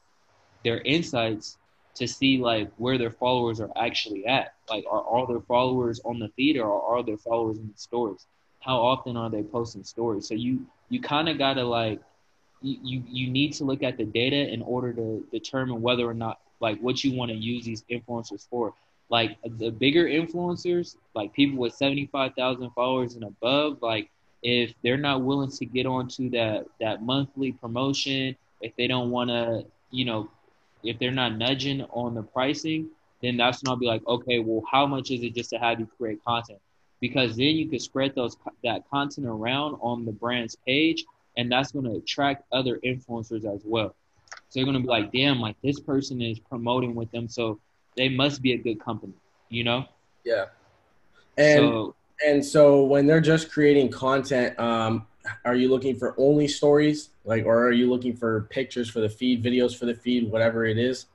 their 0.65 0.81
insights, 0.83 1.59
to 1.97 2.07
see 2.07 2.39
like 2.39 2.71
where 2.77 2.99
their 2.99 3.11
followers 3.11 3.61
are 3.61 3.71
actually 3.77 4.27
at. 4.27 4.55
Like, 4.69 4.85
are 4.91 5.03
all 5.03 5.27
their 5.27 5.41
followers 5.41 6.01
on 6.05 6.19
the 6.19 6.29
feed 6.37 6.57
or 6.57 6.67
are 6.67 6.97
all 6.97 7.03
their 7.03 7.19
followers 7.19 7.59
in 7.59 7.69
the 7.69 7.79
stories? 7.79 8.27
How 8.63 8.79
often 8.79 9.17
are 9.17 9.29
they 9.31 9.43
posting 9.43 9.85
stories? 9.85 10.27
So 10.29 10.35
you 10.35 10.67
you 10.89 11.01
kind 11.01 11.29
of 11.29 11.39
gotta 11.39 11.65
like 11.65 12.01
you, 12.63 13.03
you 13.09 13.29
need 13.29 13.53
to 13.55 13.65
look 13.65 13.83
at 13.83 13.97
the 13.97 14.05
data 14.05 14.53
in 14.53 14.63
order 14.63 14.93
to 14.93 15.27
determine 15.33 15.83
whether 15.83 16.09
or 16.09 16.15
not 16.15 16.39
like 16.61 16.79
what 16.81 17.03
you 17.03 17.17
want 17.17 17.31
to 17.31 17.37
use 17.37 17.65
these 17.65 17.85
influencers 17.91 18.49
for. 18.49 18.73
Like 19.09 19.37
the 19.59 19.71
bigger 19.71 20.05
influencers, 20.07 20.97
like 21.15 21.33
people 21.35 21.59
with 21.59 21.75
seventy 21.75 22.07
five 22.07 22.35
thousand 22.35 22.71
followers 22.71 23.15
and 23.15 23.25
above, 23.25 23.83
like 23.83 24.11
if 24.43 24.73
they're 24.83 24.97
not 24.97 25.23
willing 25.23 25.51
to 25.51 25.67
get 25.67 25.87
onto 25.87 26.31
that 26.31 26.67
that 26.81 27.03
monthly 27.03 27.53
promotion, 27.53 28.37
if 28.61 28.75
they 28.77 28.87
don't 28.87 29.11
want 29.11 29.31
to, 29.31 29.67
you 29.91 30.05
know, 30.05 30.31
if 30.83 30.99
they're 30.99 31.11
not 31.11 31.37
nudging 31.37 31.83
on 31.91 32.15
the 32.15 32.23
pricing, 32.23 32.89
then 33.23 33.37
that's 33.37 33.63
when 33.63 33.71
I'll 33.71 33.77
be 33.77 33.87
like, 33.87 34.07
okay, 34.07 34.39
well, 34.39 34.63
how 34.71 34.87
much 34.87 35.11
is 35.11 35.23
it 35.23 35.35
just 35.35 35.51
to 35.51 35.59
have 35.59 35.79
you 35.79 35.89
create 35.99 36.25
content? 36.25 36.59
Because 37.03 37.37
then 37.37 37.57
you 37.57 37.69
could 37.69 37.83
spread 37.83 38.15
those 38.15 38.37
that 38.65 38.89
content 38.89 39.27
around 39.27 39.75
on 39.81 40.07
the 40.07 40.13
brand's 40.13 40.57
page, 40.67 41.05
and 41.37 41.53
that's 41.53 41.73
going 41.73 41.85
to 41.85 41.97
attract 41.97 42.45
other 42.53 42.79
influencers 42.79 43.45
as 43.45 43.61
well. 43.65 43.95
So 44.49 44.61
they're 44.61 44.65
going 44.65 44.77
to 44.77 44.83
be 44.83 44.89
like, 44.89 45.13
damn, 45.13 45.41
like 45.41 45.57
this 45.63 45.81
person 45.81 46.23
is 46.23 46.39
promoting 46.39 46.95
with 46.95 47.11
them, 47.11 47.29
so 47.29 47.59
they 47.97 48.09
must 48.09 48.41
be 48.41 48.53
a 48.53 48.57
good 48.57 48.81
company, 48.81 49.15
you 49.51 49.65
know? 49.65 49.85
Yeah. 50.25 50.47
And 51.37 51.59
so 51.59 51.95
and 52.25 52.45
so 52.45 52.85
when 52.85 53.07
they're 53.07 53.21
just 53.21 53.51
creating 53.51 53.91
content, 53.91 54.59
um, 54.59 55.07
are 55.45 55.55
you 55.55 55.69
looking 55.69 55.97
for 55.97 56.15
only 56.19 56.47
stories, 56.49 57.11
like, 57.25 57.45
or 57.45 57.67
are 57.67 57.73
you 57.73 57.89
looking 57.91 58.15
for 58.15 58.43
pictures 58.51 58.89
for 58.89 59.01
the 59.01 59.09
feed, 59.09 59.43
videos 59.43 59.77
for 59.77 59.87
the 59.87 59.95
feed, 59.95 60.31
whatever 60.31 60.65
it 60.65 60.79
is? 60.79 61.07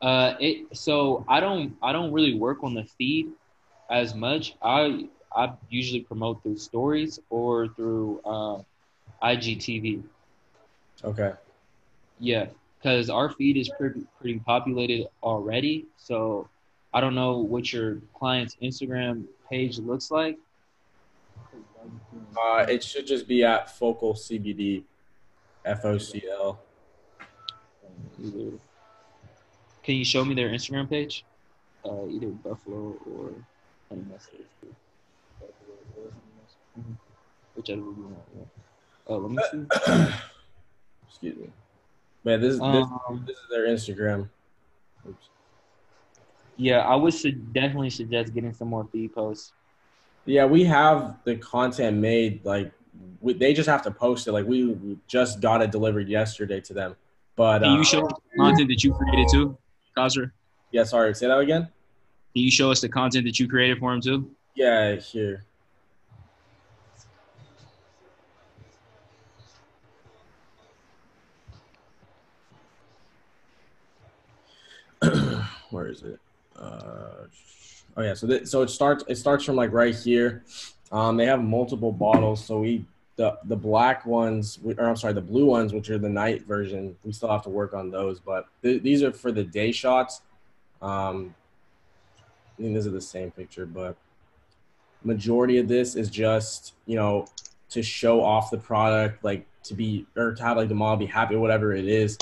Uh, 0.00 0.34
it 0.38 0.76
so 0.76 1.24
I 1.28 1.40
don't 1.40 1.76
I 1.82 1.92
don't 1.92 2.12
really 2.12 2.34
work 2.34 2.62
on 2.62 2.74
the 2.74 2.84
feed 2.84 3.30
as 3.90 4.14
much. 4.14 4.54
I 4.62 5.08
I 5.34 5.52
usually 5.68 6.00
promote 6.00 6.42
through 6.42 6.58
stories 6.58 7.20
or 7.30 7.68
through 7.68 8.20
uh, 8.24 8.62
IGTV. 9.22 10.02
Okay. 11.04 11.32
Yeah, 12.18 12.46
because 12.78 13.10
our 13.10 13.30
feed 13.30 13.56
is 13.56 13.68
pretty 13.78 14.02
pretty 14.18 14.38
populated 14.40 15.06
already. 15.22 15.86
So 15.96 16.48
I 16.92 17.00
don't 17.00 17.14
know 17.14 17.38
what 17.38 17.72
your 17.72 17.98
client's 18.14 18.56
Instagram 18.62 19.24
page 19.48 19.78
looks 19.78 20.10
like. 20.10 20.38
Uh, 22.36 22.66
it 22.68 22.82
should 22.82 23.06
just 23.06 23.26
be 23.26 23.44
at 23.44 23.76
Focal 23.78 24.14
CBD, 24.14 24.82
F 25.64 25.84
O 25.84 25.98
C 25.98 26.24
L. 26.30 26.60
Either, 28.22 28.52
can 29.82 29.94
you 29.94 30.04
show 30.04 30.24
me 30.24 30.34
their 30.34 30.48
Instagram 30.48 30.88
page? 30.88 31.24
Uh, 31.84 32.06
either 32.08 32.28
Buffalo 32.28 32.96
or 33.14 33.32
honey 33.88 34.02
mustard 34.10 34.40
is 34.40 34.46
good. 34.60 34.74
Whichever 37.56 37.80
you 37.80 38.12
want. 38.12 38.24
Yeah. 38.36 38.44
Oh, 39.06 39.16
let 39.18 39.30
me 39.30 39.42
see. 39.50 40.12
Excuse 41.08 41.36
me. 41.36 41.50
Man, 42.24 42.40
this, 42.40 42.54
this, 42.54 42.62
Um, 42.62 43.24
this 43.26 43.36
is 43.36 43.44
their 43.50 43.66
Instagram. 43.66 44.28
Oops. 45.08 45.28
yeah, 46.56 46.80
I 46.80 46.94
would 46.94 47.14
should 47.14 47.52
definitely 47.52 47.90
suggest 47.90 48.34
getting 48.34 48.52
some 48.52 48.68
more 48.68 48.86
feed 48.92 49.14
posts. 49.14 49.52
Yeah, 50.26 50.44
we 50.44 50.64
have 50.64 51.16
the 51.24 51.36
content 51.36 51.96
made. 51.96 52.44
Like, 52.44 52.70
we, 53.20 53.32
they 53.32 53.54
just 53.54 53.68
have 53.68 53.82
to 53.82 53.90
post 53.90 54.26
it. 54.26 54.32
Like, 54.32 54.46
we 54.46 54.66
we 54.66 54.98
just 55.06 55.40
got 55.40 55.62
it 55.62 55.70
delivered 55.70 56.08
yesterday 56.08 56.60
to 56.62 56.74
them. 56.74 56.96
But 57.36 57.60
Can 57.62 57.72
uh, 57.72 57.76
you 57.76 57.84
show 57.84 58.08
content 58.36 58.68
that 58.68 58.84
you 58.84 58.92
created 58.92 59.28
too, 59.32 59.56
Kosser? 59.96 60.32
yeah, 60.72 60.84
sorry, 60.84 61.14
say 61.14 61.28
that 61.28 61.38
again. 61.38 61.68
Can 62.38 62.44
you 62.44 62.52
show 62.52 62.70
us 62.70 62.80
the 62.80 62.88
content 62.88 63.24
that 63.24 63.40
you 63.40 63.48
created 63.48 63.78
for 63.80 63.92
him 63.92 64.00
too? 64.00 64.30
Yeah, 64.54 64.94
here. 64.94 65.44
Where 75.70 75.88
is 75.88 76.04
it? 76.04 76.20
Uh, 76.56 77.24
oh 77.96 78.02
yeah, 78.02 78.14
so 78.14 78.28
th- 78.28 78.46
so 78.46 78.62
it 78.62 78.70
starts 78.70 79.02
it 79.08 79.16
starts 79.16 79.44
from 79.44 79.56
like 79.56 79.72
right 79.72 79.96
here. 79.96 80.44
Um, 80.92 81.16
they 81.16 81.26
have 81.26 81.42
multiple 81.42 81.90
bottles, 81.90 82.44
so 82.44 82.60
we 82.60 82.84
the 83.16 83.36
the 83.46 83.56
black 83.56 84.06
ones, 84.06 84.60
or 84.64 84.88
I'm 84.88 84.94
sorry, 84.94 85.12
the 85.12 85.20
blue 85.20 85.46
ones, 85.46 85.72
which 85.72 85.90
are 85.90 85.98
the 85.98 86.08
night 86.08 86.46
version. 86.46 86.94
We 87.02 87.10
still 87.10 87.30
have 87.30 87.42
to 87.42 87.50
work 87.50 87.74
on 87.74 87.90
those, 87.90 88.20
but 88.20 88.46
th- 88.62 88.80
these 88.84 89.02
are 89.02 89.12
for 89.12 89.32
the 89.32 89.42
day 89.42 89.72
shots. 89.72 90.22
Um, 90.80 91.34
I 92.58 92.62
think 92.62 92.74
these 92.74 92.86
are 92.86 92.90
the 92.90 93.00
same 93.00 93.30
picture, 93.30 93.66
but 93.66 93.96
majority 95.04 95.58
of 95.58 95.68
this 95.68 95.94
is 95.94 96.10
just 96.10 96.74
you 96.86 96.96
know 96.96 97.26
to 97.70 97.82
show 97.82 98.20
off 98.22 98.50
the 98.50 98.58
product 98.58 99.22
like 99.22 99.46
to 99.62 99.74
be 99.74 100.04
or 100.16 100.34
to 100.34 100.42
have 100.42 100.56
like 100.56 100.68
the 100.68 100.74
model 100.74 100.96
be 100.96 101.06
happy 101.06 101.36
whatever 101.36 101.72
it 101.72 101.86
is 101.86 102.18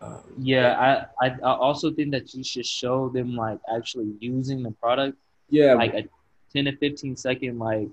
um, 0.00 0.22
Yeah, 0.38 1.06
I, 1.20 1.26
I 1.26 1.30
I 1.42 1.52
also 1.52 1.90
think 1.92 2.12
that 2.12 2.32
you 2.32 2.42
should 2.42 2.64
show 2.64 3.10
them 3.10 3.36
like 3.36 3.58
actually 3.74 4.14
using 4.20 4.62
the 4.62 4.70
product, 4.70 5.18
yeah 5.50 5.74
like 5.74 5.92
a 5.92 6.04
ten 6.52 6.64
to 6.64 6.76
fifteen 6.76 7.14
second 7.16 7.58
like 7.58 7.88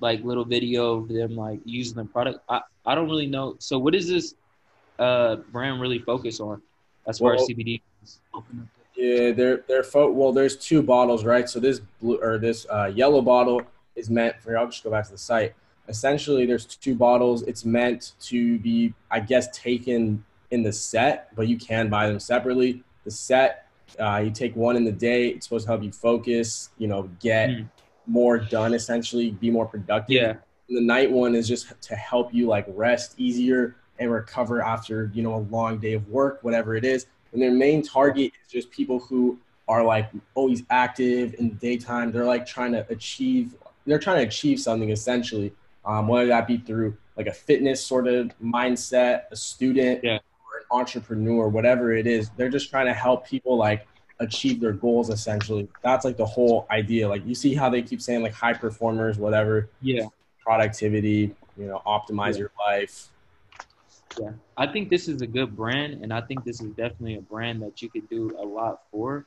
like 0.00 0.24
little 0.24 0.44
video 0.44 0.94
of 0.98 1.08
them 1.08 1.36
like 1.36 1.60
using 1.64 1.94
the 1.94 2.04
product. 2.06 2.40
I, 2.48 2.60
I 2.84 2.96
don't 2.96 3.08
really 3.08 3.28
know. 3.28 3.54
So 3.60 3.78
what 3.78 3.94
is 3.94 4.08
this 4.08 4.34
uh 4.98 5.36
brand 5.52 5.80
really 5.80 6.00
focus 6.00 6.40
on 6.40 6.60
as 7.06 7.20
far 7.20 7.34
Well- 7.34 7.42
as 7.42 7.48
CBD? 7.48 7.80
Open 8.34 8.60
up 8.62 8.66
the- 8.76 8.81
yeah 9.02 9.32
they're 9.32 9.58
they're 9.68 9.82
fo- 9.82 10.10
well 10.10 10.32
there's 10.32 10.56
two 10.56 10.82
bottles 10.82 11.24
right? 11.24 11.48
So 11.48 11.58
this 11.60 11.80
blue 12.00 12.18
or 12.22 12.38
this 12.38 12.66
uh, 12.76 12.90
yellow 12.94 13.20
bottle 13.22 13.62
is 13.96 14.08
meant 14.18 14.34
for 14.40 14.56
i'll 14.56 14.66
just 14.66 14.84
go 14.84 14.90
back 14.90 15.04
to 15.06 15.12
the 15.12 15.18
site. 15.18 15.52
Essentially 15.88 16.46
there's 16.46 16.64
two 16.64 16.94
bottles. 16.94 17.42
It's 17.50 17.64
meant 17.64 18.12
to 18.30 18.58
be 18.60 18.94
i 19.10 19.18
guess 19.20 19.44
taken 19.66 20.24
in 20.52 20.62
the 20.62 20.72
set 20.72 21.34
but 21.36 21.48
you 21.48 21.56
can 21.58 21.88
buy 21.88 22.06
them 22.08 22.20
separately. 22.20 22.82
The 23.04 23.10
set 23.10 23.66
uh, 24.00 24.18
you 24.24 24.30
take 24.30 24.54
one 24.56 24.74
in 24.76 24.84
the 24.84 24.92
day. 24.92 25.28
It's 25.28 25.44
supposed 25.46 25.64
to 25.66 25.70
help 25.72 25.82
you 25.82 25.92
focus 25.92 26.70
you 26.78 26.88
know 26.88 27.02
get 27.20 27.50
Mm. 27.50 27.68
more 28.06 28.38
done 28.38 28.72
essentially 28.74 29.30
be 29.32 29.50
more 29.50 29.66
productive. 29.66 30.14
Yeah, 30.14 30.34
the 30.68 30.80
night 30.80 31.10
one 31.10 31.34
is 31.34 31.46
just 31.48 31.64
to 31.88 31.94
help 31.96 32.32
you 32.32 32.46
like 32.46 32.64
rest 32.68 33.14
easier 33.18 33.76
and 33.98 34.10
recover 34.10 34.62
after 34.62 35.10
you 35.14 35.22
know 35.22 35.34
a 35.34 35.44
long 35.56 35.78
day 35.78 35.92
of 35.92 36.08
work 36.08 36.38
whatever 36.42 36.74
it 36.74 36.84
is 36.84 37.06
and 37.32 37.40
their 37.42 37.50
main 37.52 37.82
target 37.82 38.32
is 38.44 38.52
just 38.52 38.70
people 38.70 38.98
who 38.98 39.38
are 39.68 39.84
like 39.84 40.10
always 40.34 40.62
active 40.70 41.34
in 41.38 41.48
the 41.50 41.54
daytime 41.56 42.10
they're 42.12 42.24
like 42.24 42.44
trying 42.46 42.72
to 42.72 42.86
achieve 42.90 43.54
they're 43.86 43.98
trying 43.98 44.18
to 44.18 44.26
achieve 44.26 44.60
something 44.60 44.90
essentially 44.90 45.52
um, 45.84 46.06
whether 46.08 46.26
that 46.26 46.46
be 46.46 46.58
through 46.58 46.96
like 47.16 47.26
a 47.26 47.32
fitness 47.32 47.84
sort 47.84 48.06
of 48.06 48.30
mindset 48.42 49.22
a 49.30 49.36
student 49.36 50.02
Yeah. 50.02 50.14
or 50.14 50.58
an 50.60 50.64
entrepreneur 50.70 51.48
whatever 51.48 51.92
it 51.92 52.06
is 52.06 52.30
they're 52.36 52.48
just 52.48 52.70
trying 52.70 52.86
to 52.86 52.94
help 52.94 53.26
people 53.26 53.56
like 53.56 53.86
achieve 54.20 54.60
their 54.60 54.72
goals 54.72 55.10
essentially 55.10 55.68
that's 55.82 56.04
like 56.04 56.16
the 56.16 56.26
whole 56.26 56.66
idea 56.70 57.08
like 57.08 57.26
you 57.26 57.34
see 57.34 57.54
how 57.54 57.68
they 57.68 57.82
keep 57.82 58.00
saying 58.00 58.22
like 58.22 58.32
high 58.32 58.52
performers 58.52 59.18
whatever 59.18 59.68
yeah. 59.80 60.04
productivity, 60.40 61.34
you 61.56 61.66
know, 61.66 61.80
optimize 61.86 62.32
Yeah. 62.34 62.40
your 62.40 62.50
life. 62.58 63.08
Yeah, 64.16 64.30
I 64.56 64.66
think 64.66 64.90
this 64.90 65.08
is 65.08 65.22
a 65.22 65.26
good 65.26 65.56
brand, 65.56 66.02
and 66.02 66.12
I 66.12 66.20
think 66.20 66.44
this 66.44 66.60
is 66.62 66.70
definitely 66.72 67.16
a 67.16 67.22
brand 67.22 67.62
that 67.62 67.80
you 67.82 67.88
could 67.90 68.08
do 68.08 68.36
a 68.40 68.44
lot 68.44 68.78
for. 68.90 69.26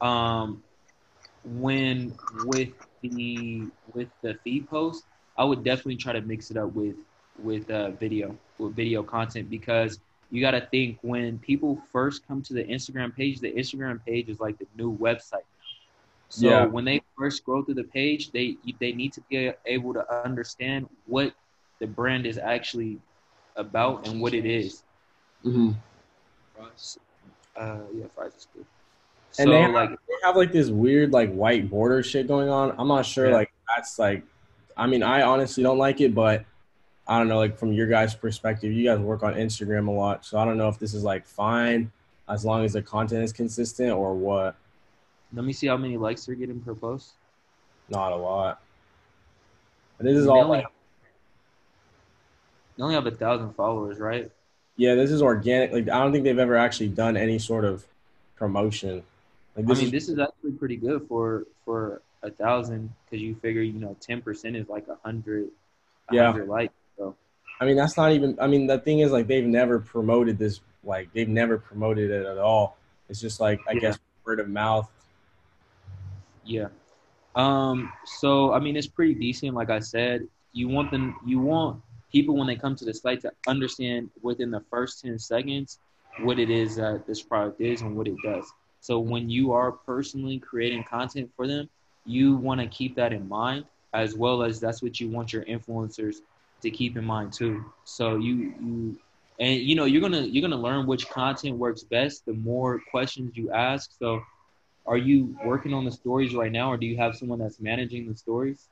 Um, 0.00 0.62
when 1.44 2.18
with 2.32 2.70
the 3.02 3.70
with 3.92 4.08
the 4.22 4.34
feed 4.44 4.68
post, 4.68 5.04
I 5.36 5.44
would 5.44 5.64
definitely 5.64 5.96
try 5.96 6.12
to 6.12 6.20
mix 6.22 6.50
it 6.50 6.56
up 6.56 6.72
with 6.74 6.96
with 7.36 7.70
uh, 7.70 7.90
video 7.92 8.38
with 8.58 8.74
video 8.76 9.02
content 9.02 9.50
because 9.50 9.98
you 10.30 10.40
got 10.40 10.52
to 10.52 10.66
think 10.70 10.98
when 11.02 11.38
people 11.38 11.78
first 11.92 12.26
come 12.26 12.42
to 12.42 12.54
the 12.54 12.64
Instagram 12.64 13.14
page, 13.14 13.40
the 13.40 13.52
Instagram 13.52 14.04
page 14.04 14.28
is 14.28 14.40
like 14.40 14.58
the 14.58 14.66
new 14.76 14.96
website. 14.96 15.46
So 16.28 16.62
Yeah. 16.62 16.64
when 16.64 16.84
they 16.84 17.00
first 17.18 17.38
scroll 17.38 17.62
through 17.62 17.74
the 17.74 17.84
page, 17.84 18.30
they 18.32 18.56
they 18.80 18.92
need 18.92 19.12
to 19.14 19.22
be 19.30 19.52
able 19.66 19.94
to 19.94 20.04
understand 20.12 20.76
what 21.06 21.32
the 21.80 21.86
brand 21.86 22.26
is 22.26 22.38
actually 22.38 22.98
about 23.56 24.06
and 24.08 24.20
what 24.20 24.34
it 24.34 24.46
is. 24.46 24.82
Mm-hmm. 25.44 25.70
Uh, 27.56 27.78
yeah, 27.94 28.04
fries 28.14 28.32
is 28.34 28.46
good. 28.54 28.64
And 29.38 29.50
they 29.50 29.60
have, 29.62 29.72
like, 29.72 29.90
they 29.90 30.14
have 30.24 30.36
like 30.36 30.52
this 30.52 30.68
weird 30.70 31.12
like 31.12 31.32
white 31.32 31.70
border 31.70 32.02
shit 32.02 32.26
going 32.26 32.48
on. 32.48 32.74
I'm 32.78 32.88
not 32.88 33.06
sure 33.06 33.28
Yeah. 33.28 33.36
like 33.36 33.52
that's 33.76 33.98
like. 33.98 34.24
I 34.76 34.86
mean, 34.86 35.02
I 35.02 35.22
honestly 35.22 35.62
don't 35.62 35.78
like 35.78 36.00
it, 36.00 36.14
but 36.14 36.44
I 37.06 37.18
don't 37.18 37.28
know. 37.28 37.38
Like 37.38 37.58
from 37.58 37.72
your 37.72 37.86
guys' 37.86 38.14
perspective, 38.14 38.72
you 38.72 38.84
guys 38.84 38.98
work 38.98 39.22
on 39.22 39.34
Instagram 39.34 39.88
a 39.88 39.90
lot, 39.90 40.24
so 40.24 40.38
I 40.38 40.44
don't 40.44 40.56
know 40.56 40.68
if 40.68 40.78
this 40.78 40.94
is 40.94 41.04
like 41.04 41.26
fine 41.26 41.90
as 42.28 42.44
long 42.44 42.64
as 42.64 42.72
the 42.72 42.82
content 42.82 43.22
is 43.22 43.32
consistent 43.32 43.90
or 43.92 44.14
what. 44.14 44.56
let 45.32 45.44
me 45.44 45.52
see 45.52 45.66
how 45.66 45.76
many 45.76 45.96
likes 45.96 46.26
they're 46.26 46.34
getting 46.34 46.60
per 46.60 46.74
post. 46.74 47.12
Not 47.88 48.12
a 48.12 48.16
lot. 48.16 48.60
And 49.98 50.06
this 50.08 50.16
is 50.16 50.24
They 50.24 50.30
all 50.30 50.48
like 50.48 50.64
They 52.80 52.84
only 52.84 52.94
have 52.94 53.06
a 53.06 53.10
thousand 53.10 53.52
followers, 53.56 53.98
right? 53.98 54.30
yeah, 54.78 54.94
this 54.94 55.10
is 55.10 55.20
organic. 55.20 55.70
Like 55.70 55.90
I 55.90 56.02
don't 56.02 56.12
think 56.12 56.24
they've 56.24 56.38
ever 56.38 56.56
actually 56.56 56.88
done 56.88 57.14
any 57.14 57.38
sort 57.38 57.66
of 57.66 57.84
promotion. 58.36 59.02
Like 59.54 59.66
I 59.66 59.74
mean, 59.74 59.84
is 59.84 59.90
this 59.90 60.08
is 60.08 60.18
actually 60.18 60.52
pretty 60.52 60.76
good 60.76 61.06
for 61.06 61.44
for 61.66 62.00
a 62.22 62.30
thousand 62.30 62.94
because 63.04 63.20
you 63.22 63.34
figure 63.34 63.60
you 63.60 63.78
know 63.78 63.98
ten 64.00 64.22
percent 64.22 64.56
is 64.56 64.66
like 64.70 64.88
a 64.88 64.96
hundred, 65.06 65.48
Yeah. 66.10 66.32
likes. 66.46 66.72
So 66.96 67.14
I 67.60 67.66
mean, 67.66 67.76
that's 67.76 67.98
not 67.98 68.12
even. 68.12 68.38
I 68.40 68.46
mean, 68.46 68.66
the 68.66 68.78
thing 68.78 69.00
is, 69.00 69.12
like, 69.12 69.26
they've 69.26 69.44
never 69.44 69.78
promoted 69.80 70.38
this. 70.38 70.60
Like, 70.82 71.12
they've 71.12 71.28
never 71.28 71.58
promoted 71.58 72.10
it 72.10 72.24
at 72.24 72.38
all. 72.38 72.78
It's 73.10 73.20
just 73.20 73.40
like, 73.40 73.60
I 73.68 73.72
Yeah. 73.72 73.80
guess, 73.80 73.98
word 74.24 74.40
of 74.40 74.48
mouth. 74.48 74.90
yeah. 76.46 76.68
Um. 77.34 77.92
So 78.06 78.54
I 78.54 78.58
mean, 78.58 78.74
it's 78.78 78.86
pretty 78.86 79.12
decent. 79.12 79.52
Like 79.52 79.68
I 79.68 79.80
said, 79.80 80.26
you 80.54 80.68
want 80.68 80.90
them. 80.90 81.16
You 81.26 81.40
want 81.40 81.82
people 82.10 82.36
when 82.36 82.46
they 82.46 82.56
come 82.56 82.74
to 82.76 82.84
the 82.84 82.94
site 82.94 83.20
to 83.22 83.32
understand 83.46 84.10
within 84.22 84.50
the 84.50 84.60
first 84.70 85.02
ten 85.02 85.18
seconds 85.18 85.78
what 86.20 86.38
it 86.38 86.50
is 86.50 86.76
that 86.76 87.06
this 87.06 87.22
product 87.22 87.60
is 87.60 87.82
and 87.82 87.96
what 87.96 88.06
it 88.08 88.16
does. 88.22 88.52
So 88.80 88.98
when 88.98 89.28
you 89.28 89.52
are 89.52 89.72
personally 89.72 90.38
creating 90.38 90.84
content 90.84 91.30
for 91.36 91.46
them, 91.46 91.68
you 92.04 92.36
want 92.36 92.60
to 92.60 92.66
keep 92.66 92.96
that 92.96 93.12
in 93.12 93.28
mind, 93.28 93.64
as 93.92 94.14
well 94.16 94.42
as 94.42 94.60
that's 94.60 94.82
what 94.82 95.00
you 95.00 95.08
want 95.08 95.32
your 95.32 95.44
influencers 95.44 96.16
to 96.62 96.70
keep 96.70 96.96
in 96.96 97.04
mind 97.04 97.32
too. 97.32 97.64
So 97.84 98.16
you 98.16 98.54
you 98.60 98.98
and 99.38 99.60
you 99.60 99.74
know 99.76 99.84
you're 99.84 100.00
gonna 100.02 100.22
you're 100.22 100.42
gonna 100.42 100.60
learn 100.60 100.86
which 100.86 101.08
content 101.08 101.56
works 101.56 101.82
best 101.82 102.24
the 102.26 102.34
more 102.34 102.80
questions 102.90 103.36
you 103.36 103.50
ask. 103.52 103.90
So 103.98 104.20
are 104.86 104.96
you 104.96 105.36
working 105.44 105.72
on 105.72 105.84
the 105.84 105.90
stories 105.90 106.34
right 106.34 106.52
now, 106.52 106.72
or 106.72 106.76
do 106.76 106.86
you 106.86 106.96
have 106.96 107.16
someone 107.16 107.38
that's 107.38 107.60
managing 107.60 108.08
the 108.08 108.16
stories? 108.16 108.68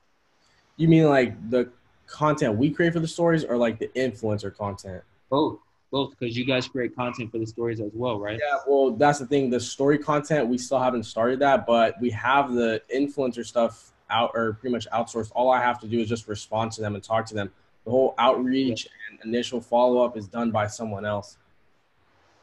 You 0.77 0.87
mean 0.87 1.05
like 1.05 1.49
the 1.49 1.71
content 2.09 2.57
we 2.57 2.69
create 2.69 2.93
for 2.93 2.99
the 2.99 3.07
stories, 3.07 3.43
or 3.43 3.57
like 3.57 3.79
the 3.79 3.87
influencer 3.89 4.55
content? 4.55 5.03
Both, 5.29 5.59
both, 5.91 6.11
because 6.17 6.35
you 6.35 6.45
guys 6.45 6.67
create 6.67 6.95
content 6.95 7.31
for 7.31 7.37
the 7.37 7.45
stories 7.45 7.79
as 7.79 7.91
well, 7.93 8.19
right? 8.19 8.39
Yeah. 8.39 8.59
Well, 8.67 8.91
that's 8.91 9.19
the 9.19 9.25
thing. 9.25 9.49
The 9.49 9.59
story 9.59 9.97
content 9.97 10.47
we 10.47 10.57
still 10.57 10.79
haven't 10.79 11.03
started 11.03 11.39
that, 11.39 11.65
but 11.65 11.99
we 12.01 12.09
have 12.11 12.53
the 12.53 12.81
influencer 12.93 13.45
stuff 13.45 13.91
out 14.09 14.31
or 14.33 14.53
pretty 14.53 14.73
much 14.73 14.87
outsourced. 14.89 15.31
All 15.35 15.51
I 15.51 15.61
have 15.61 15.79
to 15.81 15.87
do 15.87 15.99
is 15.99 16.09
just 16.09 16.27
respond 16.27 16.71
to 16.73 16.81
them 16.81 16.95
and 16.95 17.03
talk 17.03 17.25
to 17.27 17.35
them. 17.35 17.51
The 17.85 17.91
whole 17.91 18.15
outreach 18.17 18.87
and 19.09 19.19
initial 19.23 19.61
follow 19.61 20.03
up 20.03 20.17
is 20.17 20.27
done 20.27 20.51
by 20.51 20.67
someone 20.67 21.05
else. 21.05 21.37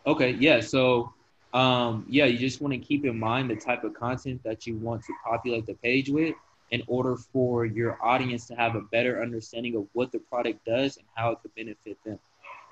Okay, 0.07 0.33
yeah. 0.33 0.61
So, 0.61 1.13
um, 1.53 2.07
yeah, 2.09 2.27
you 2.27 2.39
just 2.39 2.61
want 2.61 2.73
to 2.75 2.79
keep 2.79 3.05
in 3.05 3.19
mind 3.19 3.51
the 3.51 3.57
type 3.57 3.83
of 3.85 3.95
content 3.95 4.43
that 4.45 4.67
you 4.67 4.77
want 4.77 5.03
to 5.05 5.13
populate 5.25 5.67
the 5.67 5.75
page 5.75 6.09
with 6.09 6.35
in 6.71 6.83
order 6.87 7.17
for 7.17 7.65
your 7.65 7.99
audience 8.03 8.47
to 8.47 8.55
have 8.55 8.75
a 8.75 8.81
better 8.81 9.23
understanding 9.23 9.77
of 9.77 9.87
what 9.93 10.11
the 10.11 10.19
product 10.19 10.65
does 10.65 10.97
and 10.97 11.07
how 11.15 11.31
it 11.31 11.39
could 11.43 11.55
benefit 11.55 11.97
them. 12.05 12.19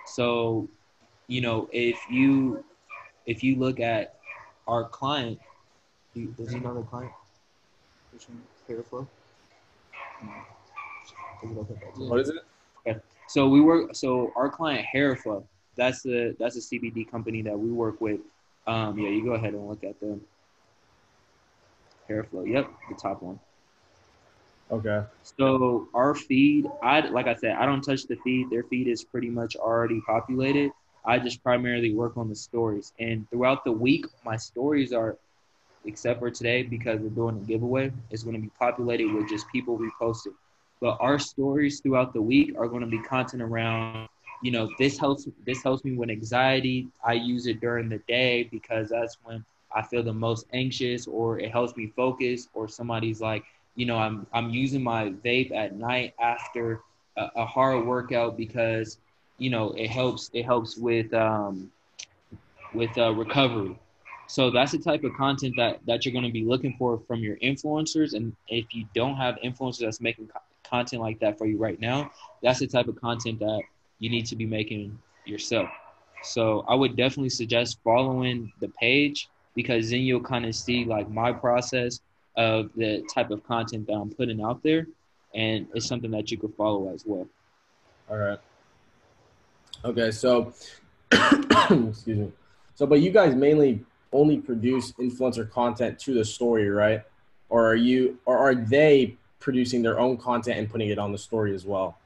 So, 0.07 0.69
you 1.29 1.41
know, 1.41 1.69
if 1.73 1.99
you 2.11 2.65
if 3.27 3.43
you 3.43 3.57
look 3.57 3.81
at 3.81 4.17
our 4.67 4.85
client, 4.89 5.39
do- 6.15 6.35
does 6.37 6.53
he 6.53 6.59
know 6.59 6.75
the 6.75 6.83
client? 6.83 7.13
Hairflow. 8.69 9.07
What 11.97 12.21
is 12.21 12.31
it? 12.31 13.03
So 13.29 13.49
we 13.49 13.61
work. 13.61 13.95
So 13.95 14.33
our 14.37 14.49
client 14.51 14.87
Hairflow. 14.95 15.45
That's 15.77 16.03
the 16.03 16.37
that's 16.39 16.57
a 16.57 16.61
CBD 16.61 17.11
company 17.11 17.43
that 17.43 17.59
we 17.59 17.71
work 17.71 18.01
with. 18.01 18.21
Um, 18.67 18.99
yeah, 18.99 19.09
you 19.09 19.25
go 19.25 19.33
ahead 19.33 19.55
and 19.55 19.69
look 19.69 19.83
at 19.85 19.99
them. 20.01 20.21
Hairflow. 22.09 22.49
Yep, 22.49 22.71
the 22.91 22.95
top 22.95 23.23
one. 23.23 23.41
Okay. 24.71 25.03
So 25.23 25.89
our 25.95 26.15
feed, 26.15 26.67
I 26.83 27.01
like 27.09 27.27
I 27.27 27.35
said, 27.35 27.57
I 27.57 27.67
don't 27.67 27.83
touch 27.83 28.05
the 28.07 28.17
feed. 28.17 28.51
Their 28.51 28.65
feed 28.65 28.89
is 28.89 29.05
pretty 29.05 29.31
much 29.31 29.57
already 29.57 30.01
populated. 30.07 30.71
I 31.05 31.19
just 31.19 31.43
primarily 31.43 31.95
work 31.95 32.17
on 32.17 32.29
the 32.29 32.35
stories, 32.35 32.93
and 32.99 33.29
throughout 33.31 33.65
the 33.65 33.73
week, 33.73 34.07
my 34.25 34.37
stories 34.37 34.93
are, 34.93 35.17
except 35.85 36.21
for 36.21 36.31
today 36.31 36.63
because 36.63 37.01
we're 37.01 37.11
doing 37.11 37.37
a 37.37 37.41
giveaway, 37.47 37.93
is 38.11 38.23
going 38.25 38.37
to 38.37 38.43
be 38.43 38.51
populated 38.59 39.13
with 39.13 39.29
just 39.29 39.47
people 39.53 39.79
reposted. 39.79 40.33
But 40.81 40.97
our 41.01 41.19
stories 41.19 41.81
throughout 41.81 42.15
the 42.15 42.23
week 42.23 42.55
are 42.59 42.69
going 42.69 42.81
to 42.83 42.87
be 42.89 42.99
content 43.01 43.43
around, 43.43 44.09
you 44.43 44.51
know, 44.51 44.69
this 44.79 44.99
helps 44.99 45.29
this 45.47 45.63
helps 45.63 45.85
me 45.85 45.93
with 45.93 46.11
anxiety. 46.11 46.89
I 47.05 47.15
use 47.15 47.47
it 47.47 47.61
during 47.61 47.89
the 47.89 48.01
day 48.09 48.49
because 48.51 48.89
that's 48.89 49.17
when 49.23 49.45
I 49.75 49.83
feel 49.83 50.03
the 50.03 50.13
most 50.15 50.47
anxious, 50.53 51.07
or 51.07 51.39
it 51.39 51.51
helps 51.53 51.77
me 51.77 51.93
focus, 51.97 52.49
or 52.55 52.69
somebody's 52.69 53.21
like 53.21 53.45
you 53.75 53.87
know, 53.87 53.97
I'm 53.97 54.27
I'm 54.33 54.51
using 54.51 54.83
my 54.83 55.11
vape 55.25 55.53
at 55.53 55.77
night 55.77 56.15
after 56.21 56.81
a, 57.17 57.29
a 57.37 57.47
hard 57.47 57.87
workout 57.87 58.37
because 58.37 58.99
you 59.39 59.51
know 59.51 59.73
it 59.73 59.89
helps 59.89 60.31
it 60.33 60.45
helps 60.45 60.77
with 60.77 61.13
um, 61.15 61.71
with 62.75 62.97
uh, 62.99 63.13
recovery. 63.13 63.79
So 64.27 64.51
that's 64.51 64.73
the 64.73 64.79
type 64.79 65.05
of 65.05 65.13
content 65.15 65.55
that 65.59 65.81
that 65.87 66.05
you're 66.05 66.13
going 66.13 66.25
to 66.25 66.33
be 66.33 66.45
looking 66.45 66.75
for 66.79 66.99
from 67.07 67.21
your 67.21 67.37
influencers. 67.37 68.15
And 68.15 68.35
if 68.49 68.75
you 68.75 68.85
don't 68.95 69.17
have 69.17 69.37
influencers 69.45 69.81
that's 69.81 70.01
making 70.01 70.29
co- 70.29 70.41
content 70.69 71.03
like 71.03 71.19
that 71.21 71.39
for 71.39 71.47
you 71.47 71.59
right 71.59 71.81
now, 71.81 72.11
that's 72.43 72.61
the 72.61 72.67
type 72.67 72.89
of 72.89 73.01
content 73.01 73.39
that 73.41 73.63
you 73.99 74.11
need 74.11 74.27
to 74.27 74.37
be 74.37 74.47
making 74.47 74.99
yourself. 75.27 75.69
So 76.23 76.65
I 76.69 76.75
would 76.75 76.97
definitely 76.97 77.31
suggest 77.31 77.79
following 77.85 78.53
the 78.61 78.69
page 78.69 79.29
because 79.55 79.91
then 79.91 80.01
you'll 80.01 80.23
kind 80.23 80.47
of 80.47 80.55
see 80.55 80.85
like 80.85 81.09
my 81.11 81.33
process 81.33 82.01
of 82.37 82.71
the 82.77 83.05
type 83.13 83.31
of 83.31 83.45
content 83.45 83.87
that 83.87 83.95
I'm 83.95 84.11
putting 84.11 84.43
out 84.43 84.63
there, 84.63 84.87
and 85.35 85.67
it's 85.75 85.87
something 85.87 86.11
that 86.13 86.31
you 86.31 86.39
could 86.39 86.55
follow 86.55 86.93
as 86.93 87.05
well. 87.07 87.27
All 88.11 88.17
right. 88.17 88.39
Okay, 89.85 90.11
so 90.11 90.53
excuse 91.13 92.07
me. 92.07 92.33
So, 92.75 92.87
but 92.87 93.01
you 93.01 93.11
guys 93.11 93.35
mainly 93.35 93.85
only 94.13 94.39
produce 94.39 94.93
influencer 94.93 95.51
content 95.51 95.99
to 95.99 96.15
the 96.15 96.25
story, 96.25 96.69
right? 96.69 97.03
Or 97.49 97.67
are 97.67 97.75
you, 97.75 98.19
or 98.25 98.39
are 98.39 98.55
they 98.55 99.17
producing 99.41 99.83
their 99.83 99.99
own 99.99 100.17
content 100.17 100.59
and 100.59 100.71
putting 100.71 100.89
it 100.89 100.99
on 100.99 101.13
the 101.13 101.19
story 101.19 101.55
as 101.55 101.65
well? 101.65 101.99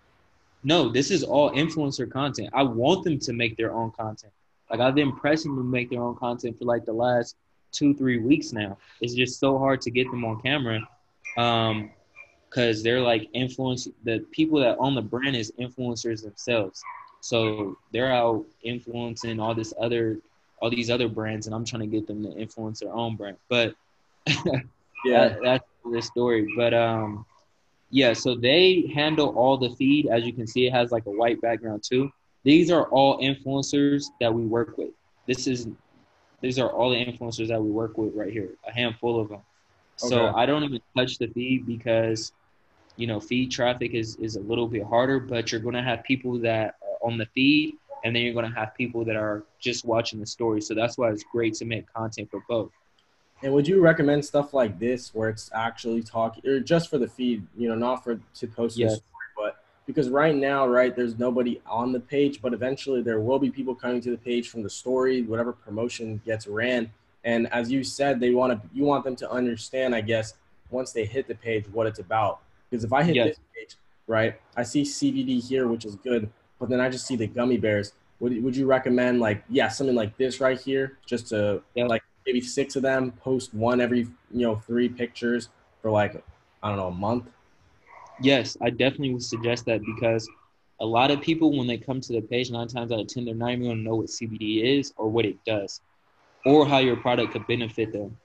No, 0.64 0.89
this 0.89 1.11
is 1.11 1.22
all 1.22 1.53
influencer 1.53 2.11
content. 2.11 2.51
I 2.53 2.64
want 2.64 3.05
them 3.05 3.18
to 3.20 3.33
make 3.33 3.57
their 3.57 3.72
own 3.72 3.93
content. 3.93 4.33
Like 4.70 4.81
I've 4.81 4.95
been 4.95 5.14
pressing 5.14 5.55
them 5.55 5.64
to 5.64 5.70
make 5.70 5.91
their 5.91 6.03
own 6.03 6.16
content 6.16 6.59
for 6.59 6.64
like 6.64 6.85
the 6.85 6.93
last 6.93 7.37
two, 7.73 7.95
three 7.95 8.19
weeks 8.19 8.53
now. 8.53 8.77
It's 9.01 9.14
just 9.14 9.39
so 9.39 9.59
hard 9.59 9.81
to 9.83 9.91
get 9.91 10.11
them 10.11 10.25
on 10.25 10.41
camera. 10.41 10.81
Um, 11.37 11.91
because 12.49 12.83
they're 12.83 13.01
like 13.01 13.29
influence 13.35 13.89
the 14.05 14.21
people 14.33 14.59
that 14.61 14.77
own 14.79 14.95
the 14.95 15.03
brand 15.03 15.37
is 15.37 15.53
influencers 15.59 16.23
themselves. 16.23 16.83
So 17.21 17.77
they're 17.93 18.12
out 18.12 18.45
influencing 18.62 19.41
all 19.41 19.55
this 19.55 19.75
other 19.81 20.19
all 20.61 20.71
these 20.71 20.91
other 20.91 21.09
brands 21.09 21.47
and 21.47 21.55
I'm 21.55 21.64
trying 21.64 21.83
to 21.83 21.87
get 21.87 22.07
them 22.07 22.23
to 22.25 22.33
influence 22.37 22.81
their 22.81 22.93
own 22.93 23.16
brand. 23.16 23.37
But 23.49 23.75
Yeah. 25.05 25.29
that, 25.29 25.39
that's 25.43 25.64
the 25.91 26.03
story. 26.03 26.53
But 26.57 26.75
um 26.75 27.25
yeah, 27.91 28.12
so 28.12 28.35
they 28.35 28.91
handle 28.95 29.29
all 29.31 29.57
the 29.57 29.71
feed. 29.71 30.09
As 30.09 30.25
you 30.25 30.33
can 30.33 30.47
see, 30.47 30.66
it 30.66 30.73
has 30.73 30.91
like 30.91 31.07
a 31.07 31.11
white 31.11 31.41
background 31.41 31.83
too. 31.83 32.11
These 32.45 32.71
are 32.71 32.85
all 32.89 33.19
influencers 33.21 34.07
that 34.21 34.33
we 34.33 34.45
work 34.45 34.77
with. 34.79 34.91
This 35.27 35.47
is 35.47 35.69
these 36.41 36.59
are 36.59 36.70
all 36.70 36.91
the 36.91 36.97
influencers 36.97 37.49
that 37.49 37.62
we 37.62 37.70
work 37.70 37.99
with 37.99 38.14
right 38.14 38.32
here, 38.32 38.51
a 38.66 38.72
handful 38.72 39.20
of 39.20 39.28
them. 39.28 39.41
So 39.97 40.26
Okay. 40.26 40.39
I 40.39 40.47
don't 40.47 40.62
even 40.64 40.80
touch 40.97 41.18
the 41.18 41.26
feed 41.28 41.66
because, 41.66 42.32
you 42.97 43.07
know, 43.07 43.18
feed 43.20 43.51
traffic 43.51 43.93
is, 43.93 44.16
is 44.16 44.36
a 44.36 44.41
little 44.41 44.68
bit 44.68 44.84
harder, 44.84 45.18
but 45.18 45.51
you're 45.51 45.61
going 45.61 45.74
to 45.74 45.82
have 45.82 46.05
people 46.05 46.39
that 46.41 46.76
are 46.82 47.09
on 47.09 47.18
the 47.18 47.26
feed 47.34 47.74
and 48.05 48.14
then 48.14 48.22
you're 48.22 48.34
going 48.34 48.49
to 48.49 48.57
have 48.59 48.74
people 48.76 49.05
that 49.05 49.16
are 49.16 49.45
just 49.61 49.84
watching 49.84 50.20
the 50.20 50.26
story. 50.26 50.61
So 50.61 50.74
that's 50.74 50.97
why 50.97 51.11
it's 51.11 51.24
great 51.32 51.55
to 51.55 51.64
make 51.64 51.93
content 51.93 52.30
for 52.30 52.43
both. 52.49 52.70
And 53.43 53.53
would 53.53 53.68
you 53.68 53.80
recommend 53.80 54.24
stuff 54.24 54.53
like 54.53 54.78
this 54.78 55.14
where 55.14 55.28
it's 55.28 55.51
actually 55.55 56.03
talking, 56.03 56.45
or 56.49 56.61
just 56.61 56.89
for 56.91 56.99
the 56.99 57.07
feed, 57.07 57.47
you 57.57 57.68
know, 57.68 57.74
not 57.74 58.03
for 58.03 58.20
to 58.34 58.47
post 58.47 58.78
Yes. 58.78 59.01
Because 59.89 60.11
right 60.11 60.36
now, 60.36 60.68
right, 60.68 60.95
there's 60.95 61.18
nobody 61.18 61.62
on 61.66 61.93
the 61.93 61.99
page, 61.99 62.43
but 62.43 62.53
eventually 62.53 63.01
there 63.01 63.20
will 63.20 63.39
be 63.39 63.51
people 63.51 63.74
coming 63.74 64.03
to 64.03 64.11
the 64.11 64.18
page 64.18 64.51
from 64.51 64.62
the 64.62 64.68
story, 64.68 65.22
whatever 65.22 65.51
promotion 65.51 66.20
gets 66.26 66.47
ran. 66.47 66.93
And 67.24 67.51
as 67.55 67.72
you 67.72 67.82
said, 67.82 68.20
they 68.20 68.32
want 68.32 68.53
to, 68.53 68.68
you 68.74 68.84
want 68.84 69.03
them 69.03 69.16
to 69.16 69.30
understand, 69.30 69.95
I 69.95 70.03
guess, 70.03 70.34
once 70.68 70.93
they 70.93 71.07
hit 71.07 71.26
the 71.26 71.34
page, 71.34 71.64
what 71.72 71.86
it's 71.86 72.01
about. 72.01 72.41
Because 72.68 72.84
if 72.84 72.93
I 72.93 73.03
hit 73.03 73.16
Yes. 73.16 73.28
this 73.28 73.39
page, 73.57 73.76
right, 74.07 74.39
I 74.59 74.62
see 74.62 74.82
CBD 74.82 75.43
here, 75.43 75.66
which 75.68 75.86
is 75.86 75.97
good, 75.97 76.28
but 76.61 76.68
then 76.68 76.80
I 76.80 76.91
just 76.91 77.07
see 77.07 77.16
the 77.16 77.26
gummy 77.26 77.57
bears. 77.57 77.95
Would, 78.20 78.43
would 78.45 78.55
you 78.55 78.66
recommend 78.66 79.20
like, 79.20 79.43
yeah, 79.49 79.68
something 79.68 79.97
like 79.97 80.18
this 80.18 80.39
right 80.39 80.61
here, 80.61 80.99
just 81.07 81.28
to 81.28 81.62
Yeah. 81.74 81.86
like 81.86 82.03
maybe 82.26 82.43
six 82.43 82.76
of 82.76 82.82
them, 82.82 83.12
post 83.12 83.55
one 83.55 83.80
every, 83.80 84.01
you 84.01 84.43
know, 84.43 84.57
three 84.57 84.91
pictures 84.91 85.49
for 85.80 85.91
like, 85.91 86.22
I 86.62 86.68
don't 86.68 86.76
know, 86.76 86.89
a 86.89 86.91
month? 86.91 87.30
Yes, 88.21 88.57
I 88.61 88.71
definitely 88.71 89.12
would 89.12 89.23
suggest 89.23 89.66
that 89.66 89.81
because 89.85 90.29
a 90.81 90.87
lot 90.87 91.11
of 91.11 91.21
people, 91.21 91.57
when 91.57 91.66
they 91.66 91.79
come 91.79 92.01
to 92.01 92.12
the 92.12 92.21
page, 92.21 92.51
nine 92.51 92.69
times 92.69 92.93
out 92.93 93.01
of 93.01 93.07
10, 93.09 93.25
they're 93.25 93.35
not 93.35 93.51
even 93.53 93.64
going 93.64 93.77
to 93.79 93.83
know 93.83 93.97
what 93.97 94.07
CBD 94.09 94.79
is 94.79 94.93
or 94.97 95.09
what 95.09 95.25
it 95.25 95.37
does 95.45 95.81
or 96.45 96.66
how 96.66 96.79
your 96.79 96.97
product 96.97 97.33
could 97.33 97.47
benefit 97.47 97.93
them. 97.93 98.16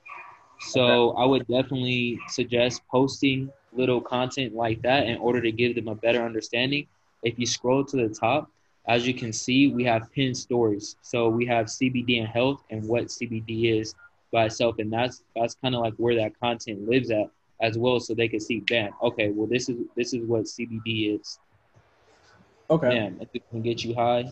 So 0.60 1.12
I 1.12 1.26
would 1.26 1.48
definitely 1.48 2.20
suggest 2.30 2.82
posting 2.89 3.52
little 3.74 4.02
content 4.02 4.56
like 4.56 4.82
that 4.84 5.08
in 5.08 5.18
order 5.18 5.41
to 5.41 5.52
give 5.52 5.76
them 5.76 5.88
a 5.88 5.96
better 5.96 6.24
understanding. 6.24 6.88
If 7.24 7.38
you 7.38 7.46
scroll 7.46 7.84
to 7.86 7.98
the 7.98 8.10
top, 8.10 8.50
as 8.88 9.08
you 9.08 9.14
can 9.14 9.34
see, 9.34 9.68
we 9.68 9.84
have 9.86 10.12
pinned 10.12 10.38
stories. 10.38 10.96
So 11.02 11.30
we 11.30 11.46
have 11.48 11.68
CBD 11.68 12.20
and 12.20 12.28
health 12.28 12.64
and 12.70 12.88
what 12.88 13.06
CBD 13.06 13.80
is 13.80 13.96
by 14.32 14.46
itself, 14.46 14.76
and 14.80 14.91
that's 14.91 15.24
that's 15.36 15.56
kind 15.56 15.76
of 15.76 15.82
like 15.82 15.94
where 15.98 16.16
that 16.16 16.39
content 16.39 16.88
lives 16.88 17.12
at 17.12 17.30
as 17.64 17.78
well, 17.78 17.99
so 17.99 18.14
they 18.14 18.28
can 18.28 18.41
see, 18.41 18.59
bam, 18.59 18.91
okay, 19.01 19.30
well 19.32 19.47
this 19.47 19.70
is 19.70 19.78
this 19.95 20.14
is 20.14 20.24
what 20.28 20.43
CBD 20.43 21.18
is. 21.18 21.39
Okay. 22.70 22.89
Damn, 22.89 23.22
if 23.22 23.30
it 23.34 23.49
can 23.49 23.61
get 23.61 23.84
you 23.84 23.95
high, 23.95 24.32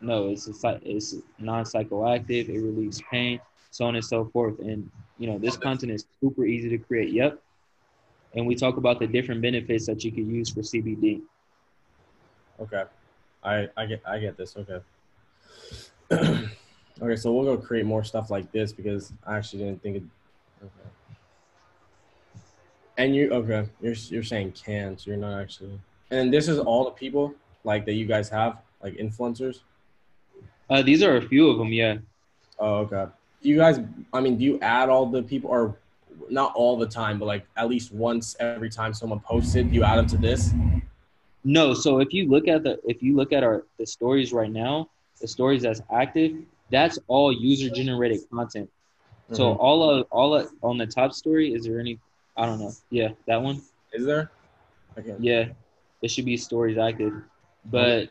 no, 0.00 0.28
it's 0.28 0.46
a, 0.46 0.80
it's 0.82 1.16
non-psychoactive. 1.38 2.48
It 2.48 2.60
relieves 2.60 3.02
pain, 3.10 3.40
so 3.70 3.86
on 3.86 3.96
and 3.96 4.04
so 4.04 4.26
forth. 4.26 4.58
And 4.60 4.90
you 5.18 5.26
know, 5.26 5.38
this 5.38 5.56
content 5.56 5.92
is 5.92 6.06
super 6.20 6.44
easy 6.44 6.68
to 6.68 6.78
create. 6.78 7.12
Yep. 7.12 7.42
And 8.34 8.46
we 8.46 8.54
talk 8.54 8.76
about 8.76 8.98
the 8.98 9.06
different 9.06 9.40
benefits 9.40 9.86
that 9.86 10.04
you 10.04 10.12
can 10.12 10.32
use 10.32 10.50
for 10.50 10.60
CBD. 10.60 11.22
Okay. 12.60 12.84
I 13.42 13.68
I 13.76 13.86
get 13.86 14.02
I 14.06 14.18
get 14.18 14.36
this. 14.36 14.54
Okay. 14.56 14.80
okay, 17.02 17.16
so 17.16 17.32
we'll 17.32 17.56
go 17.56 17.56
create 17.56 17.86
more 17.86 18.04
stuff 18.04 18.30
like 18.30 18.52
this 18.52 18.72
because 18.72 19.12
I 19.26 19.38
actually 19.38 19.64
didn't 19.64 19.82
think 19.82 19.96
it. 19.96 20.02
Okay. 20.62 20.88
And 22.98 23.14
you 23.14 23.30
okay? 23.32 23.68
You're 23.80 23.94
you're 24.08 24.22
saying 24.22 24.52
can, 24.52 24.96
so 24.96 25.10
you're 25.10 25.18
not 25.18 25.38
actually. 25.40 25.78
And 26.10 26.32
this 26.32 26.48
is 26.48 26.58
all 26.58 26.84
the 26.84 26.90
people 26.92 27.34
like 27.64 27.84
that 27.86 27.94
you 27.94 28.06
guys 28.06 28.28
have, 28.30 28.58
like 28.82 28.94
influencers. 28.94 29.60
Uh, 30.70 30.82
these 30.82 31.02
are 31.02 31.16
a 31.16 31.22
few 31.22 31.48
of 31.50 31.58
them. 31.58 31.72
Yeah. 31.72 31.98
Oh, 32.58 32.76
okay. 32.78 33.06
Do 33.42 33.48
you 33.48 33.56
guys? 33.56 33.80
I 34.12 34.20
mean, 34.20 34.36
do 34.38 34.44
you 34.44 34.58
add 34.60 34.88
all 34.88 35.06
the 35.06 35.22
people, 35.22 35.50
or 35.50 35.76
not 36.30 36.54
all 36.54 36.76
the 36.78 36.86
time, 36.86 37.18
but 37.18 37.26
like 37.26 37.46
at 37.56 37.68
least 37.68 37.92
once 37.92 38.34
every 38.40 38.70
time 38.70 38.94
someone 38.94 39.20
posted, 39.20 39.72
you 39.74 39.84
add 39.84 39.96
them 39.96 40.06
to 40.08 40.16
this? 40.16 40.52
No, 41.44 41.74
so 41.74 42.00
if 42.00 42.12
you 42.12 42.28
look 42.28 42.48
at 42.48 42.62
the 42.64 42.80
if 42.84 43.02
you 43.02 43.14
look 43.14 43.32
at 43.32 43.44
our 43.44 43.64
the 43.78 43.86
stories 43.86 44.32
right 44.32 44.50
now, 44.50 44.88
the 45.20 45.28
stories 45.28 45.62
that's 45.62 45.82
active, 45.92 46.32
that's 46.70 46.98
all 47.08 47.30
user 47.32 47.68
generated 47.68 48.20
content. 48.32 48.68
So 49.32 49.54
Mhm. 49.54 49.56
all 49.60 49.90
of 49.90 50.06
all 50.10 50.34
of, 50.34 50.48
on 50.62 50.78
the 50.78 50.86
top 50.86 51.12
story, 51.12 51.52
is 51.52 51.64
there 51.66 51.78
any? 51.78 51.98
I 52.36 52.46
don't 52.46 52.60
know. 52.60 52.72
Yeah, 52.90 53.10
that 53.26 53.40
one. 53.42 53.62
is 53.92 54.04
there? 54.04 54.30
Okay. 54.98 55.14
Yeah, 55.18 55.46
it 56.02 56.10
should 56.10 56.24
be 56.24 56.36
stories 56.36 56.78
active, 56.78 57.12
but 57.64 58.10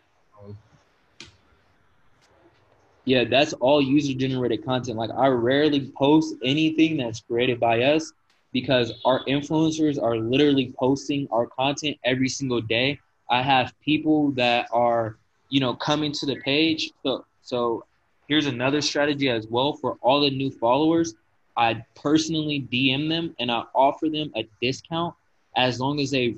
yeah, 3.05 3.23
that's 3.23 3.53
all 3.53 3.82
user 3.82 4.13
generated 4.13 4.65
content. 4.65 4.97
Like 4.97 5.11
I 5.11 5.28
rarely 5.28 5.91
post 5.95 6.36
anything 6.43 6.97
that's 6.97 7.21
created 7.21 7.59
by 7.59 7.82
us 7.84 8.11
because 8.51 8.93
our 9.05 9.23
influencers 9.26 10.01
are 10.01 10.17
literally 10.17 10.73
posting 10.80 11.28
our 11.32 11.45
content 11.45 11.97
every 12.03 12.30
single 12.30 12.61
day. 12.61 12.99
I 13.30 13.41
have 13.41 13.73
people 13.84 14.32
that 14.32 14.67
are, 14.71 15.17
you 15.49 15.59
know, 15.59 15.76
coming 15.76 16.11
to 16.13 16.26
the 16.26 16.38
page. 16.38 16.91
So 17.03 17.26
so 17.41 17.86
here's 18.28 18.47
another 18.47 18.82
strategy 18.82 19.30
as 19.30 19.47
well 19.47 19.73
for 19.73 19.97
all 20.01 20.21
the 20.21 20.32
new 20.32 20.49
followers. 20.49 21.13
I 21.58 21.84
personally 21.95 22.68
DM 22.72 23.10
them 23.10 23.36
and 23.39 23.51
I 23.51 23.64
offer 23.74 24.10
them 24.10 24.32
a 24.36 24.47
discount 24.62 25.16
as 25.56 25.80
long 25.80 25.99
as 25.99 26.12
they 26.12 26.36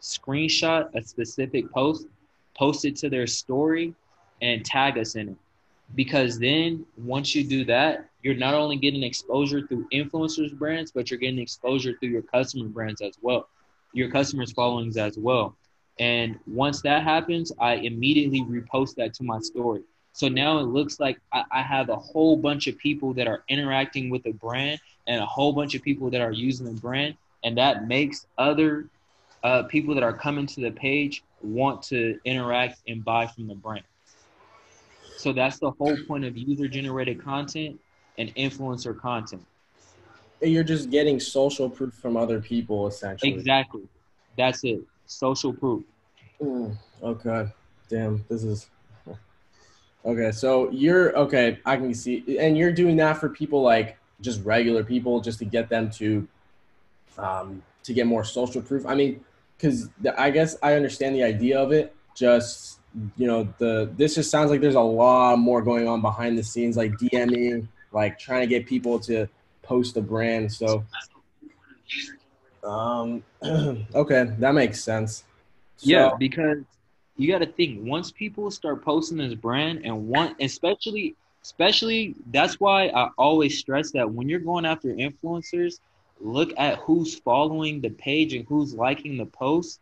screenshot 0.00 0.94
a 0.94 1.02
specific 1.02 1.70
post, 1.72 2.06
post 2.56 2.84
it 2.84 2.96
to 2.96 3.08
their 3.08 3.26
story, 3.26 3.94
and 4.40 4.64
tag 4.64 4.98
us 4.98 5.14
in 5.14 5.30
it. 5.30 5.36
Because 5.94 6.38
then 6.38 6.84
once 6.96 7.34
you 7.34 7.44
do 7.44 7.64
that, 7.66 8.08
you're 8.22 8.34
not 8.34 8.54
only 8.54 8.76
getting 8.76 9.02
exposure 9.02 9.66
through 9.66 9.86
influencers 9.92 10.56
brands, 10.56 10.90
but 10.92 11.10
you're 11.10 11.20
getting 11.20 11.38
exposure 11.38 11.94
through 11.98 12.10
your 12.10 12.22
customer 12.22 12.68
brands 12.68 13.00
as 13.02 13.18
well, 13.20 13.48
your 13.92 14.10
customers' 14.10 14.52
followings 14.52 14.96
as 14.96 15.18
well. 15.18 15.56
And 15.98 16.38
once 16.46 16.80
that 16.82 17.02
happens, 17.02 17.52
I 17.60 17.74
immediately 17.74 18.42
repost 18.42 18.94
that 18.96 19.12
to 19.14 19.24
my 19.24 19.38
story. 19.40 19.82
So 20.12 20.28
now 20.28 20.58
it 20.58 20.64
looks 20.64 21.00
like 21.00 21.18
I, 21.32 21.44
I 21.50 21.62
have 21.62 21.88
a 21.88 21.96
whole 21.96 22.36
bunch 22.36 22.66
of 22.66 22.76
people 22.78 23.14
that 23.14 23.26
are 23.26 23.44
interacting 23.48 24.10
with 24.10 24.22
the 24.22 24.32
brand 24.32 24.80
and 25.06 25.22
a 25.22 25.26
whole 25.26 25.52
bunch 25.52 25.74
of 25.74 25.82
people 25.82 26.10
that 26.10 26.20
are 26.20 26.32
using 26.32 26.66
the 26.66 26.80
brand. 26.80 27.16
And 27.44 27.56
that 27.58 27.88
makes 27.88 28.26
other 28.38 28.88
uh, 29.42 29.64
people 29.64 29.94
that 29.94 30.04
are 30.04 30.12
coming 30.12 30.46
to 30.46 30.60
the 30.60 30.70
page 30.70 31.24
want 31.42 31.82
to 31.84 32.18
interact 32.24 32.80
and 32.86 33.04
buy 33.04 33.26
from 33.26 33.48
the 33.48 33.54
brand. 33.54 33.84
So 35.16 35.32
that's 35.32 35.58
the 35.58 35.70
whole 35.70 35.96
point 36.06 36.24
of 36.24 36.36
user 36.36 36.68
generated 36.68 37.22
content 37.22 37.80
and 38.18 38.34
influencer 38.34 38.98
content. 38.98 39.44
You're 40.40 40.64
just 40.64 40.90
getting 40.90 41.20
social 41.20 41.70
proof 41.70 41.94
from 41.94 42.16
other 42.16 42.40
people, 42.40 42.86
essentially. 42.86 43.32
Exactly. 43.32 43.82
That's 44.36 44.64
it. 44.64 44.80
Social 45.06 45.52
proof. 45.52 45.84
Mm, 46.40 46.76
okay. 47.02 47.48
Damn, 47.88 48.24
this 48.28 48.42
is 48.42 48.68
okay. 50.04 50.32
So 50.32 50.70
you're 50.70 51.16
okay. 51.16 51.58
I 51.64 51.76
can 51.76 51.94
see, 51.94 52.38
and 52.38 52.56
you're 52.56 52.72
doing 52.72 52.96
that 52.96 53.18
for 53.18 53.28
people 53.28 53.62
like 53.62 53.98
just 54.20 54.44
regular 54.44 54.84
people, 54.84 55.20
just 55.20 55.38
to 55.40 55.44
get 55.44 55.68
them 55.68 55.90
to, 55.90 56.26
um, 57.18 57.62
to 57.84 57.92
get 57.92 58.06
more 58.06 58.24
social 58.24 58.62
proof. 58.62 58.86
I 58.86 58.94
mean, 58.94 59.24
because 59.56 59.88
I 60.18 60.30
guess 60.30 60.56
I 60.62 60.74
understand 60.74 61.14
the 61.14 61.22
idea 61.22 61.60
of 61.60 61.72
it. 61.72 61.94
Just 62.14 62.80
you 63.16 63.26
know, 63.26 63.52
the 63.58 63.90
this 63.96 64.14
just 64.14 64.30
sounds 64.30 64.50
like 64.50 64.60
there's 64.60 64.74
a 64.74 64.80
lot 64.80 65.36
more 65.36 65.62
going 65.62 65.88
on 65.88 66.00
behind 66.00 66.36
the 66.36 66.42
scenes, 66.42 66.76
like 66.76 66.92
DMing, 66.92 67.68
like 67.92 68.18
trying 68.18 68.40
to 68.40 68.46
get 68.46 68.66
people 68.66 68.98
to 69.00 69.28
post 69.62 69.94
the 69.94 70.02
brand. 70.02 70.52
So, 70.52 70.84
um, 72.64 73.22
okay, 73.94 74.30
that 74.38 74.54
makes 74.54 74.82
sense. 74.82 75.24
So, 75.76 75.90
Yeah, 75.90 76.10
because 76.18 76.58
you 77.22 77.30
got 77.30 77.38
to 77.38 77.46
think 77.46 77.78
once 77.82 78.10
people 78.10 78.50
start 78.50 78.84
posting 78.84 79.18
this 79.18 79.34
brand 79.34 79.82
and 79.84 80.08
want, 80.08 80.36
especially, 80.40 81.14
especially 81.42 82.16
that's 82.32 82.58
why 82.58 82.88
I 82.88 83.10
always 83.16 83.58
stress 83.58 83.92
that 83.92 84.10
when 84.10 84.28
you're 84.28 84.40
going 84.40 84.66
after 84.66 84.88
influencers, 84.88 85.78
look 86.20 86.52
at 86.58 86.78
who's 86.78 87.14
following 87.14 87.80
the 87.80 87.90
page 87.90 88.34
and 88.34 88.46
who's 88.48 88.74
liking 88.74 89.16
the 89.16 89.26
post, 89.26 89.80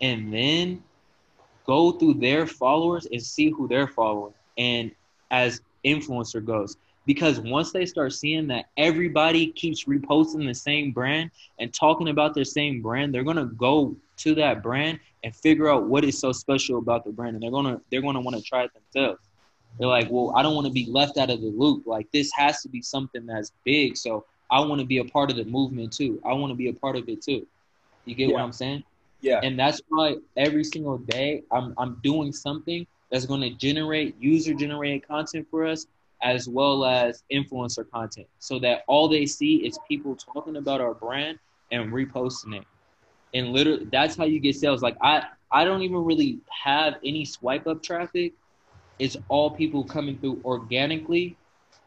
and 0.00 0.32
then 0.32 0.82
go 1.66 1.92
through 1.92 2.14
their 2.14 2.46
followers 2.46 3.06
and 3.10 3.22
see 3.22 3.50
who 3.50 3.68
they're 3.68 3.88
following. 3.88 4.34
And 4.56 4.90
as 5.30 5.60
influencer 5.84 6.44
goes, 6.44 6.76
because 7.06 7.40
once 7.40 7.72
they 7.72 7.86
start 7.86 8.12
seeing 8.12 8.48
that 8.48 8.66
everybody 8.76 9.52
keeps 9.52 9.84
reposting 9.84 10.46
the 10.46 10.54
same 10.54 10.92
brand 10.92 11.30
and 11.58 11.72
talking 11.72 12.08
about 12.08 12.34
their 12.34 12.44
same 12.44 12.82
brand, 12.82 13.14
they're 13.14 13.22
gonna 13.22 13.46
go 13.46 13.96
to 14.18 14.34
that 14.34 14.62
brand 14.62 14.98
and 15.24 15.34
figure 15.34 15.68
out 15.68 15.88
what 15.88 16.04
is 16.04 16.18
so 16.18 16.32
special 16.32 16.78
about 16.78 17.04
the 17.04 17.10
brand, 17.10 17.34
and 17.34 17.42
they're 17.42 17.50
gonna 17.50 17.80
they're 17.90 18.02
gonna 18.02 18.20
want 18.20 18.36
to 18.36 18.42
try 18.42 18.64
it 18.64 18.70
themselves. 18.74 19.20
They're 19.78 19.88
like, 19.88 20.08
well, 20.10 20.32
I 20.36 20.42
don't 20.42 20.54
want 20.54 20.66
to 20.66 20.72
be 20.72 20.86
left 20.86 21.18
out 21.18 21.30
of 21.30 21.40
the 21.40 21.48
loop. 21.48 21.86
Like 21.86 22.10
this 22.12 22.30
has 22.34 22.62
to 22.62 22.68
be 22.68 22.82
something 22.82 23.26
that's 23.26 23.52
big, 23.64 23.96
so 23.96 24.24
I 24.50 24.60
want 24.60 24.80
to 24.80 24.86
be 24.86 24.98
a 24.98 25.04
part 25.04 25.30
of 25.30 25.36
the 25.36 25.44
movement 25.44 25.92
too. 25.92 26.20
I 26.24 26.32
want 26.32 26.50
to 26.50 26.56
be 26.56 26.68
a 26.68 26.72
part 26.72 26.96
of 26.96 27.08
it 27.08 27.22
too. 27.22 27.46
You 28.04 28.14
get 28.14 28.32
what 28.32 28.40
I'm 28.40 28.52
saying? 28.52 28.84
yeah, 29.20 29.40
And 29.42 29.58
that's 29.58 29.80
why 29.88 30.16
every 30.36 30.64
single 30.64 30.98
day 30.98 31.42
I'm 31.50 31.74
I'm 31.78 32.00
doing 32.02 32.32
something 32.32 32.86
that's 33.10 33.26
going 33.26 33.40
to 33.40 33.50
generate 33.50 34.16
user 34.20 34.54
generated 34.54 35.06
content 35.06 35.46
for 35.50 35.66
us 35.66 35.86
as 36.22 36.48
well 36.48 36.84
as 36.84 37.22
influencer 37.32 37.88
content 37.90 38.26
so 38.38 38.58
that 38.58 38.82
all 38.88 39.08
they 39.08 39.24
see 39.26 39.56
is 39.66 39.78
people 39.88 40.16
talking 40.16 40.56
about 40.56 40.80
our 40.80 40.94
brand 40.94 41.38
and 41.70 41.92
reposting 41.92 42.56
it. 42.56 42.64
And 43.34 43.52
literally 43.52 43.86
that's 43.90 44.16
how 44.16 44.24
you 44.24 44.40
get 44.40 44.56
sales. 44.56 44.82
Like 44.82 44.96
I 45.02 45.24
I 45.50 45.64
don't 45.64 45.82
even 45.82 46.04
really 46.04 46.38
have 46.64 46.94
any 47.04 47.24
swipe 47.24 47.66
up 47.66 47.82
traffic. 47.82 48.32
It's 48.98 49.16
all 49.28 49.50
people 49.50 49.84
coming 49.84 50.18
through 50.18 50.40
organically 50.44 51.36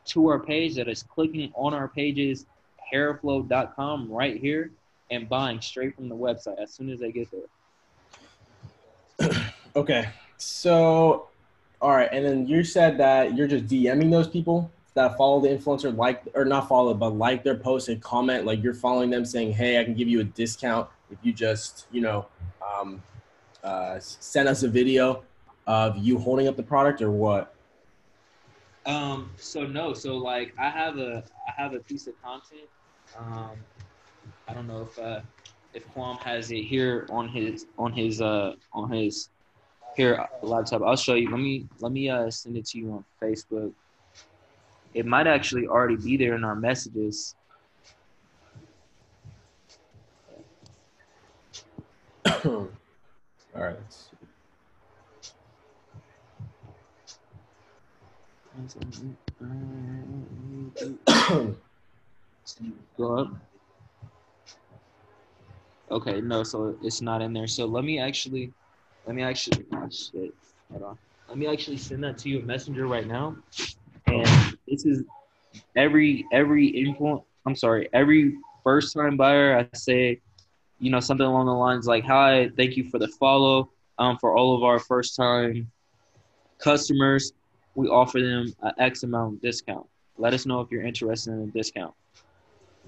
to 0.05 0.27
our 0.27 0.39
page 0.39 0.75
that 0.75 0.87
is 0.87 1.03
clicking 1.03 1.51
on 1.55 1.73
our 1.73 1.87
pages 1.87 2.45
hairflow.com 2.91 4.11
right 4.11 4.37
here 4.39 4.71
and 5.09 5.27
buying 5.27 5.61
straight 5.61 5.95
from 5.95 6.09
the 6.09 6.15
website 6.15 6.61
as 6.61 6.71
soon 6.73 6.89
as 6.89 6.99
they 6.99 7.11
get 7.11 7.27
there. 9.19 9.31
okay. 9.75 10.09
So, 10.37 11.27
all 11.81 11.91
right, 11.91 12.09
and 12.11 12.25
then 12.25 12.47
you 12.47 12.63
said 12.63 12.97
that 12.97 13.35
you're 13.35 13.47
just 13.47 13.67
DMing 13.67 14.11
those 14.11 14.27
people 14.27 14.71
that 14.93 15.15
follow 15.17 15.39
the 15.39 15.49
influencer, 15.49 15.95
like 15.95 16.23
or 16.33 16.45
not 16.45 16.67
follow, 16.67 16.93
but 16.93 17.09
like 17.09 17.43
their 17.43 17.55
post 17.55 17.87
and 17.89 18.01
comment. 18.01 18.45
Like 18.45 18.63
you're 18.63 18.73
following 18.73 19.09
them, 19.09 19.23
saying, 19.25 19.53
"Hey, 19.53 19.79
I 19.79 19.83
can 19.83 19.93
give 19.93 20.07
you 20.07 20.19
a 20.19 20.23
discount 20.23 20.89
if 21.11 21.17
you 21.23 21.33
just, 21.33 21.87
you 21.91 22.01
know, 22.01 22.27
um, 22.65 23.01
uh, 23.63 23.99
send 23.99 24.47
us 24.47 24.63
a 24.63 24.67
video 24.67 25.23
of 25.67 25.97
you 25.97 26.17
holding 26.17 26.47
up 26.47 26.55
the 26.57 26.63
product 26.63 27.01
or 27.01 27.11
what." 27.11 27.53
Um, 28.85 29.31
so 29.37 29.65
no, 29.65 29.93
so 29.93 30.17
like 30.17 30.53
I 30.57 30.69
have 30.69 30.97
a 30.97 31.23
I 31.47 31.61
have 31.61 31.73
a 31.73 31.79
piece 31.79 32.07
of 32.07 32.19
content. 32.23 32.67
Um, 33.17 33.51
I 34.47 34.53
don't 34.53 34.67
know 34.67 34.81
if 34.81 34.97
uh, 34.97 35.21
if 35.73 35.87
Quam 35.89 36.17
has 36.17 36.51
it 36.51 36.63
here 36.63 37.05
on 37.09 37.27
his 37.27 37.67
on 37.77 37.93
his 37.93 38.21
uh 38.21 38.55
on 38.73 38.91
his 38.91 39.29
here 39.95 40.25
laptop. 40.41 40.81
I'll 40.81 40.95
show 40.95 41.15
you. 41.15 41.29
Let 41.29 41.39
me 41.39 41.67
let 41.79 41.91
me 41.91 42.09
uh 42.09 42.29
send 42.29 42.57
it 42.57 42.65
to 42.67 42.79
you 42.79 42.91
on 42.91 43.05
Facebook. 43.21 43.73
It 44.93 45.05
might 45.05 45.27
actually 45.27 45.67
already 45.67 45.95
be 45.95 46.17
there 46.17 46.35
in 46.35 46.43
our 46.43 46.55
messages. 46.55 47.35
all 52.45 52.69
right. 53.55 53.77
Go 62.97 63.17
up. 63.17 63.33
Okay, 65.89 66.21
no, 66.21 66.43
so 66.43 66.77
it's 66.81 67.01
not 67.01 67.21
in 67.21 67.33
there. 67.33 67.47
So 67.47 67.65
let 67.65 67.83
me 67.83 67.99
actually, 67.99 68.53
let 69.05 69.15
me 69.15 69.23
actually, 69.23 69.65
oh 69.73 69.89
shit, 69.89 70.33
hold 70.71 70.83
on. 70.83 70.97
Let 71.27 71.37
me 71.37 71.47
actually 71.47 71.77
send 71.77 72.03
that 72.03 72.17
to 72.19 72.29
you 72.29 72.39
a 72.39 72.43
Messenger 72.43 72.87
right 72.87 73.07
now. 73.07 73.35
And 74.07 74.25
this 74.67 74.85
is 74.85 75.03
every 75.75 76.25
every 76.31 76.67
influence. 76.67 77.23
I'm 77.45 77.55
sorry, 77.55 77.89
every 77.93 78.37
first 78.63 78.93
time 78.93 79.17
buyer. 79.17 79.57
I 79.57 79.77
say, 79.77 80.21
you 80.81 80.89
know, 80.89 80.99
something 80.99 81.25
along 81.25 81.45
the 81.45 81.53
lines 81.53 81.85
like, 81.87 82.03
"Hi, 82.05 82.49
thank 82.57 82.75
you 82.75 82.83
for 82.89 82.99
the 82.99 83.07
follow." 83.07 83.69
Um, 83.97 84.17
for 84.17 84.35
all 84.35 84.55
of 84.55 84.63
our 84.63 84.79
first 84.79 85.15
time 85.15 85.71
customers, 86.57 87.33
we 87.75 87.87
offer 87.87 88.19
them 88.19 88.53
an 88.61 88.73
X 88.79 89.03
amount 89.03 89.41
discount. 89.41 89.85
Let 90.17 90.33
us 90.33 90.45
know 90.45 90.59
if 90.61 90.71
you're 90.71 90.83
interested 90.83 91.33
in 91.33 91.41
a 91.43 91.47
discount. 91.47 91.93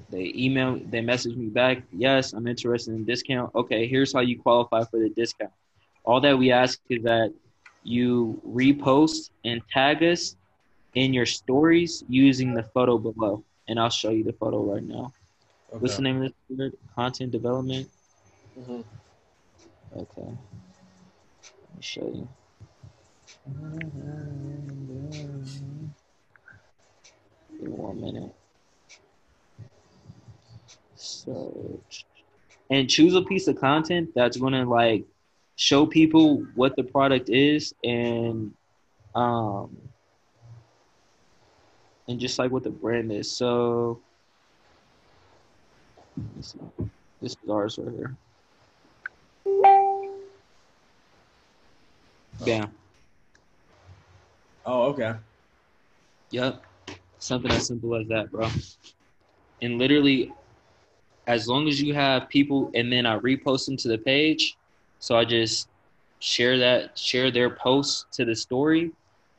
They 0.09 0.33
email, 0.35 0.79
they 0.89 1.01
message 1.01 1.35
me 1.35 1.47
back. 1.47 1.83
Yes, 1.91 2.33
I'm 2.33 2.47
interested 2.47 2.93
in 2.93 3.05
discount. 3.05 3.53
Okay, 3.55 3.87
here's 3.87 4.13
how 4.13 4.21
you 4.21 4.39
qualify 4.39 4.83
for 4.85 4.99
the 4.99 5.09
discount. 5.09 5.51
All 6.03 6.19
that 6.21 6.37
we 6.37 6.51
ask 6.51 6.79
is 6.89 7.03
that 7.03 7.31
you 7.83 8.41
repost 8.47 9.29
and 9.45 9.61
tag 9.71 10.03
us 10.03 10.35
in 10.95 11.13
your 11.13 11.25
stories 11.25 12.03
using 12.07 12.53
the 12.53 12.63
photo 12.63 12.97
below. 12.97 13.43
And 13.67 13.79
I'll 13.79 13.89
show 13.89 14.09
you 14.09 14.23
the 14.23 14.33
photo 14.33 14.63
right 14.63 14.83
now. 14.83 15.13
What's 15.79 15.95
the 15.95 16.03
name 16.03 16.17
of 16.17 16.23
this? 16.23 16.33
word? 16.57 16.73
Content 16.95 17.31
development. 17.31 17.89
Mhm. 18.57 18.83
Okay. 19.95 20.21
Let 20.21 21.75
me 21.75 21.81
show 21.81 22.05
you. 22.05 22.27
Give 27.59 27.61
me 27.61 27.69
one 27.69 28.01
minute. 28.01 28.35
So, 30.95 31.81
and 32.69 32.89
choose 32.89 33.15
a 33.15 33.21
piece 33.21 33.47
of 33.47 33.59
content 33.59 34.09
that's 34.15 34.37
going 34.37 34.53
to 34.53 34.65
like 34.65 35.05
show 35.55 35.85
people 35.85 36.45
what 36.55 36.75
the 36.75 36.83
product 36.83 37.29
is 37.29 37.73
and 37.83 38.53
um 39.15 39.77
and 42.07 42.19
just 42.19 42.37
like 42.39 42.51
what 42.51 42.63
the 42.63 42.69
brand 42.69 43.11
is. 43.11 43.35
So 43.35 44.01
this 46.35 46.55
is 47.21 47.49
ours 47.49 47.79
right 47.81 47.95
here. 47.95 48.15
Oh. 52.39 52.45
Bam. 52.45 52.71
Oh, 54.65 54.83
okay. 54.83 55.13
Yep. 56.31 56.63
Something 57.19 57.51
as 57.51 57.67
simple 57.67 57.95
as 57.95 58.07
that, 58.07 58.31
bro. 58.31 58.49
and 59.61 59.77
literally, 59.77 60.33
as 61.27 61.47
long 61.47 61.67
as 61.67 61.81
you 61.81 61.93
have 61.93 62.27
people, 62.29 62.71
and 62.73 62.91
then 62.91 63.05
I 63.05 63.17
repost 63.19 63.65
them 63.65 63.77
to 63.77 63.87
the 63.87 63.97
page. 63.97 64.57
So 64.99 65.17
I 65.17 65.25
just 65.25 65.67
share 66.19 66.57
that, 66.59 66.97
share 66.97 67.31
their 67.31 67.49
posts 67.49 68.05
to 68.13 68.25
the 68.25 68.35
story, 68.35 68.91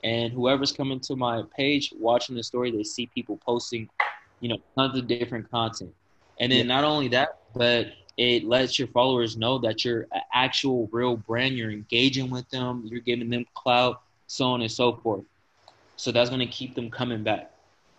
and 0.03 0.33
whoever's 0.33 0.73
coming 0.73 1.01
to 1.01 1.17
my 1.17 1.43
page 1.57 1.93
watching 1.99 2.37
the 2.37 2.43
story, 2.43 2.71
they 2.71 2.85
see 2.85 3.07
people 3.07 3.39
posting, 3.45 3.89
you 4.41 4.49
know, 4.51 4.59
tons 4.77 4.99
of 4.99 5.07
different 5.07 5.51
content. 5.51 5.91
And 6.41 6.51
then 6.51 6.67
not 6.67 6.85
only 6.85 7.09
that, 7.09 7.39
but 7.55 7.89
it 8.17 8.45
lets 8.45 8.79
your 8.79 8.89
followers 8.89 9.37
know 9.37 9.59
that 9.59 9.85
you're 9.85 10.03
an 10.13 10.23
actual 10.33 10.89
real 10.93 11.17
brand. 11.17 11.57
You're 11.57 11.71
engaging 11.71 12.31
with 12.31 12.49
them. 12.51 12.85
You're 12.87 13.01
giving 13.01 13.31
them 13.31 13.45
clout, 13.55 14.03
so 14.27 14.47
on 14.47 14.63
and 14.63 14.71
so 14.71 14.95
forth. 14.97 15.25
So 15.97 16.13
that's 16.13 16.31
going 16.31 16.41
to 16.41 16.47
keep 16.47 16.75
them 16.75 16.91
coming 16.91 17.23
back. 17.23 17.51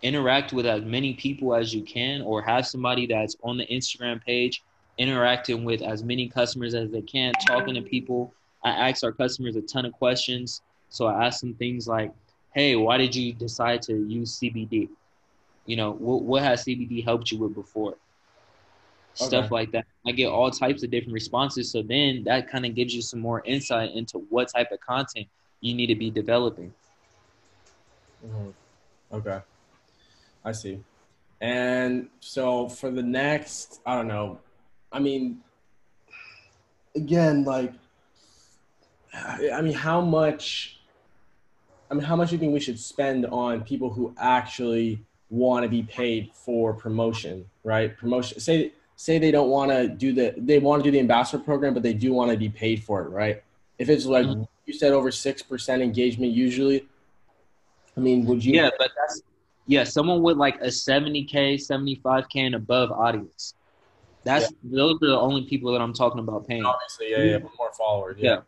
Interact 0.02 0.52
with 0.52 0.66
as 0.66 0.82
many 0.82 1.14
people 1.14 1.54
as 1.54 1.74
you 1.74 1.82
can, 1.82 2.22
or 2.22 2.42
have 2.42 2.66
somebody 2.66 3.06
that's 3.06 3.36
on 3.42 3.56
the 3.56 3.66
Instagram 3.66 4.22
page 4.22 4.62
interacting 4.98 5.64
with 5.64 5.82
as 5.82 6.02
many 6.02 6.28
customers 6.28 6.74
as 6.74 6.90
they 6.90 7.02
can, 7.02 7.32
talking 7.46 7.74
to 7.74 7.82
people. 7.82 8.32
I 8.64 8.88
ask 8.88 9.04
our 9.04 9.12
customers 9.12 9.56
a 9.56 9.62
ton 9.62 9.84
of 9.84 9.92
questions. 9.92 10.62
So 10.88 11.06
I 11.06 11.26
ask 11.26 11.40
them 11.40 11.54
things 11.54 11.86
like, 11.86 12.12
hey, 12.54 12.76
why 12.76 12.96
did 12.96 13.14
you 13.14 13.32
decide 13.32 13.82
to 13.82 14.06
use 14.06 14.38
CBD? 14.38 14.88
You 15.66 15.76
know, 15.76 15.92
what, 15.92 16.22
what 16.22 16.42
has 16.42 16.64
CBD 16.64 17.04
helped 17.04 17.30
you 17.30 17.38
with 17.38 17.54
before? 17.54 17.96
Stuff 19.16 19.46
Okay. 19.46 19.54
like 19.54 19.72
that. 19.72 19.86
I 20.06 20.12
get 20.12 20.26
all 20.26 20.50
types 20.50 20.82
of 20.82 20.90
different 20.90 21.14
responses. 21.14 21.70
So 21.70 21.80
then 21.82 22.22
that 22.24 22.50
kind 22.50 22.66
of 22.66 22.74
gives 22.74 22.94
you 22.94 23.00
some 23.00 23.18
more 23.20 23.42
insight 23.46 23.92
into 23.94 24.18
what 24.28 24.48
type 24.48 24.70
of 24.72 24.80
content 24.80 25.26
you 25.62 25.74
need 25.74 25.86
to 25.86 25.94
be 25.94 26.10
developing. 26.10 26.74
Mhm. 28.24 28.52
Okay. 29.12 29.40
I 30.44 30.52
see. 30.52 30.80
And 31.40 32.10
so 32.20 32.68
for 32.68 32.90
the 32.90 33.02
next, 33.02 33.80
I 33.86 33.94
don't 33.94 34.06
know. 34.08 34.38
I 34.92 34.98
mean, 34.98 35.42
again, 36.94 37.44
like, 37.44 37.72
I 39.14 39.62
mean, 39.62 39.72
how 39.72 40.02
much? 40.02 40.78
I 41.90 41.94
mean, 41.94 42.04
how 42.04 42.16
much 42.16 42.30
do 42.30 42.34
you 42.34 42.38
think 42.38 42.52
we 42.52 42.60
should 42.60 42.78
spend 42.78 43.24
on 43.26 43.62
people 43.62 43.90
who 43.90 44.14
actually 44.18 45.00
want 45.30 45.62
to 45.62 45.68
be 45.68 45.82
paid 45.82 46.32
for 46.34 46.74
promotion, 46.74 47.48
right? 47.64 47.96
Promotion. 47.96 48.40
Say, 48.40 48.72
say 48.96 49.18
they 49.18 49.30
don't 49.30 49.50
want 49.50 49.70
to 49.70 49.88
do 49.88 50.12
the, 50.12 50.34
they 50.36 50.58
want 50.58 50.82
to 50.82 50.84
do 50.88 50.90
the 50.90 50.98
ambassador 51.00 51.42
program, 51.42 51.74
but 51.74 51.82
they 51.82 51.92
do 51.92 52.12
want 52.12 52.30
to 52.30 52.36
be 52.36 52.48
paid 52.48 52.82
for 52.82 53.02
it, 53.02 53.10
right? 53.10 53.42
If 53.78 53.88
it's 53.88 54.06
like 54.06 54.26
Mhm. 54.26 54.48
you 54.64 54.72
said, 54.72 54.92
over 54.92 55.10
six 55.10 55.42
percent 55.42 55.82
engagement 55.82 56.32
usually. 56.32 56.88
I 57.96 58.00
mean, 58.00 58.24
would 58.26 58.44
you? 58.44 58.54
Yeah, 58.54 58.70
but 58.78 58.90
that's 58.96 59.22
yeah, 59.66 59.84
someone 59.84 60.22
with 60.22 60.36
like 60.36 60.56
a 60.60 60.70
70k, 60.70 61.54
75k 61.56 62.46
and 62.46 62.54
above 62.54 62.90
audience. 62.92 63.54
That's 64.24 64.52
those 64.62 64.94
are 65.02 65.06
the 65.06 65.20
only 65.20 65.44
people 65.44 65.72
that 65.72 65.80
I'm 65.80 65.92
talking 65.92 66.18
about 66.18 66.46
paying. 66.48 66.64
Obviously, 66.64 67.10
yeah, 67.10 67.38
yeah, 67.38 67.38
more 67.58 67.72
followers. 67.72 68.16
Yeah. 68.18 68.30
Yeah. 68.30 68.40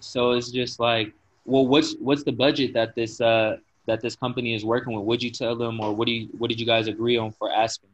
So 0.00 0.32
it's 0.32 0.50
just 0.50 0.80
like, 0.80 1.12
well, 1.44 1.66
what's 1.66 1.94
what's 1.96 2.22
the 2.22 2.32
budget 2.32 2.72
that 2.74 2.94
this 2.94 3.20
uh 3.20 3.56
that 3.86 4.00
this 4.00 4.16
company 4.16 4.54
is 4.54 4.64
working 4.64 4.94
with? 4.94 5.04
Would 5.04 5.22
you 5.22 5.30
tell 5.30 5.56
them, 5.56 5.80
or 5.80 5.92
what 5.94 6.06
do 6.06 6.12
you 6.12 6.28
what 6.38 6.48
did 6.48 6.60
you 6.60 6.66
guys 6.66 6.86
agree 6.86 7.16
on 7.16 7.32
for 7.32 7.52
ad 7.52 7.70
spend? 7.70 7.92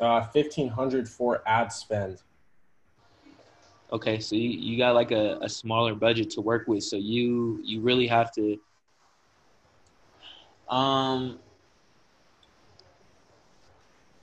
Uh, 0.00 0.22
fifteen 0.22 0.68
hundred 0.68 1.06
for 1.06 1.42
ad 1.46 1.70
spend. 1.70 2.22
Okay, 3.92 4.18
so 4.18 4.34
you, 4.34 4.48
you 4.48 4.78
got 4.78 4.94
like 4.94 5.10
a, 5.10 5.38
a 5.42 5.48
smaller 5.48 5.94
budget 5.94 6.30
to 6.30 6.40
work 6.40 6.66
with, 6.66 6.82
so 6.82 6.96
you 6.96 7.60
you 7.62 7.80
really 7.80 8.06
have 8.06 8.32
to. 8.32 8.58
Um. 10.68 11.38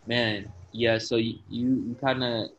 Man, 0.08 0.52
yeah. 0.72 0.98
So 0.98 1.18
you 1.18 1.36
you, 1.50 1.68
you 1.88 1.96
kind 2.02 2.24
of. 2.24 2.50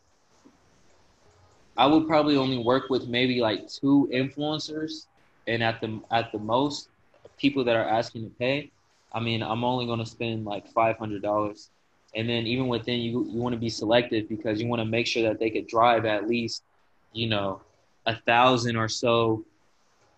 I 1.76 1.86
would 1.86 2.06
probably 2.06 2.36
only 2.36 2.58
work 2.58 2.90
with 2.90 3.08
maybe 3.08 3.40
like 3.40 3.68
two 3.68 4.08
influencers, 4.12 5.06
and 5.46 5.62
at 5.62 5.80
the 5.80 6.00
at 6.10 6.30
the 6.30 6.38
most, 6.38 6.90
people 7.38 7.64
that 7.64 7.74
are 7.74 7.88
asking 7.88 8.24
to 8.24 8.30
pay. 8.36 8.70
I 9.12 9.20
mean, 9.20 9.42
I'm 9.42 9.64
only 9.64 9.86
going 9.86 10.00
to 10.00 10.06
spend 10.06 10.44
like 10.44 10.68
five 10.68 10.98
hundred 10.98 11.22
dollars, 11.22 11.70
and 12.14 12.28
then 12.28 12.46
even 12.46 12.68
within 12.68 13.00
you, 13.00 13.26
you 13.30 13.40
want 13.40 13.52
to 13.52 13.58
be 13.58 13.68
selective 13.68 14.28
because 14.28 14.60
you 14.60 14.66
want 14.66 14.80
to 14.80 14.86
make 14.86 15.06
sure 15.06 15.22
that 15.24 15.38
they 15.38 15.50
could 15.50 15.66
drive 15.66 16.04
at 16.04 16.28
least 16.28 16.62
you 17.12 17.28
know, 17.28 17.60
a 18.06 18.16
thousand 18.26 18.76
or 18.76 18.88
so 18.88 19.44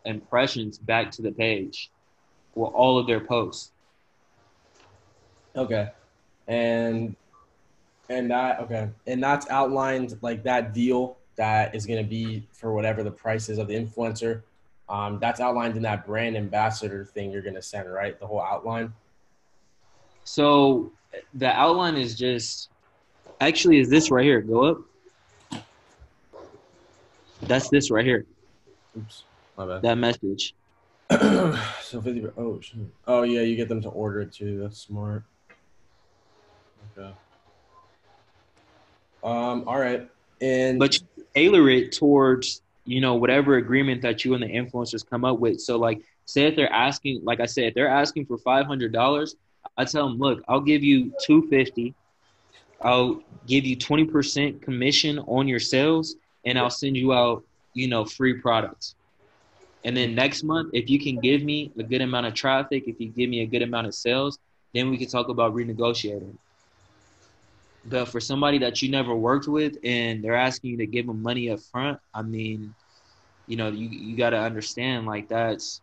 impressions 0.04 0.78
back 0.78 1.10
to 1.12 1.22
the 1.22 1.32
page 1.32 1.90
for 2.54 2.68
all 2.68 2.98
of 2.98 3.06
their 3.06 3.20
posts. 3.20 3.72
Okay, 5.56 5.90
and 6.46 7.16
and 8.08 8.30
that 8.30 8.60
okay, 8.60 8.90
and 9.06 9.22
that's 9.22 9.48
outlined 9.50 10.16
like 10.22 10.42
that 10.44 10.72
deal 10.72 11.16
that 11.36 11.74
is 11.74 11.86
going 11.86 12.02
to 12.02 12.08
be 12.08 12.46
for 12.52 12.72
whatever 12.72 13.02
the 13.02 13.10
price 13.10 13.48
is 13.48 13.58
of 13.58 13.68
the 13.68 13.74
influencer. 13.74 14.42
Um, 14.88 15.18
that's 15.20 15.40
outlined 15.40 15.76
in 15.76 15.82
that 15.82 16.04
brand 16.04 16.36
ambassador 16.36 17.04
thing 17.04 17.30
you're 17.30 17.42
going 17.42 17.54
to 17.54 17.62
send, 17.62 17.92
right? 17.92 18.18
The 18.18 18.26
whole 18.26 18.42
outline. 18.42 18.92
So 20.24 20.92
the 21.34 21.48
outline 21.48 21.96
is 21.96 22.16
just 22.16 22.70
actually 23.40 23.78
is 23.78 23.88
this 23.88 24.10
right 24.10 24.24
here. 24.24 24.40
Go 24.40 24.64
up. 24.64 25.62
That's 27.42 27.68
this 27.68 27.90
right 27.90 28.04
here. 28.04 28.26
Oops, 28.96 29.24
my 29.56 29.66
bad. 29.66 29.82
That 29.82 29.98
message. 29.98 30.54
so 31.10 32.00
50 32.00 32.24
oh 32.38 32.60
oh 33.08 33.22
yeah 33.22 33.40
you 33.40 33.56
get 33.56 33.68
them 33.68 33.82
to 33.82 33.88
order 33.88 34.20
it 34.20 34.32
too 34.32 34.60
that's 34.60 34.78
smart 34.78 35.24
okay 36.96 37.12
um 39.24 39.64
all 39.66 39.76
right 39.76 40.08
and 40.40 40.78
But 40.78 40.94
you 40.94 41.06
tailor 41.34 41.68
it 41.68 41.92
towards, 41.92 42.62
you 42.84 43.00
know, 43.00 43.14
whatever 43.14 43.56
agreement 43.56 44.02
that 44.02 44.24
you 44.24 44.34
and 44.34 44.42
the 44.42 44.48
influencers 44.48 45.08
come 45.08 45.24
up 45.24 45.38
with. 45.38 45.60
So 45.60 45.76
like 45.76 46.02
say 46.24 46.46
if 46.46 46.56
they're 46.56 46.72
asking, 46.72 47.24
like 47.24 47.40
I 47.40 47.46
said, 47.46 47.64
if 47.64 47.74
they're 47.74 47.88
asking 47.88 48.26
for 48.26 48.38
five 48.38 48.66
hundred 48.66 48.92
dollars, 48.92 49.36
I 49.76 49.84
tell 49.84 50.08
them, 50.08 50.18
look, 50.18 50.42
I'll 50.48 50.60
give 50.60 50.82
you 50.82 51.12
two 51.24 51.48
fifty. 51.48 51.94
I'll 52.82 53.22
give 53.46 53.64
you 53.64 53.76
twenty 53.76 54.04
percent 54.04 54.62
commission 54.62 55.18
on 55.20 55.48
your 55.48 55.60
sales, 55.60 56.16
and 56.44 56.58
I'll 56.58 56.70
send 56.70 56.96
you 56.96 57.12
out, 57.12 57.44
you 57.74 57.88
know, 57.88 58.04
free 58.04 58.34
products. 58.34 58.94
And 59.84 59.96
then 59.96 60.14
next 60.14 60.42
month, 60.42 60.70
if 60.74 60.90
you 60.90 60.98
can 60.98 61.20
give 61.20 61.42
me 61.42 61.72
a 61.78 61.82
good 61.82 62.02
amount 62.02 62.26
of 62.26 62.34
traffic, 62.34 62.84
if 62.86 63.00
you 63.00 63.08
give 63.08 63.30
me 63.30 63.40
a 63.40 63.46
good 63.46 63.62
amount 63.62 63.86
of 63.86 63.94
sales, 63.94 64.38
then 64.74 64.90
we 64.90 64.98
can 64.98 65.08
talk 65.08 65.28
about 65.28 65.54
renegotiating. 65.54 66.36
But 67.86 68.08
for 68.08 68.20
somebody 68.20 68.58
that 68.58 68.82
you 68.82 68.90
never 68.90 69.14
worked 69.14 69.48
with 69.48 69.78
and 69.82 70.22
they're 70.22 70.34
asking 70.34 70.72
you 70.72 70.76
to 70.78 70.86
give 70.86 71.06
them 71.06 71.22
money 71.22 71.48
up 71.50 71.60
front, 71.60 71.98
I 72.12 72.20
mean, 72.20 72.74
you 73.46 73.56
know, 73.56 73.68
you 73.68 73.88
you 73.88 74.16
got 74.16 74.30
to 74.30 74.38
understand 74.38 75.06
like 75.06 75.28
that's 75.28 75.80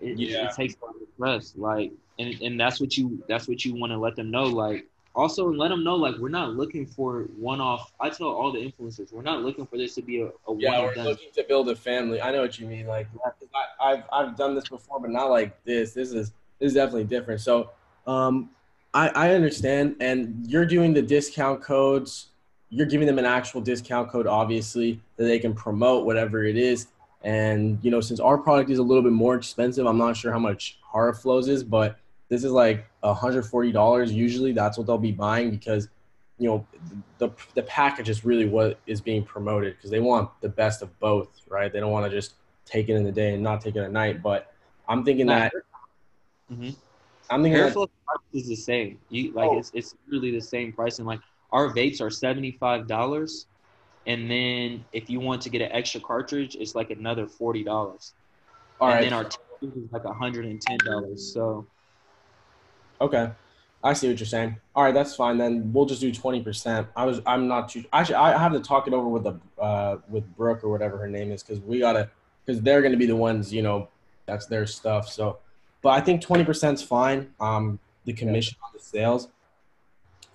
it, 0.00 0.16
Yeah. 0.16 0.46
it 0.46 0.54
takes 0.54 0.76
a 0.80 0.84
lot 0.84 0.94
of 0.94 1.16
trust, 1.16 1.58
like, 1.58 1.92
and 2.18 2.40
and 2.40 2.60
that's 2.60 2.80
what 2.80 2.96
you 2.96 3.22
that's 3.28 3.48
what 3.48 3.64
you 3.64 3.74
want 3.74 3.92
to 3.92 3.98
let 3.98 4.16
them 4.16 4.30
know, 4.30 4.44
like. 4.44 4.86
Also, 5.16 5.48
let 5.48 5.68
them 5.68 5.84
know 5.84 5.94
like 5.94 6.16
we're 6.16 6.28
not 6.28 6.54
looking 6.54 6.84
for 6.84 7.28
one-off. 7.38 7.92
I 8.00 8.10
tell 8.10 8.26
all 8.26 8.50
the 8.50 8.58
influencers 8.58 9.12
we're 9.12 9.22
not 9.22 9.42
looking 9.42 9.64
for 9.64 9.78
this 9.78 9.94
to 9.94 10.02
be 10.02 10.22
a, 10.22 10.26
a 10.26 10.56
yeah 10.58 10.80
one 10.80 10.92
we're 10.96 11.04
looking 11.04 11.30
to 11.36 11.44
build 11.44 11.68
a 11.68 11.76
family. 11.76 12.20
I 12.20 12.32
know 12.32 12.40
what 12.40 12.58
you 12.58 12.66
mean 12.66 12.86
like 12.88 13.06
I, 13.80 13.92
i've 13.92 14.02
i've 14.12 14.36
done 14.36 14.56
this 14.56 14.68
before 14.68 14.98
but 14.98 15.10
not 15.10 15.30
like 15.30 15.62
this. 15.64 15.92
This 15.92 16.10
is 16.10 16.32
this 16.58 16.68
is 16.68 16.74
definitely 16.74 17.04
different. 17.04 17.42
So 17.42 17.70
um 18.08 18.50
i 18.92 19.08
i 19.10 19.34
understand 19.34 19.94
and 20.00 20.44
you're 20.48 20.66
doing 20.66 20.92
the 20.92 21.02
discount 21.02 21.62
codes. 21.62 22.30
You're 22.70 22.86
giving 22.86 23.06
them 23.06 23.20
an 23.20 23.24
actual 23.24 23.60
discount 23.60 24.10
code 24.10 24.26
obviously 24.26 25.00
that 25.16 25.26
they 25.26 25.38
can 25.38 25.54
promote 25.54 26.06
whatever 26.06 26.42
it 26.44 26.56
is. 26.56 26.88
And 27.22 27.78
you 27.82 27.92
know 27.92 28.00
since 28.00 28.18
our 28.18 28.36
product 28.36 28.68
is 28.68 28.80
a 28.80 28.82
little 28.82 29.02
bit 29.04 29.12
more 29.12 29.36
expensive 29.36 29.86
i'm 29.86 29.96
not 29.96 30.16
sure 30.16 30.32
how 30.32 30.40
much 30.40 30.80
Hairflow's 30.92 31.46
is 31.46 31.62
but 31.62 32.00
this 32.28 32.44
is 32.44 32.52
like 32.52 32.86
$140 33.02 34.12
usually 34.12 34.52
that's 34.52 34.78
what 34.78 34.86
they'll 34.86 34.98
be 34.98 35.12
buying 35.12 35.50
because 35.50 35.88
you 36.38 36.48
know 36.48 36.66
the 37.18 37.30
the 37.54 37.62
package 37.62 38.08
is 38.08 38.24
really 38.24 38.46
what 38.46 38.78
is 38.86 39.00
being 39.00 39.22
promoted 39.24 39.76
because 39.76 39.90
they 39.90 40.00
want 40.00 40.28
the 40.40 40.48
best 40.48 40.82
of 40.82 40.98
both 40.98 41.28
right 41.48 41.72
they 41.72 41.80
don't 41.80 41.92
want 41.92 42.10
to 42.10 42.16
just 42.16 42.34
take 42.64 42.88
it 42.88 42.94
in 42.94 43.04
the 43.04 43.12
day 43.12 43.34
and 43.34 43.42
not 43.42 43.60
take 43.60 43.76
it 43.76 43.80
at 43.80 43.92
night 43.92 44.22
but 44.22 44.52
i'm 44.88 45.04
thinking 45.04 45.26
that 45.26 45.52
Mhm. 46.50 46.76
i'm 47.30 47.42
thinking 47.42 47.58
Hair 47.58 47.70
that, 47.70 47.88
is 48.32 48.48
the 48.48 48.56
same. 48.56 48.98
You 49.08 49.32
like 49.32 49.50
Oh. 49.50 49.58
it's 49.58 49.70
it's 49.74 49.94
really 50.08 50.30
the 50.30 50.40
same 50.40 50.72
price, 50.72 50.98
and 50.98 51.06
like 51.06 51.20
our 51.52 51.72
vapes 51.72 52.00
are 52.00 52.10
seventy 52.10 52.52
five 52.52 52.86
dollars, 52.86 53.46
and 54.06 54.30
then 54.30 54.84
if 54.92 55.08
you 55.08 55.20
want 55.20 55.40
to 55.42 55.50
get 55.50 55.62
an 55.62 55.72
extra 55.72 56.00
cartridge, 56.00 56.56
it's 56.56 56.74
like 56.74 56.90
another 56.90 57.26
forty 57.26 57.64
dollars. 57.64 58.12
all 58.80 58.88
and 58.88 58.96
right 58.96 59.02
then 59.02 59.12
our 59.12 59.24
is 59.62 59.92
like 59.92 60.04
hundred 60.04 60.44
and 60.46 60.60
ten 60.60 60.78
dollars. 60.84 61.32
So 61.32 61.66
okay. 63.04 63.32
I 63.82 63.92
see 63.92 64.08
what 64.08 64.18
you're 64.18 64.26
saying. 64.26 64.56
All 64.74 64.82
right 64.84 64.94
that's 64.94 65.14
fine 65.14 65.38
then. 65.38 65.72
We'll 65.72 65.86
just 65.86 66.00
do 66.00 66.10
20% 66.10 66.88
i 66.96 67.04
was 67.04 67.20
i'm 67.26 67.46
not 67.48 67.68
too 67.68 67.84
actually 67.92 68.16
i 68.16 68.36
have 68.38 68.52
to 68.52 68.60
talk 68.60 68.86
it 68.86 68.94
over 68.94 69.08
with 69.08 69.24
the 69.24 69.38
uh 69.60 69.98
with 70.08 70.24
brooke 70.36 70.64
or 70.64 70.70
whatever 70.70 70.96
her 70.96 71.08
name 71.08 71.30
is 71.30 71.42
because 71.42 71.60
we 71.60 71.80
gotta 71.80 72.10
because 72.44 72.62
they're 72.62 72.82
gonna 72.82 72.96
be 72.96 73.06
the 73.06 73.16
ones 73.16 73.52
you 73.52 73.62
know 73.62 73.88
that's 74.26 74.46
their 74.46 74.66
stuff 74.66 75.08
so. 75.08 75.38
But 75.82 75.90
i 75.90 76.00
think 76.00 76.22
20% 76.22 76.74
is 76.74 76.82
fine 76.82 77.34
um 77.40 77.78
the 78.04 78.12
commission 78.12 78.56
on 78.62 78.70
the 78.72 78.80
sales. 78.82 79.28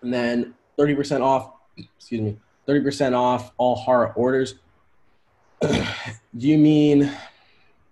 And 0.02 0.14
then 0.14 0.54
30% 0.78 1.22
off, 1.22 1.52
excuse 1.78 2.22
me, 2.22 2.38
30% 2.68 3.16
off 3.16 3.52
all 3.58 3.76
heart 3.76 4.14
orders. 4.16 4.56
do 5.62 5.84
you 6.34 6.58
mean, 6.58 7.12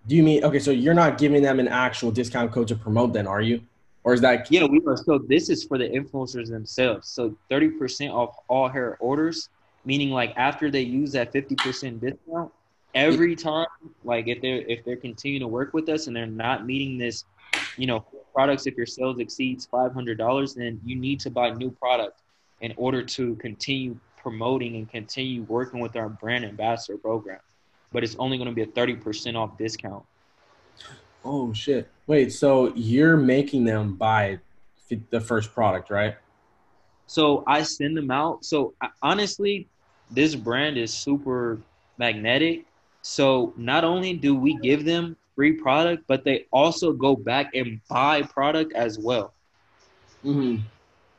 do 0.08 0.16
you 0.16 0.24
mean, 0.24 0.44
okay, 0.44 0.60
so 0.60 0.72
you're 0.72 0.94
not 0.94 1.18
giving 1.18 1.42
them 1.42 1.60
an 1.60 1.68
actual 1.68 2.12
discount 2.12 2.52
code 2.52 2.68
to 2.70 2.76
promote 2.76 3.14
then, 3.14 3.28
are 3.28 3.42
you? 3.42 3.62
Or 4.08 4.14
is 4.14 4.22
that, 4.22 4.50
Yeah, 4.50 4.64
we 4.64 4.82
are. 4.88 4.96
So 4.96 5.18
this 5.18 5.50
is 5.50 5.66
for 5.66 5.78
the 5.78 5.90
influencers 5.90 6.50
themselves. 6.50 7.10
So 7.10 7.38
30% 7.52 8.10
off 8.10 8.38
all 8.48 8.70
hair 8.70 8.96
orders, 9.02 9.50
meaning 9.84 10.12
like 10.12 10.34
after 10.38 10.72
they 10.72 10.82
use 10.82 11.12
that 11.12 11.34
50% 11.34 12.00
discount, 12.00 12.50
every 12.96 13.36
time, 13.36 13.68
like 14.06 14.30
if 14.30 14.42
they're 14.42 14.62
if 14.62 14.86
they're 14.86 14.96
continuing 14.96 15.42
to 15.42 15.48
work 15.50 15.74
with 15.74 15.90
us 15.90 16.08
and 16.08 16.16
they're 16.16 16.26
not 16.26 16.66
meeting 16.66 16.98
this, 16.98 17.26
you 17.76 17.86
know, 17.86 18.06
products, 18.34 18.66
if 18.66 18.78
your 18.78 18.86
sales 18.86 19.20
exceeds 19.20 19.66
five 19.66 19.94
hundred 19.94 20.18
dollars, 20.18 20.54
then 20.54 20.80
you 20.86 20.96
need 20.96 21.20
to 21.20 21.30
buy 21.30 21.50
new 21.50 21.70
product 21.70 22.22
in 22.62 22.74
order 22.78 23.04
to 23.04 23.36
continue 23.36 24.00
promoting 24.16 24.78
and 24.78 24.90
continue 24.90 25.42
working 25.44 25.82
with 25.82 25.98
our 25.98 26.08
brand 26.08 26.46
ambassador 26.46 26.98
program. 26.98 27.40
But 27.92 28.06
it's 28.06 28.16
only 28.20 28.38
going 28.38 28.50
to 28.50 28.56
be 28.56 28.64
a 28.64 28.68
30% 28.68 29.36
off 29.36 29.58
discount. 29.58 30.06
oh 31.26 31.52
shit. 31.52 31.90
Wait, 32.08 32.32
so 32.32 32.74
you're 32.74 33.18
making 33.18 33.66
them 33.66 33.96
buy 33.96 34.40
the 35.10 35.20
first 35.20 35.54
product, 35.54 35.90
right? 35.90 36.16
So 37.06 37.44
I 37.48 37.64
send 37.64 37.98
them 37.98 38.12
out. 38.12 38.46
So 38.46 38.74
I- 38.82 38.90
honestly, 39.02 39.68
this 40.12 40.36
brand 40.36 40.78
is 40.78 40.94
super 40.94 41.60
magnetic. 41.98 42.66
So 43.02 43.54
not 43.58 43.84
only 43.84 44.14
do 44.14 44.36
we 44.36 44.56
give 44.56 44.86
them 44.86 45.18
free 45.36 45.54
product, 45.54 46.04
but 46.08 46.24
they 46.24 46.46
also 46.52 46.94
go 46.94 47.16
back 47.16 47.54
and 47.54 47.82
buy 47.90 48.22
product 48.24 48.74
as 48.74 48.98
well 49.00 49.34
Mm-hmm. 50.26 50.62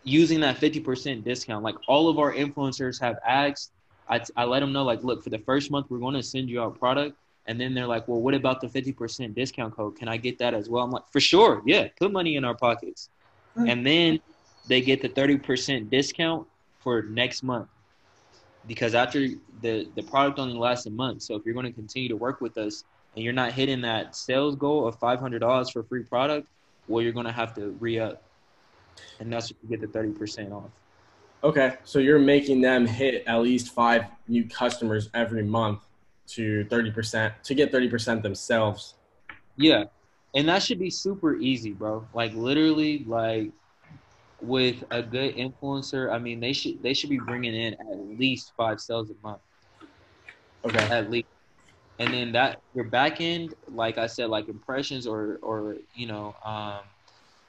using 0.05 0.41
that 0.41 0.57
50% 0.57 1.25
discount. 1.25 1.63
Like 1.63 1.77
all 1.87 2.09
of 2.09 2.19
our 2.19 2.33
influencers 2.33 3.01
have 3.01 3.17
asked, 3.27 3.73
I, 4.09 4.21
I 4.37 4.45
let 4.45 4.61
them 4.61 4.73
know, 4.73 4.85
like, 4.85 5.03
look, 5.05 5.23
for 5.23 5.31
the 5.31 5.39
first 5.41 5.71
month, 5.71 5.87
we're 5.91 5.99
going 5.99 6.15
to 6.15 6.23
send 6.23 6.49
you 6.49 6.63
our 6.63 6.71
product. 6.71 7.17
And 7.49 7.59
then 7.59 7.73
they're 7.73 7.87
like, 7.87 8.07
well, 8.07 8.21
what 8.21 8.35
about 8.35 8.61
the 8.61 8.67
50% 8.67 9.35
discount 9.35 9.75
code? 9.75 9.97
Can 9.97 10.07
I 10.07 10.19
get 10.19 10.39
that 10.39 10.53
as 10.53 10.69
well? 10.69 10.85
I'm 10.85 10.91
like, 10.91 11.09
for 11.11 11.19
sure. 11.19 11.63
Yeah, 11.65 11.89
put 11.99 12.13
money 12.13 12.37
in 12.37 12.45
our 12.45 12.55
pockets. 12.55 13.09
Hmm. 13.55 13.71
And 13.71 13.87
then 13.87 14.21
they 14.69 14.83
get 14.83 15.01
the 15.01 15.09
30% 15.09 15.89
discount 15.89 16.47
for 16.79 17.03
next 17.03 17.43
month. 17.43 17.69
Because 18.67 18.95
after 18.95 19.29
the, 19.63 19.89
the 19.97 20.03
product 20.03 20.39
only 20.39 20.59
lasts 20.59 20.85
a 20.85 20.91
month. 20.91 21.23
So 21.23 21.37
if 21.37 21.47
you're 21.47 21.55
going 21.55 21.65
to 21.65 21.73
continue 21.73 22.11
to 22.11 22.17
work 22.17 22.43
with 22.43 22.59
us 22.59 22.85
and 23.17 23.25
you're 23.25 23.33
not 23.33 23.53
hitting 23.53 23.81
that 23.81 24.15
sales 24.15 24.55
goal 24.55 24.87
of 24.87 25.01
$500 25.01 25.73
for 25.73 25.83
free 25.85 26.03
product, 26.03 26.47
well, 26.87 27.03
you're 27.03 27.13
going 27.13 27.27
to 27.27 27.33
have 27.33 27.55
to 27.55 27.71
re 27.81 27.99
up. 27.99 28.23
And 29.21 29.33
that's 29.33 29.51
when 29.51 29.71
you 29.71 29.79
get 29.79 29.91
the 29.91 29.99
30% 29.99 30.53
off. 30.53 30.71
Okay, 31.43 31.77
so 31.85 31.99
you're 31.99 32.19
making 32.19 32.61
them 32.61 32.85
hit 32.85 33.25
at 33.27 33.41
least 33.41 33.73
five 33.73 34.05
new 34.27 34.45
customers 34.45 35.09
every 35.15 35.45
month 35.45 35.88
to 36.29 36.65
30% 36.67 37.35
to 37.45 37.55
get 37.55 37.73
30% 37.73 38.23
themselves. 38.23 38.97
Yeah. 39.57 39.85
And 40.35 40.49
that 40.49 40.63
should 40.63 40.79
be 40.79 40.91
super 40.91 41.37
easy, 41.37 41.73
bro. 41.73 42.09
Like 42.13 42.35
literally 42.35 43.05
like 43.07 43.53
with 44.41 44.85
a 44.91 45.03
good 45.03 45.37
influencer, 45.37 46.13
I 46.13 46.19
mean 46.19 46.41
they 46.41 46.53
should 46.53 46.83
they 46.83 46.95
should 46.95 47.11
be 47.11 47.19
bringing 47.19 47.55
in 47.55 47.75
at 47.75 47.99
least 48.19 48.53
5 48.57 48.81
sales 48.81 49.11
a 49.11 49.15
month 49.23 49.43
Okay. 50.65 50.89
at 50.91 51.11
least. 51.11 51.29
And 51.99 52.13
then 52.13 52.33
that 52.33 52.61
your 52.75 52.87
back 52.87 53.21
end, 53.21 53.55
like 53.69 53.99
I 53.99 54.07
said 54.07 54.31
like 54.31 54.49
impressions 54.49 55.07
or 55.07 55.39
or 55.43 55.77
you 55.95 56.07
know, 56.07 56.35
um 56.45 56.81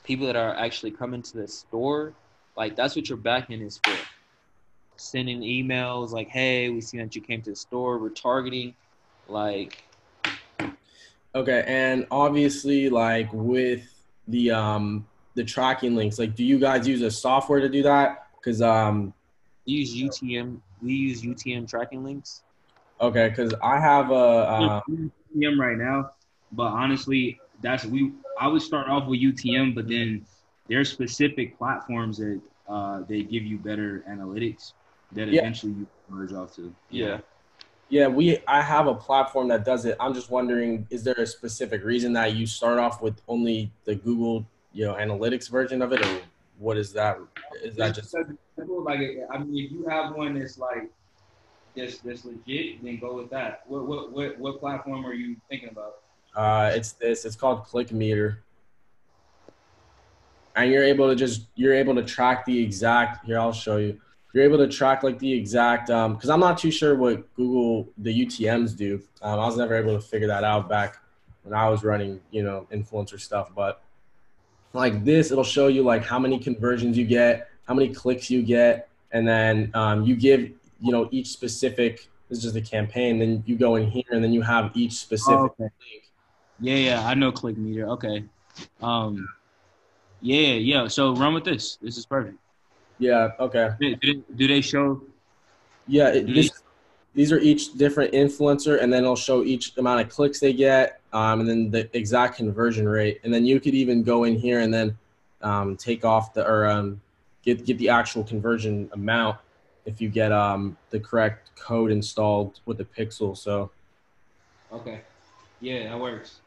people 0.03 0.27
that 0.27 0.36
are 0.36 0.55
actually 0.55 0.91
coming 0.91 1.21
to 1.23 1.38
the 1.38 1.47
store, 1.47 2.15
like 2.57 2.75
that's 2.75 2.95
what 2.95 3.09
your 3.09 3.17
back 3.17 3.49
end 3.51 3.63
is 3.63 3.80
for. 3.80 3.99
Sending 5.00 5.41
emails 5.41 6.12
like, 6.12 6.28
"Hey, 6.28 6.70
we 6.70 6.82
see 6.82 6.97
that 6.97 7.16
you 7.16 7.22
came 7.22 7.41
to 7.43 7.52
the 7.52 7.56
store. 7.56 7.97
We're 8.00 8.10
targeting 8.10 8.76
like 9.28 9.82
Okay, 11.36 11.64
and 11.68 12.08
obviously 12.10 12.89
like 12.89 13.32
with 13.32 13.88
the 14.28 14.52
um 14.52 15.08
the 15.36 15.43
tracking 15.43 15.95
links, 15.95 16.18
like 16.20 16.36
do 16.36 16.43
you 16.43 16.60
guys 16.60 16.88
use 16.88 17.02
a 17.02 17.12
software 17.12 17.60
to 17.60 17.70
do 17.70 17.84
that? 17.84 18.28
Cuz 18.43 18.62
um 18.62 19.14
We 19.66 19.74
use 19.74 19.95
UTM. 19.95 20.62
We 20.82 20.93
use 20.93 21.22
UTM 21.24 21.70
tracking 21.70 22.04
links. 22.04 22.43
okay, 23.00 23.30
cuz 23.32 23.54
I 23.62 23.80
have 23.80 24.10
a 24.12 24.16
uh, 24.16 24.82
UTM 24.89 25.60
right 25.60 25.78
now, 25.78 26.12
but 26.52 26.68
honestly, 26.68 27.39
that's 27.62 27.86
we. 27.86 28.12
I 28.39 28.47
would 28.47 28.62
start 28.62 28.89
off 28.89 29.08
with 29.08 29.20
UTM, 29.20 29.76
but 29.76 29.88
then 29.88 30.26
there's 30.68 30.91
specific 30.91 31.58
platforms 31.58 32.18
that 32.18 32.41
uh, 32.68 33.02
they 33.08 33.24
give 33.24 33.43
you 33.43 33.58
better 33.60 34.04
analytics 34.10 34.74
that 35.14 35.28
Yeah. 35.28 35.41
eventually 35.41 35.74
you 35.74 35.88
merge 36.07 36.34
off 36.34 36.55
to. 36.55 36.74
Yeah. 36.89 37.20
yeah, 37.89 38.07
we 38.07 38.38
I 38.47 38.62
have 38.62 38.88
a 38.88 38.93
platform 38.95 39.47
that 39.49 39.66
does 39.66 39.86
it. 39.86 39.97
I'm 39.99 40.14
just 40.14 40.30
wondering 40.30 40.88
is 40.89 41.03
there 41.03 41.16
a 41.16 41.26
specific 41.26 41.84
reason 41.84 42.14
that 42.14 42.36
you 42.36 42.45
start 42.45 42.78
off 42.80 43.01
with 43.01 43.22
only 43.28 43.72
the 43.86 43.95
Google, 43.95 44.45
you 44.72 44.86
know, 44.86 44.93
analytics 44.93 45.49
version 45.49 45.82
of 45.82 45.91
it 45.93 46.05
or 46.05 46.22
what 46.57 46.78
is 46.78 46.93
that 46.93 47.18
is 47.64 47.76
that 47.78 47.95
just 47.95 48.12
Because 48.12 48.32
it's 48.32 48.39
simple, 48.55 48.84
like 48.84 48.99
I 49.34 49.38
mean, 49.39 49.66
if 49.66 49.72
you 49.72 49.88
have 49.88 50.14
one 50.16 50.38
that's 50.38 50.57
like 50.57 50.89
that's 51.76 51.99
that's 51.99 52.26
legit, 52.26 52.84
then 52.84 52.99
go 52.99 53.16
with 53.16 53.30
that. 53.32 53.62
What 53.66 53.88
what 53.88 54.12
what 54.12 54.38
what 54.39 54.60
platform 54.60 55.05
are 55.05 55.14
you 55.14 55.38
thinking 55.49 55.70
about? 55.70 55.95
Uh, 56.36 56.72
it's 56.76 56.91
this. 56.93 57.26
It's 57.26 57.36
called 57.36 57.66
ClickMeter, 57.66 58.38
and 60.55 60.72
you're 60.72 60.84
able 60.84 61.10
to 61.10 61.16
just 61.16 61.47
you're 61.55 61.74
able 61.74 61.95
to 61.95 62.03
track 62.03 62.45
the 62.45 62.60
exact. 62.62 63.26
Here, 63.26 63.39
I'll 63.39 63.51
show 63.53 63.78
you. 63.78 63.99
You're 64.34 64.43
able 64.43 64.57
to 64.59 64.67
track 64.67 65.03
like 65.03 65.17
the 65.19 65.32
exact. 65.34 65.88
Because 65.88 66.30
I'm 66.30 66.39
not 66.39 66.57
too 66.57 66.71
sure 66.71 66.95
what 66.95 67.34
Google 67.36 67.88
the 67.97 68.25
UTM's 68.25 68.73
do. 68.73 69.01
Um, 69.21 69.39
I 69.39 69.45
was 69.45 69.57
never 69.57 69.75
able 69.75 69.95
to 69.95 70.01
figure 70.01 70.27
that 70.27 70.43
out 70.43 70.69
back 70.69 70.97
when 71.43 71.53
I 71.53 71.67
was 71.69 71.84
running, 71.84 72.21
you 72.32 72.43
know, 72.43 72.67
influencer 72.71 73.19
stuff. 73.19 73.49
But 73.55 73.82
like 74.73 75.03
this, 75.03 75.32
it'll 75.32 75.43
show 75.43 75.67
you 75.67 75.82
like 75.84 76.03
how 76.03 76.19
many 76.19 76.38
conversions 76.38 76.97
you 76.97 77.05
get, 77.05 77.49
how 77.67 77.73
many 77.73 77.89
clicks 77.93 78.30
you 78.30 78.43
get, 78.43 78.88
and 79.11 79.27
then 79.27 79.71
um, 79.73 80.03
you 80.03 80.15
give 80.15 80.41
you 80.82 80.91
know 80.91 81.09
each 81.11 81.27
specific. 81.27 82.07
This 82.30 82.38
is 82.39 82.43
just 82.43 82.55
a 82.55 82.61
campaign. 82.61 83.17
Then 83.17 83.43
you 83.47 83.55
go 83.57 83.77
in 83.77 83.89
here, 83.89 84.03
and 84.11 84.23
then 84.23 84.32
you 84.32 84.43
have 84.43 84.71
each 84.75 84.93
specific 84.93 85.39
Oh, 85.39 85.45
okay. 85.45 85.63
link. 85.63 86.03
Yeah, 86.59 86.75
yeah, 86.75 87.07
I 87.07 87.15
know 87.15 87.32
ClickMeter. 87.32 87.88
Okay. 87.93 88.23
Um, 88.82 89.27
yeah, 90.21 90.51
yeah. 90.53 90.88
So 90.88 91.15
run 91.15 91.34
with 91.34 91.45
this. 91.45 91.77
This 91.82 91.97
is 91.97 92.05
perfect. 92.05 92.38
Yeah. 93.00 93.32
Okay. 93.39 93.70
Do 93.80 93.95
do- 93.95 94.24
do 94.36 94.47
they 94.47 94.62
show? 94.62 95.02
Yeah. 95.88 96.10
It, 96.10 96.28
this, 96.28 96.52
these 97.16 97.32
are 97.32 97.39
each 97.39 97.74
different 97.74 98.14
influencer, 98.14 98.82
and 98.82 98.93
then 98.93 99.04
it'll 99.04 99.16
show 99.16 99.43
each 99.43 99.76
amount 99.78 100.02
of 100.02 100.10
clicks 100.10 100.39
they 100.39 100.54
get, 100.54 101.02
um, 101.12 101.39
and 101.39 101.50
then 101.50 101.72
the 101.72 101.89
exact 101.97 102.38
conversion 102.38 102.88
rate. 102.88 103.20
And 103.24 103.34
then 103.34 103.45
you 103.45 103.60
could 103.60 103.74
even 103.74 104.04
go 104.04 104.26
in 104.26 104.36
here 104.36 104.60
and 104.60 104.72
then 104.74 104.97
um, 105.41 105.76
take 105.76 106.06
off 106.06 106.34
the 106.34 106.45
or 106.45 106.68
um, 106.68 107.02
get 107.43 107.66
get 107.66 107.78
the 107.78 107.89
actual 107.89 108.24
conversion 108.24 108.89
amount 108.93 109.38
if 109.86 110.00
you 110.00 110.10
get 110.10 110.32
um, 110.32 110.78
the 110.91 111.00
correct 111.00 111.56
code 111.56 111.91
installed 111.91 112.60
with 112.66 112.78
the 112.78 112.86
pixel. 112.86 113.36
So 113.36 113.72
Okay. 114.72 115.02
Yeah, 115.62 115.89
that 115.89 116.00
works. 116.00 116.41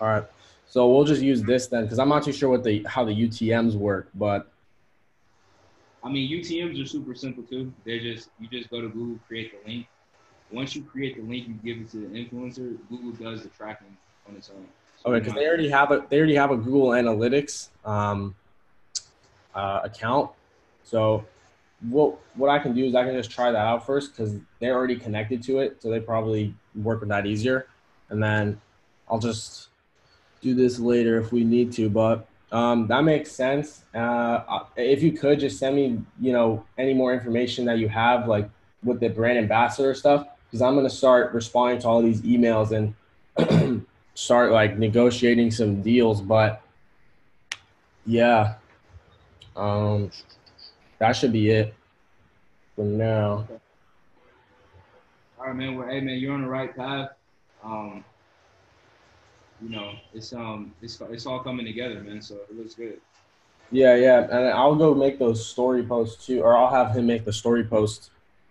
all 0.00 0.06
right. 0.08 0.24
So 0.68 0.88
we'll 0.88 1.04
just 1.04 1.20
use 1.20 1.42
this 1.42 1.66
then, 1.66 1.82
because 1.82 1.98
I'm 1.98 2.08
not 2.08 2.22
too 2.22 2.32
sure 2.32 2.48
what 2.48 2.62
the 2.62 2.84
how 2.88 3.04
the 3.04 3.12
UTM's 3.12 3.76
work, 3.76 4.08
but 4.14 4.52
I 6.02 6.08
mean, 6.08 6.30
UTM's 6.30 6.80
are 6.80 6.86
super 6.86 7.14
simple 7.14 7.42
too. 7.42 7.72
They're 7.84 8.00
just 8.00 8.30
you 8.38 8.48
just 8.48 8.70
go 8.70 8.80
to 8.80 8.88
Google, 8.88 9.18
create 9.26 9.52
the 9.52 9.70
link. 9.70 9.86
Once 10.50 10.74
you 10.74 10.82
create 10.82 11.16
the 11.16 11.22
link, 11.22 11.46
you 11.46 11.54
give 11.54 11.82
it 11.82 11.90
to 11.92 11.98
the 11.98 12.06
influencer. 12.06 12.76
Google 12.88 13.12
does 13.12 13.42
the 13.42 13.48
tracking 13.50 13.96
on 14.28 14.36
its 14.36 14.50
own. 14.50 14.66
So 15.02 15.10
Okay, 15.10 15.20
because 15.20 15.34
they 15.34 15.46
already 15.46 15.68
have 15.68 15.90
a 15.90 16.04
they 16.08 16.18
already 16.18 16.34
have 16.34 16.50
a 16.50 16.56
Google 16.56 16.88
Analytics 16.88 17.68
um, 17.84 18.34
uh, 19.54 19.80
account. 19.84 20.30
So 20.84 21.24
what 21.88 22.18
what 22.34 22.50
I 22.50 22.58
can 22.58 22.74
do 22.74 22.84
is 22.84 22.94
I 22.94 23.04
can 23.04 23.14
just 23.14 23.30
try 23.30 23.50
that 23.50 23.58
out 23.58 23.86
first 23.86 24.12
because 24.12 24.36
they're 24.58 24.74
already 24.74 24.96
connected 24.96 25.42
to 25.44 25.60
it, 25.60 25.82
so 25.82 25.90
they 25.90 26.00
probably 26.00 26.54
work 26.74 27.00
with 27.00 27.08
that 27.10 27.26
easier. 27.26 27.66
And 28.08 28.22
then 28.22 28.60
I'll 29.08 29.18
just 29.18 29.68
do 30.40 30.54
this 30.54 30.78
later 30.78 31.18
if 31.18 31.32
we 31.32 31.44
need 31.44 31.72
to. 31.74 31.88
But 31.88 32.26
um, 32.52 32.86
that 32.88 33.04
makes 33.04 33.30
sense. 33.30 33.84
Uh, 33.94 34.64
if 34.76 35.02
you 35.02 35.12
could 35.12 35.38
just 35.38 35.58
send 35.58 35.76
me, 35.76 36.02
you 36.20 36.32
know, 36.32 36.64
any 36.78 36.94
more 36.94 37.12
information 37.12 37.64
that 37.66 37.78
you 37.78 37.88
have, 37.88 38.26
like 38.26 38.48
with 38.82 39.00
the 39.00 39.08
brand 39.08 39.38
ambassador 39.38 39.94
stuff, 39.94 40.26
because 40.46 40.62
I'm 40.62 40.74
gonna 40.74 40.90
start 40.90 41.32
responding 41.32 41.80
to 41.80 41.88
all 41.88 42.02
these 42.02 42.22
emails 42.22 42.72
and 42.72 43.86
start 44.14 44.50
like 44.50 44.78
negotiating 44.78 45.50
some 45.52 45.82
deals. 45.82 46.20
But 46.20 46.62
yeah, 48.04 48.54
um, 49.54 50.10
that 50.98 51.12
should 51.12 51.32
be 51.32 51.50
it 51.50 51.74
for 52.74 52.84
now. 52.84 53.46
All 55.38 55.46
right, 55.46 55.56
man. 55.56 55.76
Well, 55.76 55.88
hey, 55.88 56.00
man, 56.00 56.18
you're 56.18 56.34
on 56.34 56.42
the 56.42 56.48
right 56.48 56.76
path. 56.76 57.10
Um, 57.62 58.04
you 59.62 59.68
know, 59.68 59.92
it's 60.14 60.32
um, 60.32 60.74
it's 60.82 61.00
it's 61.10 61.26
all 61.26 61.40
coming 61.40 61.66
together, 61.66 62.00
man. 62.00 62.22
So 62.22 62.36
it 62.48 62.56
looks 62.56 62.74
good. 62.74 63.00
Yeah, 63.70 63.94
yeah, 63.94 64.22
and 64.22 64.48
I'll 64.48 64.74
go 64.74 64.94
make 64.94 65.18
those 65.18 65.46
story 65.46 65.84
posts 65.84 66.26
too, 66.26 66.42
or 66.42 66.56
I'll 66.56 66.70
have 66.70 66.96
him 66.96 67.06
make 67.06 67.24
the 67.24 67.32
story 67.32 67.62
post 67.62 68.10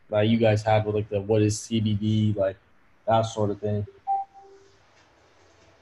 that 0.10 0.28
you 0.28 0.38
guys 0.38 0.64
have 0.64 0.86
with 0.86 0.96
like 0.96 1.10
the 1.10 1.20
what 1.20 1.42
is 1.42 1.58
CBD, 1.60 2.36
like 2.36 2.58
that 3.06 3.24
sort 3.24 3.50
of 3.50 3.60
thing. 3.60 3.86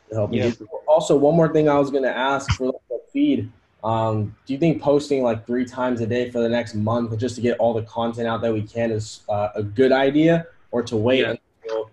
To 0.10 0.16
help 0.16 0.34
Yeah. 0.34 0.52
Also, 0.88 1.16
one 1.18 1.36
more 1.36 1.52
thing 1.52 1.70
I 1.70 1.78
was 1.78 1.92
gonna 1.92 2.08
ask 2.08 2.52
for 2.58 2.68
like, 2.68 2.76
the 2.90 3.00
feed. 3.12 3.52
Um, 3.84 4.36
do 4.46 4.54
you 4.54 4.60
think 4.60 4.82
posting 4.82 5.22
like 5.22 5.46
three 5.46 5.66
times 5.66 6.02
a 6.02 6.08
day 6.08 6.32
for 6.32 6.40
the 6.40 6.50
next 6.50 6.74
month 6.74 7.16
just 7.20 7.36
to 7.36 7.42
get 7.42 7.60
all 7.60 7.74
the 7.74 7.84
content 7.84 8.28
out 8.28 8.42
that 8.42 8.52
we 8.52 8.64
can 8.64 8.90
is 8.92 9.22
uh, 9.30 9.50
a 9.54 9.62
good 9.62 9.92
idea, 9.92 10.48
or 10.72 10.82
to 10.84 10.98
wait 10.98 11.22
Yeah. 11.22 11.36
until 11.64 11.92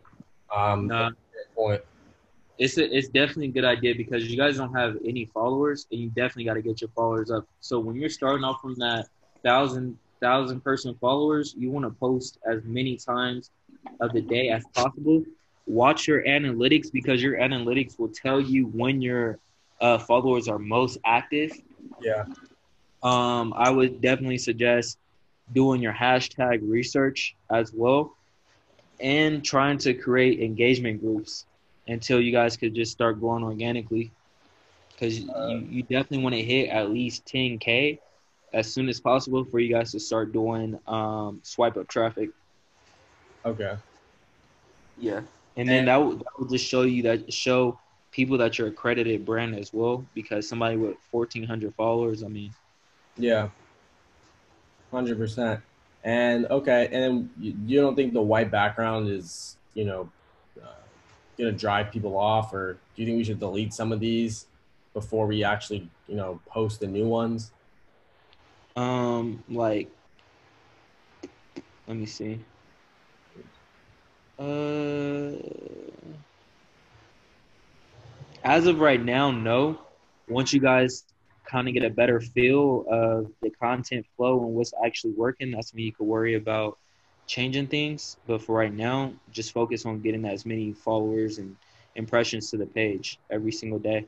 um, 0.54 0.86
Nah. 0.86 1.10
point? 1.54 1.82
It's 2.58 2.78
a, 2.78 2.96
it's 2.96 3.08
definitely 3.08 3.46
a 3.46 3.52
good 3.52 3.64
idea 3.64 3.94
because 3.96 4.30
you 4.30 4.36
guys 4.36 4.56
don't 4.56 4.74
have 4.74 4.96
any 5.04 5.24
followers 5.26 5.86
and 5.90 6.00
you 6.00 6.08
definitely 6.08 6.44
got 6.44 6.54
to 6.54 6.62
get 6.62 6.80
your 6.80 6.90
followers 6.90 7.30
up. 7.30 7.46
So 7.60 7.78
when 7.78 7.96
you're 7.96 8.08
starting 8.08 8.44
off 8.44 8.60
from 8.60 8.74
that 8.76 9.06
thousand 9.42 9.98
thousand 10.20 10.62
person 10.62 10.94
followers, 11.00 11.54
you 11.56 11.70
want 11.70 11.84
to 11.84 11.90
post 11.90 12.38
as 12.50 12.62
many 12.64 12.96
times 12.96 13.50
of 14.00 14.12
the 14.12 14.20
day 14.20 14.48
as 14.48 14.64
possible. 14.74 15.24
Watch 15.66 16.06
your 16.06 16.22
analytics 16.24 16.92
because 16.92 17.22
your 17.22 17.38
analytics 17.38 17.98
will 17.98 18.08
tell 18.10 18.40
you 18.40 18.66
when 18.66 19.02
your 19.02 19.38
uh, 19.80 19.98
followers 19.98 20.48
are 20.48 20.58
most 20.58 20.98
active. 21.04 21.52
Yeah. 22.00 22.24
Um, 23.02 23.52
I 23.56 23.70
would 23.70 24.00
definitely 24.00 24.38
suggest 24.38 24.98
doing 25.52 25.82
your 25.82 25.92
hashtag 25.92 26.60
research 26.62 27.34
as 27.50 27.72
well 27.74 28.16
and 29.00 29.44
trying 29.44 29.76
to 29.78 29.92
create 29.92 30.40
engagement 30.40 31.00
groups 31.00 31.44
until 31.86 32.20
you 32.20 32.32
guys 32.32 32.56
could 32.56 32.74
just 32.74 32.92
start 32.92 33.20
growing 33.20 33.44
organically. 33.44 34.10
Because 34.90 35.20
you, 35.20 35.66
you 35.68 35.82
definitely 35.82 36.18
want 36.18 36.34
to 36.34 36.42
hit 36.42 36.68
at 36.68 36.90
least 36.90 37.24
10K 37.26 37.98
as 38.52 38.72
soon 38.72 38.88
as 38.88 39.00
possible 39.00 39.44
for 39.44 39.58
you 39.58 39.72
guys 39.72 39.90
to 39.92 40.00
start 40.00 40.32
doing 40.32 40.78
um, 40.86 41.40
swipe 41.42 41.76
up 41.76 41.88
traffic. 41.88 42.30
Okay. 43.44 43.76
Yeah. 44.98 45.22
And 45.56 45.68
then 45.68 45.86
that 45.86 45.96
will, 45.96 46.16
that 46.16 46.38
will 46.38 46.46
just 46.46 46.64
show 46.64 46.82
you 46.82 47.02
that, 47.02 47.32
show 47.32 47.78
people 48.12 48.38
that 48.38 48.58
you're 48.58 48.68
accredited 48.68 49.24
brand 49.24 49.56
as 49.56 49.72
well. 49.72 50.04
Because 50.14 50.48
somebody 50.48 50.76
with 50.76 50.96
1,400 51.10 51.74
followers, 51.74 52.22
I 52.22 52.28
mean, 52.28 52.54
Yeah. 53.16 53.48
Hundred 54.90 55.18
percent. 55.18 55.60
And 56.04 56.46
okay, 56.46 56.88
and 56.92 57.30
you, 57.40 57.54
you 57.66 57.80
don't 57.80 57.96
think 57.96 58.12
the 58.12 58.22
white 58.22 58.50
background 58.50 59.08
is, 59.08 59.56
you 59.72 59.84
know, 59.84 60.08
uh, 60.62 60.66
gonna 61.38 61.52
drive 61.52 61.90
people 61.90 62.16
off, 62.16 62.52
or 62.52 62.74
do 62.94 63.02
you 63.02 63.06
think 63.06 63.18
we 63.18 63.24
should 63.24 63.40
delete 63.40 63.72
some 63.74 63.92
of 63.92 64.00
these 64.00 64.46
before 64.92 65.26
we 65.26 65.42
actually, 65.44 65.88
you 66.08 66.16
know, 66.16 66.40
post 66.46 66.80
the 66.80 66.86
new 66.86 67.06
ones? 67.06 67.50
Um, 68.76 69.42
like, 69.48 69.88
let 71.86 71.96
me 71.96 72.06
see. 72.06 72.40
Uh, 74.38 75.32
as 78.42 78.66
of 78.66 78.80
right 78.80 79.02
now, 79.02 79.30
no. 79.30 79.80
Once 80.28 80.52
you 80.52 80.60
guys 80.60 81.04
kind 81.44 81.68
of 81.68 81.74
get 81.74 81.84
a 81.84 81.90
better 81.90 82.20
feel 82.20 82.86
of 82.90 83.30
the 83.42 83.50
content 83.50 84.06
flow 84.16 84.44
and 84.44 84.54
what's 84.54 84.72
actually 84.84 85.12
working, 85.12 85.50
that's 85.50 85.72
when 85.72 85.84
you 85.84 85.92
could 85.92 86.06
worry 86.06 86.34
about 86.34 86.78
changing 87.26 87.68
things. 87.68 88.16
But 88.26 88.42
for 88.42 88.54
right 88.56 88.72
now, 88.72 89.12
just 89.30 89.52
focus 89.52 89.84
on 89.86 90.00
getting 90.00 90.24
as 90.24 90.44
many 90.46 90.72
followers 90.72 91.38
and 91.38 91.56
impressions 91.96 92.50
to 92.50 92.56
the 92.56 92.66
page 92.66 93.18
every 93.30 93.52
single 93.52 93.78
day 93.78 94.06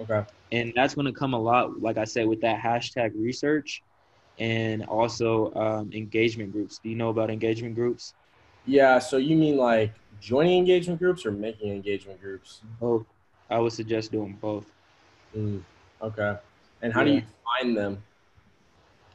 Okay. 0.00 0.24
and 0.50 0.72
that's 0.74 0.94
going 0.94 1.06
to 1.06 1.12
come 1.12 1.34
a 1.34 1.38
lot 1.38 1.80
like 1.80 1.98
i 1.98 2.04
said 2.04 2.26
with 2.26 2.40
that 2.40 2.60
hashtag 2.60 3.12
research 3.16 3.82
and 4.38 4.84
also 4.84 5.52
um, 5.54 5.90
engagement 5.92 6.52
groups 6.52 6.78
do 6.82 6.88
you 6.88 6.96
know 6.96 7.10
about 7.10 7.30
engagement 7.30 7.74
groups 7.74 8.14
Yeah. 8.66 8.98
So 8.98 9.16
you 9.16 9.36
mean 9.36 9.56
like 9.56 9.92
joining 10.20 10.58
engagement 10.58 11.00
groups 11.00 11.26
or 11.26 11.32
making 11.32 11.70
engagement 11.72 12.20
groups? 12.20 12.62
both 12.80 13.04
i 13.50 13.58
would 13.58 13.72
suggest 13.72 14.12
doing 14.12 14.36
both 14.40 14.66
Mm, 15.36 15.62
okay. 16.02 16.36
And 16.82 16.92
how 16.92 17.04
do 17.04 17.10
you 17.10 17.22
find 17.60 17.76
them? 17.76 18.02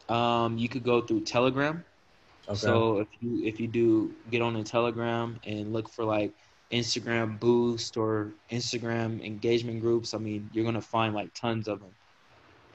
um, 0.09 0.57
you 0.57 0.69
could 0.69 0.83
go 0.83 1.01
through 1.01 1.21
telegram 1.21 1.83
Okay. 2.47 2.57
so 2.57 2.99
if 2.99 3.07
you 3.19 3.43
if 3.43 3.59
you 3.59 3.67
do 3.67 4.13
get 4.31 4.41
on 4.41 4.55
a 4.55 4.63
telegram 4.63 5.39
and 5.45 5.73
look 5.73 5.89
for 5.89 6.05
like 6.05 6.31
instagram 6.71 7.39
boost 7.39 7.97
or 7.97 8.31
instagram 8.51 9.23
engagement 9.25 9.81
groups 9.81 10.13
i 10.13 10.17
mean 10.17 10.49
you're 10.53 10.63
going 10.63 10.75
to 10.75 10.81
find 10.81 11.13
like 11.13 11.33
tons 11.33 11.67
of 11.67 11.79
them 11.79 11.91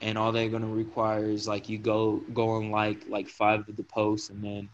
and 0.03 0.19
all 0.19 0.33
they're 0.33 0.49
going 0.49 0.63
to 0.63 0.69
require 0.69 1.25
is 1.25 1.49
like 1.49 1.69
you 1.69 1.79
go 1.79 2.23
go 2.35 2.57
and 2.59 2.71
like 2.71 2.99
like 3.09 3.29
five 3.29 3.67
of 3.69 3.77
the 3.77 3.83
posts 3.83 4.31
and 4.31 4.43
then 4.43 4.69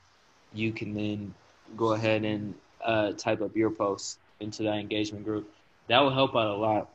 you 0.52 0.72
can 0.72 0.94
then 0.94 1.32
go 1.76 1.92
ahead 1.92 2.24
and 2.24 2.54
uh, 2.84 3.12
type 3.12 3.42
up 3.42 3.54
your 3.54 3.70
posts 3.70 4.18
into 4.40 4.62
that 4.62 4.78
engagement 4.78 5.24
group 5.24 5.52
that 5.88 6.00
will 6.00 6.10
help 6.10 6.34
out 6.34 6.46
a 6.46 6.54
lot 6.54 6.88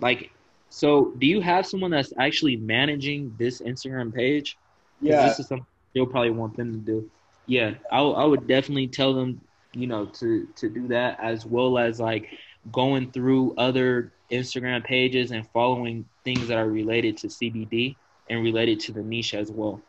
like 0.00 0.30
so 0.70 1.12
do 1.18 1.26
you 1.26 1.40
have 1.40 1.66
someone 1.66 1.90
that's 1.90 2.12
actually 2.18 2.56
managing 2.56 3.34
this 3.38 3.60
instagram 3.60 4.12
page? 4.12 4.56
yeah. 5.00 5.28
this 5.28 5.38
is 5.38 5.46
something 5.46 5.66
you'll 5.94 6.06
probably 6.06 6.30
want 6.30 6.56
them 6.56 6.72
to 6.72 6.78
do. 6.78 7.10
Yeah, 7.46 7.74
I, 7.90 8.00
I 8.00 8.24
would 8.24 8.46
definitely 8.46 8.88
tell 8.88 9.14
them, 9.14 9.40
you 9.72 9.86
know, 9.86 10.06
to 10.06 10.46
to 10.56 10.68
do 10.68 10.88
that 10.88 11.18
as 11.20 11.44
well 11.44 11.78
as 11.78 12.00
like 12.00 12.28
going 12.70 13.10
through 13.10 13.54
other 13.56 14.12
Instagram 14.30 14.84
pages 14.84 15.32
and 15.32 15.46
following 15.50 16.04
things 16.24 16.48
that 16.48 16.58
are 16.58 16.68
related 16.68 17.16
to 17.18 17.26
CBD 17.26 17.96
and 18.30 18.42
related 18.42 18.80
to 18.80 18.92
the 18.92 19.02
niche 19.02 19.34
as 19.34 19.50
well. 19.50 19.72
Would 19.72 19.82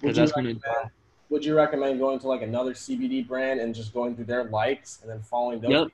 Because 0.00 0.16
you 0.16 0.22
that's 0.22 0.32
going 0.32 0.46
to 0.46 0.54
recommend- 0.54 0.90
Would 1.30 1.44
you 1.44 1.56
recommend 1.56 1.98
going 1.98 2.18
to 2.20 2.28
like 2.28 2.42
another 2.42 2.74
CBD 2.74 3.26
brand 3.26 3.60
and 3.60 3.74
just 3.74 3.92
going 3.92 4.14
through 4.14 4.26
their 4.26 4.44
likes 4.44 5.00
and 5.02 5.10
then 5.10 5.22
following 5.22 5.60
them? 5.60 5.70
Yep. 5.70 5.88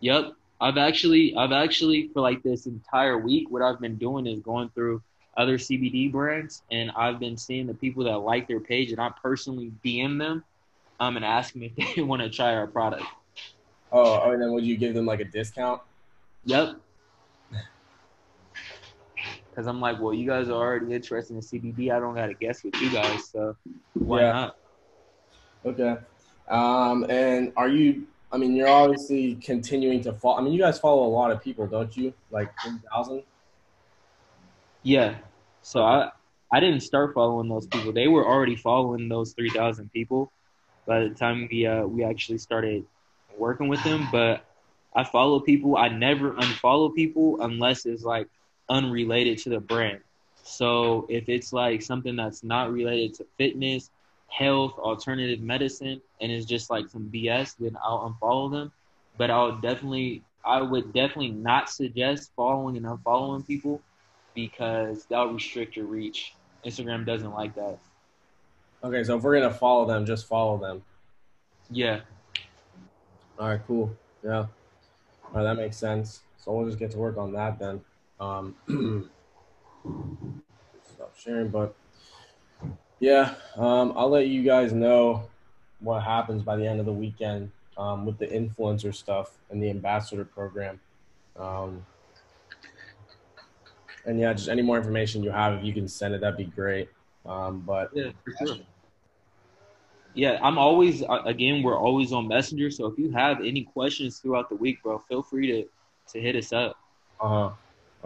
Yep. 0.00 0.32
I've 0.60 0.78
actually 0.78 1.36
I've 1.36 1.52
actually 1.52 2.08
for 2.12 2.20
like 2.20 2.42
this 2.42 2.66
entire 2.66 3.18
week 3.18 3.50
what 3.50 3.62
I've 3.62 3.80
been 3.80 3.96
doing 3.96 4.26
is 4.26 4.40
going 4.40 4.70
through 4.70 5.02
other 5.38 5.56
CBD 5.56 6.10
brands 6.12 6.62
and 6.70 6.90
I've 6.96 7.18
been 7.20 7.36
seeing 7.36 7.66
the 7.66 7.72
people 7.74 8.04
that 8.04 8.18
like 8.18 8.48
their 8.48 8.60
page 8.60 8.90
and 8.90 9.00
I 9.00 9.10
personally 9.22 9.72
DM 9.84 10.18
them 10.18 10.44
um 11.00 11.16
and 11.16 11.24
ask 11.24 11.54
them 11.54 11.62
if 11.62 11.96
they 11.96 12.02
want 12.10 12.20
to 12.22 12.28
try 12.28 12.54
our 12.54 12.66
product. 12.66 13.04
Oh, 13.92 14.20
oh, 14.24 14.30
and 14.32 14.42
then 14.42 14.52
would 14.52 14.64
you 14.64 14.76
give 14.76 14.94
them 14.94 15.06
like 15.06 15.20
a 15.20 15.24
discount? 15.24 15.80
Yep. 16.44 16.76
Cause 19.54 19.66
I'm 19.66 19.80
like, 19.80 20.00
well, 20.00 20.14
you 20.14 20.26
guys 20.26 20.48
are 20.48 20.52
already 20.52 20.92
interested 20.94 21.34
in 21.34 21.40
CBD. 21.40 21.90
I 21.90 21.98
don't 21.98 22.14
gotta 22.14 22.34
guess 22.34 22.62
with 22.62 22.80
you 22.80 22.90
guys, 22.90 23.28
so 23.28 23.56
why 23.94 24.20
Yeah. 24.20 24.32
not? 24.32 24.56
Okay. 25.64 25.96
Um, 26.48 27.04
and 27.10 27.52
are 27.56 27.68
you? 27.68 28.06
I 28.30 28.36
mean, 28.36 28.54
you're 28.54 28.68
obviously 28.68 29.34
continuing 29.36 30.00
to 30.02 30.12
follow. 30.12 30.38
I 30.38 30.42
mean, 30.42 30.52
you 30.52 30.60
guys 30.60 30.78
follow 30.78 31.04
a 31.06 31.08
lot 31.10 31.30
of 31.30 31.42
people, 31.42 31.66
don't 31.66 31.94
you? 31.96 32.12
Like 32.30 32.50
three 32.62 32.78
thousand. 32.92 33.22
Yeah. 34.82 35.16
So 35.68 35.82
I 35.84 36.10
I 36.50 36.60
didn't 36.60 36.80
start 36.80 37.12
following 37.14 37.48
those 37.48 37.66
people. 37.66 37.92
They 37.92 38.08
were 38.08 38.26
already 38.26 38.56
following 38.56 39.08
those 39.08 39.34
three 39.34 39.50
thousand 39.50 39.92
people 39.92 40.32
by 40.86 41.00
the 41.00 41.10
time 41.10 41.46
we 41.50 41.66
uh 41.66 41.84
we 41.84 42.04
actually 42.04 42.38
started 42.38 42.84
working 43.36 43.68
with 43.68 43.82
them. 43.84 44.08
But 44.10 44.46
I 44.94 45.04
follow 45.04 45.40
people. 45.40 45.76
I 45.76 45.88
never 45.88 46.32
unfollow 46.32 46.94
people 46.94 47.42
unless 47.42 47.84
it's 47.84 48.02
like 48.02 48.28
unrelated 48.70 49.38
to 49.40 49.50
the 49.50 49.60
brand. 49.60 50.00
So 50.42 51.06
if 51.10 51.28
it's 51.28 51.52
like 51.52 51.82
something 51.82 52.16
that's 52.16 52.42
not 52.42 52.72
related 52.72 53.14
to 53.16 53.26
fitness, 53.36 53.90
health, 54.28 54.72
alternative 54.78 55.40
medicine, 55.40 56.00
and 56.20 56.32
it's 56.32 56.46
just 56.46 56.70
like 56.70 56.88
some 56.88 57.10
BS, 57.12 57.56
then 57.58 57.76
I'll 57.84 58.08
unfollow 58.08 58.50
them. 58.50 58.72
But 59.18 59.30
I'll 59.30 59.60
definitely, 59.60 60.22
I 60.44 60.62
would 60.62 60.94
definitely 60.94 61.32
not 61.32 61.68
suggest 61.68 62.32
following 62.36 62.78
and 62.78 62.86
unfollowing 62.86 63.46
people 63.46 63.82
because 64.38 65.04
that'll 65.06 65.32
restrict 65.32 65.74
your 65.74 65.86
reach. 65.86 66.34
Instagram 66.64 67.04
doesn't 67.04 67.32
like 67.32 67.56
that. 67.56 67.76
Okay, 68.84 69.02
so 69.02 69.16
if 69.16 69.24
we're 69.24 69.40
gonna 69.40 69.52
follow 69.52 69.84
them, 69.84 70.06
just 70.06 70.28
follow 70.28 70.56
them. 70.56 70.84
Yeah. 71.70 72.00
All 73.36 73.48
right, 73.48 73.60
cool. 73.66 73.96
Yeah. 74.22 74.30
All 74.38 74.48
right, 75.34 75.42
that 75.42 75.56
makes 75.56 75.76
sense. 75.76 76.20
So 76.36 76.52
we'll 76.52 76.66
just 76.66 76.78
get 76.78 76.92
to 76.92 76.98
work 76.98 77.16
on 77.16 77.32
that 77.32 77.58
then. 77.58 77.80
Um, 78.20 78.54
stop 80.94 81.18
sharing, 81.18 81.48
but 81.48 81.74
yeah, 83.00 83.34
um, 83.56 83.92
I'll 83.96 84.08
let 84.08 84.28
you 84.28 84.44
guys 84.44 84.72
know 84.72 85.28
what 85.80 86.04
happens 86.04 86.44
by 86.44 86.54
the 86.54 86.66
end 86.66 86.78
of 86.78 86.86
the 86.86 86.92
weekend 86.92 87.50
um, 87.76 88.06
with 88.06 88.18
the 88.18 88.26
influencer 88.26 88.94
stuff 88.94 89.32
and 89.50 89.60
the 89.60 89.68
ambassador 89.68 90.24
program. 90.24 90.78
Um, 91.36 91.84
and 94.08 94.18
yeah, 94.18 94.32
just 94.32 94.48
any 94.48 94.62
more 94.62 94.78
information 94.78 95.22
you 95.22 95.30
have, 95.30 95.52
if 95.58 95.64
you 95.64 95.72
can 95.72 95.86
send 95.86 96.14
it, 96.14 96.22
that'd 96.22 96.38
be 96.38 96.46
great. 96.46 96.88
Um, 97.26 97.60
but 97.66 97.90
Yeah, 97.94 98.10
for 98.24 98.46
sure. 98.46 98.56
Yeah, 100.14 100.38
I'm 100.42 100.56
always 100.58 101.02
uh, 101.02 101.22
again. 101.26 101.62
We're 101.62 101.78
always 101.78 102.12
on 102.12 102.26
Messenger, 102.26 102.70
so 102.70 102.86
if 102.86 102.98
you 102.98 103.12
have 103.12 103.40
any 103.40 103.62
questions 103.64 104.18
throughout 104.18 104.48
the 104.48 104.56
week, 104.56 104.82
bro, 104.82 104.98
feel 104.98 105.22
free 105.22 105.46
to 105.52 105.68
to 106.12 106.20
hit 106.20 106.34
us 106.34 106.52
up. 106.52 106.76
Uh 107.20 107.28
huh. 107.28 107.50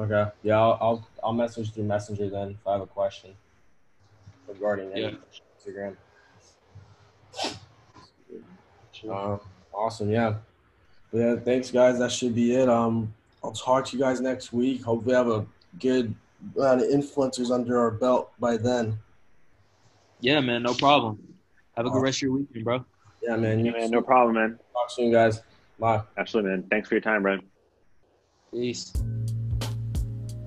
Okay. 0.02 0.30
Yeah, 0.42 0.58
I'll, 0.60 0.78
I'll 0.80 1.08
I'll 1.22 1.32
message 1.32 1.72
through 1.72 1.84
Messenger 1.84 2.28
then 2.28 2.50
if 2.50 2.66
I 2.66 2.72
have 2.72 2.80
a 2.82 2.86
question 2.86 3.30
regarding 4.48 4.94
Yeah. 4.96 5.10
Instagram. 5.64 5.96
Uh, 9.08 9.38
awesome. 9.72 10.10
Yeah. 10.10 10.34
Yeah. 11.12 11.36
Thanks, 11.36 11.70
guys. 11.70 11.98
That 12.00 12.10
should 12.10 12.34
be 12.34 12.54
it. 12.56 12.68
Um, 12.68 13.14
I'll 13.44 13.52
talk 13.52 13.86
to 13.86 13.96
you 13.96 14.02
guys 14.02 14.20
next 14.20 14.52
week. 14.52 14.82
Hopefully, 14.82 15.14
have 15.14 15.28
a 15.28 15.46
good 15.78 16.14
amount 16.56 16.82
of 16.82 16.88
influencers 16.88 17.50
under 17.50 17.78
our 17.78 17.90
belt 17.90 18.32
by 18.38 18.56
then. 18.56 18.98
Yeah, 20.20 20.40
man, 20.40 20.62
no 20.62 20.74
problem. 20.74 21.18
Have 21.76 21.86
a 21.86 21.90
good 21.90 22.02
rest 22.02 22.18
of 22.18 22.22
your 22.22 22.32
weekend, 22.32 22.64
bro. 22.64 22.84
Yeah, 23.22 23.36
man. 23.36 23.64
Yeah, 23.64 23.72
man, 23.72 23.90
no 23.90 24.02
problem, 24.02 24.34
man. 24.34 24.58
Talk 24.72 24.90
soon, 24.90 25.12
guys. 25.12 25.40
Bye. 25.78 26.02
Absolutely, 26.16 26.52
man. 26.52 26.64
Thanks 26.70 26.88
for 26.88 26.94
your 26.94 27.02
time, 27.02 27.22
Brent. 27.22 27.44
Peace. 28.52 28.92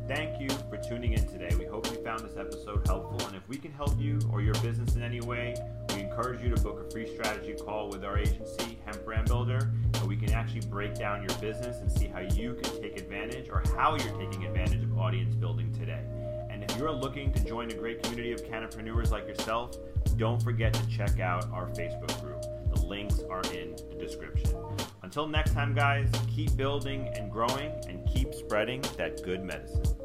Thank 0.07 0.39
you 0.39 0.49
for 0.69 0.77
tuning 0.77 1.13
in 1.13 1.27
today. 1.27 1.49
We 1.57 1.64
hope 1.64 1.64
you 1.64 1.64
found 2.05 2.19
this 2.19 2.37
episode 2.37 2.85
helpful. 2.85 3.27
And 3.27 3.35
if 3.35 3.49
we 3.49 3.57
can 3.57 3.71
help 3.71 3.99
you 3.99 4.19
or 4.31 4.39
your 4.39 4.53
business 4.55 4.95
in 4.95 5.01
any 5.01 5.21
way, 5.21 5.55
we 5.89 6.01
encourage 6.01 6.39
you 6.39 6.53
to 6.53 6.61
book 6.61 6.85
a 6.85 6.91
free 6.91 7.11
strategy 7.11 7.55
call 7.55 7.89
with 7.89 8.05
our 8.05 8.15
agency, 8.15 8.77
Hemp 8.85 9.03
Brand 9.03 9.27
Builder, 9.27 9.71
and 9.95 10.07
we 10.07 10.15
can 10.15 10.31
actually 10.31 10.61
break 10.67 10.93
down 10.93 11.27
your 11.27 11.35
business 11.39 11.77
and 11.79 11.91
see 11.91 12.05
how 12.05 12.19
you 12.19 12.53
can 12.61 12.79
take 12.79 13.01
advantage 13.01 13.49
or 13.49 13.63
how 13.75 13.95
you're 13.95 14.15
taking 14.19 14.45
advantage 14.45 14.83
of 14.83 14.95
audience 14.99 15.33
building 15.33 15.73
today. 15.73 16.03
And 16.51 16.63
if 16.63 16.77
you're 16.77 16.91
looking 16.91 17.33
to 17.33 17.43
join 17.43 17.71
a 17.71 17.73
great 17.73 18.03
community 18.03 18.31
of 18.33 18.43
cannapreneurs 18.43 19.09
like 19.09 19.27
yourself, 19.27 19.75
don't 20.15 20.41
forget 20.43 20.75
to 20.75 20.87
check 20.87 21.19
out 21.19 21.51
our 21.51 21.65
Facebook 21.69 22.21
group. 22.21 22.43
The 22.71 22.85
links 22.85 23.21
are 23.31 23.41
in 23.51 23.75
the 23.89 23.95
description. 23.99 24.55
Until 25.01 25.25
next 25.25 25.53
time, 25.53 25.73
guys, 25.73 26.11
keep 26.29 26.55
building 26.55 27.07
and 27.15 27.31
growing 27.31 27.71
and 27.89 28.07
keep 28.07 28.35
spreading 28.35 28.83
that 28.97 29.23
good 29.23 29.43
medicine. 29.43 30.04